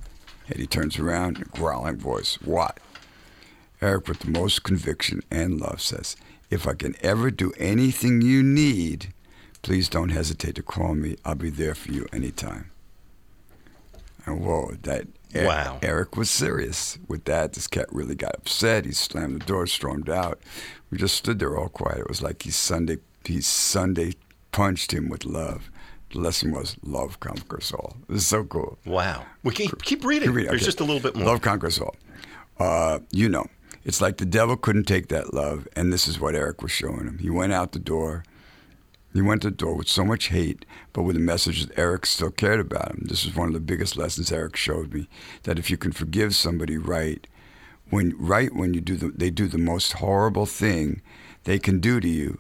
Eddie 0.49 0.67
turns 0.67 0.99
around, 0.99 1.37
in 1.37 1.43
a 1.43 1.45
growling 1.45 1.97
voice, 1.97 2.35
What? 2.41 2.79
Eric, 3.81 4.07
with 4.07 4.19
the 4.19 4.29
most 4.29 4.63
conviction 4.63 5.23
and 5.31 5.59
love, 5.59 5.81
says, 5.81 6.15
If 6.51 6.67
I 6.67 6.73
can 6.73 6.95
ever 7.01 7.31
do 7.31 7.51
anything 7.57 8.21
you 8.21 8.43
need, 8.43 9.13
please 9.63 9.89
don't 9.89 10.09
hesitate 10.09 10.53
to 10.55 10.63
call 10.63 10.93
me. 10.93 11.15
I'll 11.25 11.33
be 11.35 11.49
there 11.49 11.73
for 11.73 11.91
you 11.91 12.05
anytime. 12.13 12.69
And 14.25 14.41
whoa, 14.41 14.73
that 14.83 15.07
E- 15.33 15.45
Wow. 15.45 15.79
Eric 15.81 16.17
was 16.17 16.29
serious 16.29 16.99
with 17.07 17.23
that. 17.23 17.53
This 17.53 17.67
cat 17.67 17.85
really 17.91 18.15
got 18.15 18.35
upset. 18.35 18.83
He 18.85 18.91
slammed 18.91 19.41
the 19.41 19.45
door, 19.45 19.65
stormed 19.65 20.09
out. 20.09 20.39
We 20.91 20.97
just 20.97 21.15
stood 21.15 21.39
there 21.39 21.57
all 21.57 21.69
quiet. 21.69 21.99
It 21.99 22.09
was 22.09 22.21
like 22.21 22.43
he 22.43 22.51
Sunday 22.51 22.97
he 23.23 23.39
Sunday 23.39 24.13
punched 24.51 24.91
him 24.91 25.07
with 25.07 25.23
love. 25.23 25.71
The 26.11 26.19
lesson 26.19 26.51
was 26.51 26.75
love 26.83 27.21
conquers 27.21 27.71
all. 27.71 27.95
This 28.09 28.23
is 28.23 28.27
so 28.27 28.43
cool. 28.43 28.77
Wow. 28.85 29.23
We 29.43 29.53
keep 29.53 29.81
keep 29.83 30.03
reading. 30.03 30.27
Keep 30.27 30.35
reading, 30.35 30.49
There's 30.49 30.61
okay. 30.63 30.65
just 30.65 30.81
a 30.81 30.83
little 30.83 30.99
bit 31.01 31.15
more. 31.15 31.27
Love 31.27 31.41
conquers 31.41 31.79
all. 31.79 31.95
Uh, 32.59 32.99
you 33.11 33.29
know, 33.29 33.47
it's 33.83 34.01
like 34.01 34.17
the 34.17 34.25
devil 34.25 34.55
couldn't 34.57 34.85
take 34.85 35.07
that 35.07 35.33
love, 35.33 35.67
and 35.75 35.91
this 35.91 36.07
is 36.07 36.19
what 36.19 36.35
Eric 36.35 36.61
was 36.61 36.71
showing 36.71 37.07
him. 37.07 37.17
He 37.19 37.29
went 37.29 37.53
out 37.53 37.71
the 37.71 37.79
door. 37.79 38.23
He 39.13 39.21
went 39.21 39.41
to 39.41 39.49
the 39.49 39.55
door 39.55 39.75
with 39.75 39.89
so 39.89 40.05
much 40.05 40.29
hate, 40.29 40.65
but 40.93 41.03
with 41.03 41.17
a 41.17 41.19
message 41.19 41.65
that 41.65 41.77
Eric 41.77 42.05
still 42.05 42.31
cared 42.31 42.61
about 42.61 42.91
him. 42.91 43.05
This 43.09 43.25
is 43.25 43.35
one 43.35 43.47
of 43.47 43.53
the 43.53 43.59
biggest 43.59 43.97
lessons 43.97 44.31
Eric 44.31 44.55
showed 44.55 44.93
me: 44.93 45.09
that 45.43 45.59
if 45.59 45.69
you 45.69 45.77
can 45.77 45.91
forgive 45.91 46.33
somebody 46.33 46.77
right, 46.77 47.27
when 47.89 48.15
right 48.17 48.55
when 48.55 48.73
you 48.73 48.81
do 48.81 48.95
the, 48.95 49.09
they 49.09 49.29
do 49.29 49.47
the 49.47 49.57
most 49.57 49.93
horrible 49.93 50.45
thing 50.45 51.01
they 51.43 51.59
can 51.59 51.79
do 51.79 51.99
to 51.99 52.07
you, 52.07 52.37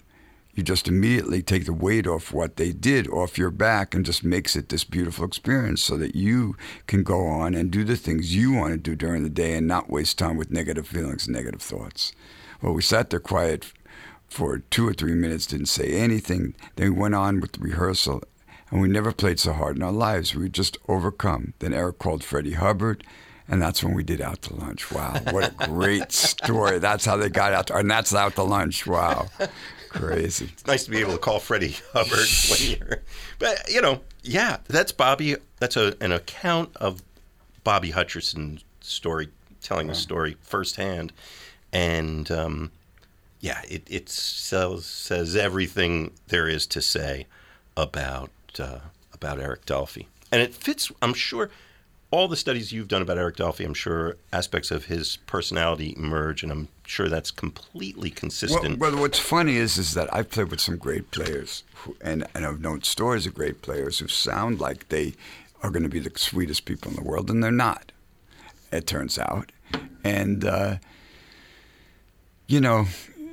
you 0.53 0.63
just 0.63 0.87
immediately 0.87 1.41
take 1.41 1.65
the 1.65 1.73
weight 1.73 2.07
off 2.07 2.33
what 2.33 2.57
they 2.57 2.71
did 2.71 3.07
off 3.07 3.37
your 3.37 3.51
back 3.51 3.95
and 3.95 4.05
just 4.05 4.23
makes 4.23 4.55
it 4.55 4.69
this 4.69 4.83
beautiful 4.83 5.25
experience 5.25 5.81
so 5.81 5.95
that 5.97 6.15
you 6.15 6.55
can 6.87 7.03
go 7.03 7.25
on 7.25 7.53
and 7.55 7.71
do 7.71 7.83
the 7.83 7.95
things 7.95 8.35
you 8.35 8.51
want 8.51 8.71
to 8.73 8.77
do 8.77 8.95
during 8.95 9.23
the 9.23 9.29
day 9.29 9.55
and 9.55 9.67
not 9.67 9.89
waste 9.89 10.19
time 10.19 10.37
with 10.37 10.51
negative 10.51 10.87
feelings 10.87 11.27
and 11.27 11.35
negative 11.35 11.61
thoughts. 11.61 12.11
Well, 12.61 12.73
we 12.73 12.81
sat 12.81 13.09
there 13.09 13.19
quiet 13.19 13.71
for 14.27 14.59
two 14.59 14.87
or 14.87 14.93
three 14.93 15.13
minutes, 15.13 15.45
didn't 15.45 15.65
say 15.67 15.91
anything. 15.91 16.55
Then 16.75 16.93
we 16.93 17.01
went 17.01 17.15
on 17.15 17.39
with 17.39 17.53
the 17.53 17.59
rehearsal, 17.59 18.23
and 18.69 18.81
we 18.81 18.87
never 18.87 19.11
played 19.11 19.39
so 19.39 19.53
hard 19.53 19.75
in 19.77 19.83
our 19.83 19.91
lives. 19.91 20.35
We 20.35 20.43
were 20.43 20.49
just 20.49 20.77
overcome. 20.87 21.53
Then 21.59 21.73
Eric 21.73 21.99
called 21.99 22.23
Freddie 22.23 22.53
Hubbard. 22.53 23.03
And 23.47 23.61
that's 23.61 23.83
when 23.83 23.93
we 23.93 24.03
did 24.03 24.21
out 24.21 24.41
to 24.43 24.55
lunch. 24.55 24.89
Wow, 24.91 25.19
what 25.31 25.53
a 25.59 25.67
great 25.67 26.11
story! 26.13 26.79
That's 26.79 27.03
how 27.03 27.17
they 27.17 27.27
got 27.27 27.51
out, 27.51 27.67
to, 27.67 27.75
and 27.75 27.91
that's 27.91 28.15
out 28.15 28.35
to 28.35 28.43
lunch. 28.43 28.87
Wow, 28.87 29.27
crazy. 29.91 30.49
It's 30.53 30.65
nice 30.65 30.85
to 30.85 30.91
be 30.91 30.99
able 30.99 31.13
to 31.13 31.17
call 31.17 31.39
Freddie 31.39 31.75
Hubbard 31.93 32.27
when 32.49 32.79
you're. 32.89 33.03
But 33.39 33.69
you 33.69 33.81
know, 33.81 34.01
yeah, 34.23 34.57
that's 34.67 34.91
Bobby. 34.91 35.35
That's 35.59 35.77
a, 35.77 35.95
an 36.01 36.11
account 36.11 36.75
of 36.77 37.01
Bobby 37.63 37.91
Hutcherson's 37.91 38.63
story, 38.79 39.29
telling 39.61 39.87
the 39.87 39.95
story 39.95 40.37
firsthand, 40.41 41.13
and 41.71 42.29
um, 42.31 42.71
yeah, 43.39 43.61
it 43.67 43.83
it 43.89 44.09
says, 44.09 44.85
says 44.85 45.35
everything 45.35 46.11
there 46.27 46.47
is 46.47 46.65
to 46.67 46.81
say 46.81 47.27
about 47.75 48.31
uh, 48.59 48.79
about 49.13 49.39
Eric 49.39 49.65
Dolphy, 49.65 50.07
and 50.31 50.41
it 50.41 50.53
fits. 50.53 50.91
I'm 51.01 51.13
sure 51.13 51.49
all 52.11 52.27
the 52.27 52.35
studies 52.35 52.71
you've 52.71 52.89
done 52.89 53.01
about 53.01 53.17
Eric 53.17 53.37
Dolphy, 53.37 53.65
I'm 53.65 53.73
sure 53.73 54.17
aspects 54.33 54.69
of 54.69 54.85
his 54.85 55.17
personality 55.25 55.95
emerge, 55.97 56.43
and 56.43 56.51
I'm 56.51 56.67
sure 56.85 57.07
that's 57.07 57.31
completely 57.31 58.09
consistent. 58.09 58.79
Well, 58.79 58.91
well, 58.91 59.01
what's 59.01 59.19
funny 59.19 59.55
is 59.55 59.77
is 59.77 59.93
that 59.93 60.13
I've 60.13 60.29
played 60.29 60.51
with 60.51 60.59
some 60.59 60.77
great 60.77 61.09
players, 61.11 61.63
who, 61.75 61.95
and 62.01 62.25
and 62.35 62.45
I've 62.45 62.59
known 62.59 62.83
stories 62.83 63.25
of 63.25 63.33
great 63.33 63.61
players 63.61 63.99
who 63.99 64.07
sound 64.07 64.59
like 64.59 64.89
they 64.89 65.13
are 65.63 65.69
going 65.69 65.83
to 65.83 65.89
be 65.89 65.99
the 65.99 66.11
sweetest 66.15 66.65
people 66.65 66.91
in 66.91 66.97
the 66.97 67.03
world, 67.03 67.29
and 67.29 67.43
they're 67.43 67.51
not. 67.51 67.91
It 68.71 68.87
turns 68.87 69.17
out, 69.17 69.51
and 70.03 70.43
uh, 70.43 70.77
you 72.47 72.59
know, 72.59 72.87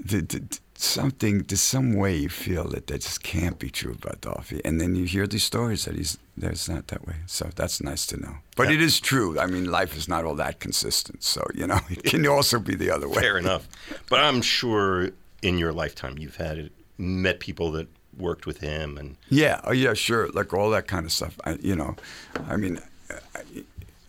the, 0.04 0.20
the, 0.20 0.58
something, 0.82 1.42
there's 1.44 1.60
some 1.60 1.94
way 1.94 2.16
you 2.16 2.28
feel 2.28 2.64
that 2.68 2.86
that 2.86 3.00
just 3.02 3.22
can't 3.22 3.58
be 3.58 3.70
true 3.70 3.92
about 3.92 4.20
Dolphy. 4.20 4.60
And 4.64 4.80
then 4.80 4.94
you 4.94 5.04
hear 5.04 5.26
these 5.26 5.44
stories 5.44 5.84
that 5.84 5.96
he's 5.96 6.18
that's 6.36 6.68
not 6.68 6.86
that 6.88 7.06
way. 7.06 7.16
So 7.26 7.50
that's 7.56 7.82
nice 7.82 8.06
to 8.06 8.16
know. 8.16 8.36
But 8.56 8.68
Yeah. 8.68 8.74
it 8.76 8.82
is 8.82 9.00
true. 9.00 9.38
I 9.40 9.46
mean, 9.46 9.64
life 9.70 9.96
is 9.96 10.08
not 10.08 10.24
all 10.24 10.36
that 10.36 10.60
consistent. 10.60 11.24
So, 11.24 11.44
you 11.54 11.66
know, 11.66 11.80
it 11.90 12.04
can 12.04 12.26
also 12.26 12.58
be 12.60 12.76
the 12.76 12.90
other 12.90 13.08
way. 13.08 13.16
Fair 13.20 13.38
enough. 13.38 13.66
But 14.08 14.20
I'm 14.20 14.40
sure 14.42 15.10
in 15.42 15.58
your 15.58 15.72
lifetime 15.72 16.16
you've 16.18 16.36
had 16.36 16.58
it 16.58 16.72
met 16.96 17.40
people 17.40 17.72
that 17.72 17.88
worked 18.16 18.46
with 18.46 18.58
him, 18.58 18.98
and 18.98 19.16
Yeah, 19.28 19.60
oh 19.64 19.72
yeah, 19.72 19.94
sure. 19.94 20.28
Like 20.30 20.52
all 20.54 20.70
that 20.70 20.86
kind 20.88 21.06
of 21.06 21.12
stuff. 21.12 21.38
I, 21.44 21.52
you 21.60 21.76
know, 21.76 21.94
I 22.48 22.56
mean, 22.56 22.80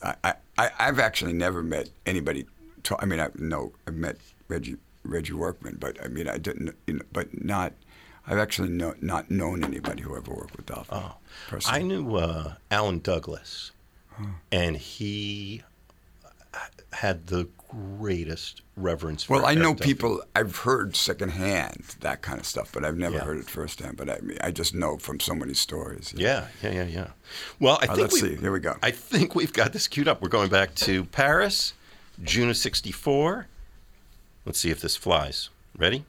I, 0.03 0.15
I, 0.23 0.33
I, 0.57 0.69
I've 0.79 0.99
actually 0.99 1.33
never 1.33 1.61
met 1.63 1.89
anybody. 2.05 2.45
To, 2.83 2.95
I 2.99 3.05
mean, 3.05 3.19
I 3.19 3.29
no, 3.35 3.73
I've 3.87 3.95
met 3.95 4.17
Reggie 4.47 4.77
Reggie 5.09 5.33
Workman, 5.33 5.77
but 5.79 5.97
I 6.03 6.07
mean, 6.07 6.27
I 6.29 6.37
didn't. 6.37 6.75
You 6.87 6.95
know, 6.95 7.01
but 7.11 7.43
not. 7.43 7.73
I've 8.27 8.37
actually 8.37 8.69
no, 8.69 8.93
not 9.01 9.31
known 9.31 9.63
anybody 9.63 10.03
who 10.03 10.15
ever 10.15 10.31
worked 10.31 10.55
with 10.55 10.67
Dolphy. 10.67 10.87
Oh. 10.91 11.15
I 11.65 11.81
knew 11.81 12.15
uh, 12.15 12.53
Alan 12.69 12.99
Douglas, 12.99 13.71
and 14.51 14.77
he 14.77 15.63
had 16.93 17.27
the 17.27 17.47
greatest 17.69 18.61
reverence 18.75 19.23
for 19.23 19.33
Well, 19.37 19.45
I 19.45 19.53
know 19.55 19.73
people. 19.75 20.21
I've 20.35 20.55
heard 20.57 20.95
secondhand 20.95 21.95
that 22.01 22.21
kind 22.21 22.39
of 22.39 22.45
stuff, 22.45 22.71
but 22.71 22.83
I've 22.83 22.97
never 22.97 23.15
Yeah. 23.15 23.23
heard 23.23 23.37
it 23.37 23.49
firsthand. 23.49 23.97
But 23.97 24.09
I 24.09 24.19
mean, 24.21 24.37
I 24.41 24.51
just 24.51 24.73
know 24.75 24.97
from 24.97 25.19
so 25.19 25.33
many 25.33 25.53
stories. 25.53 26.13
Yeah, 26.15 26.47
yeah, 26.63 26.71
yeah, 26.71 26.83
yeah. 26.85 27.07
Well, 27.59 27.77
I 27.81 27.85
Uh, 27.85 27.95
think 27.95 27.97
let's 27.99 28.21
we, 28.21 28.29
see. 28.29 28.35
Here 28.35 28.51
we 28.51 28.59
go. 28.59 28.75
I 28.83 28.91
think 28.91 29.35
we've 29.35 29.53
got 29.53 29.73
this 29.73 29.87
queued 29.87 30.07
up. 30.07 30.21
We're 30.21 30.29
going 30.29 30.49
back 30.49 30.75
to 30.75 31.05
Paris, 31.05 31.73
June 32.23 32.49
of 32.49 32.57
'64. 32.57 33.47
Let's 34.49 34.61
see 34.61 34.71
if 34.71 34.81
this 34.81 34.95
flies. 34.95 35.51
Ready? 35.77 36.05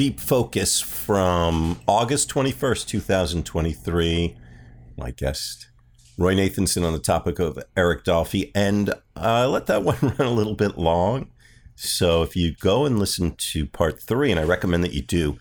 Deep 0.00 0.18
Focus 0.18 0.80
from 0.80 1.78
August 1.86 2.30
21st, 2.30 2.86
2023. 2.86 4.34
My 4.96 5.10
guest, 5.10 5.68
Roy 6.16 6.34
Nathanson, 6.34 6.86
on 6.86 6.94
the 6.94 6.98
topic 6.98 7.38
of 7.38 7.62
Eric 7.76 8.04
Dolphy. 8.04 8.50
And 8.54 8.94
I 9.14 9.44
let 9.44 9.66
that 9.66 9.82
one 9.84 9.98
run 10.00 10.26
a 10.26 10.30
little 10.30 10.54
bit 10.54 10.78
long. 10.78 11.28
So 11.74 12.22
if 12.22 12.34
you 12.34 12.54
go 12.54 12.86
and 12.86 12.98
listen 12.98 13.34
to 13.52 13.66
part 13.66 14.00
three, 14.00 14.30
and 14.30 14.40
I 14.40 14.44
recommend 14.44 14.84
that 14.84 14.94
you 14.94 15.02
do, 15.02 15.36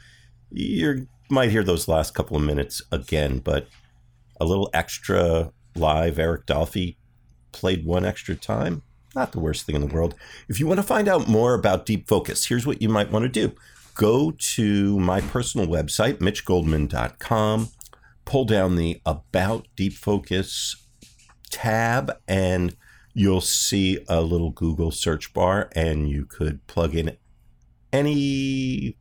you 0.52 1.08
might 1.30 1.52
hear 1.52 1.64
those 1.64 1.88
last 1.88 2.14
couple 2.14 2.36
of 2.36 2.44
minutes 2.44 2.82
again, 2.92 3.40
but 3.40 3.70
a 4.42 4.46
little 4.46 4.70
extra 4.74 5.54
live 5.74 6.20
Eric 6.20 6.46
Dolphy 6.46 6.98
played 7.54 7.86
one 7.86 8.04
extra 8.04 8.36
time. 8.36 8.82
Not 9.16 9.32
the 9.32 9.40
worst 9.40 9.66
thing 9.66 9.76
in 9.76 9.88
the 9.88 9.96
world. 9.96 10.16
If 10.50 10.60
you 10.60 10.68
want 10.68 10.82
to 10.82 10.86
find 10.86 11.08
out 11.08 11.30
more 11.30 11.54
about 11.54 11.86
Deep 11.86 12.10
Focus, 12.10 12.48
here's 12.48 12.68
what 12.68 12.82
you 12.82 12.90
might 12.90 13.10
want 13.10 13.24
to 13.24 13.30
do 13.30 13.56
go 14.00 14.32
to 14.32 14.98
my 14.98 15.20
personal 15.20 15.68
website, 15.68 16.20
mitchgoldman.com, 16.20 17.68
pull 18.24 18.46
down 18.46 18.78
the 18.78 19.02
About 19.06 19.68
Deep 19.76 19.92
Focus 19.92 20.78
tab, 21.52 22.14
and 22.26 22.78
you'll 23.14 23.42
see 23.42 24.00
a 24.08 24.22
little 24.22 24.52
Google 24.52 24.92
search 24.92 25.34
bar, 25.34 25.70
and 25.76 26.10
you 26.10 26.26
could 26.26 26.66
plug 26.66 26.96
in 26.96 27.18
any 27.92 28.96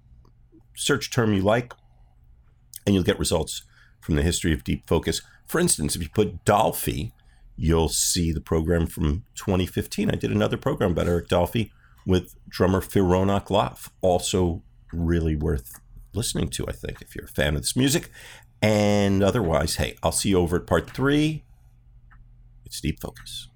search 0.74 1.12
term 1.12 1.32
you 1.32 1.42
like, 1.42 1.72
and 2.84 2.92
you'll 2.92 3.04
get 3.04 3.20
results 3.20 3.62
from 4.00 4.16
the 4.16 4.22
history 4.22 4.52
of 4.52 4.64
Deep 4.64 4.84
Focus. 4.88 5.22
For 5.46 5.60
instance, 5.60 5.94
if 5.94 6.02
you 6.02 6.08
put 6.08 6.44
Dolphy, 6.44 7.12
you'll 7.54 7.88
see 7.88 8.32
the 8.32 8.40
program 8.40 8.88
from 8.88 9.22
2015. 9.36 10.10
I 10.10 10.16
did 10.16 10.32
another 10.32 10.56
program 10.56 10.90
about 10.90 11.06
Eric 11.06 11.28
Dolphy 11.28 11.70
with 12.04 12.34
drummer 12.48 12.80
Phil 12.80 13.04
Ronak 13.04 13.88
also 14.00 14.64
really 14.92 15.36
worth 15.36 15.80
listening 16.14 16.48
to, 16.50 16.66
I 16.66 16.72
think, 16.72 17.02
if 17.02 17.14
you're 17.14 17.26
a 17.26 17.28
fan 17.28 17.54
of 17.54 17.62
this 17.62 17.76
music. 17.76 18.10
And 18.60 19.22
otherwise, 19.22 19.76
hey, 19.76 19.96
I'll 20.02 20.12
see 20.12 20.30
you 20.30 20.38
over 20.38 20.56
at 20.56 20.66
part 20.66 20.90
three. 20.90 21.44
It's 22.64 22.80
Deep 22.80 23.00
Focus. 23.00 23.47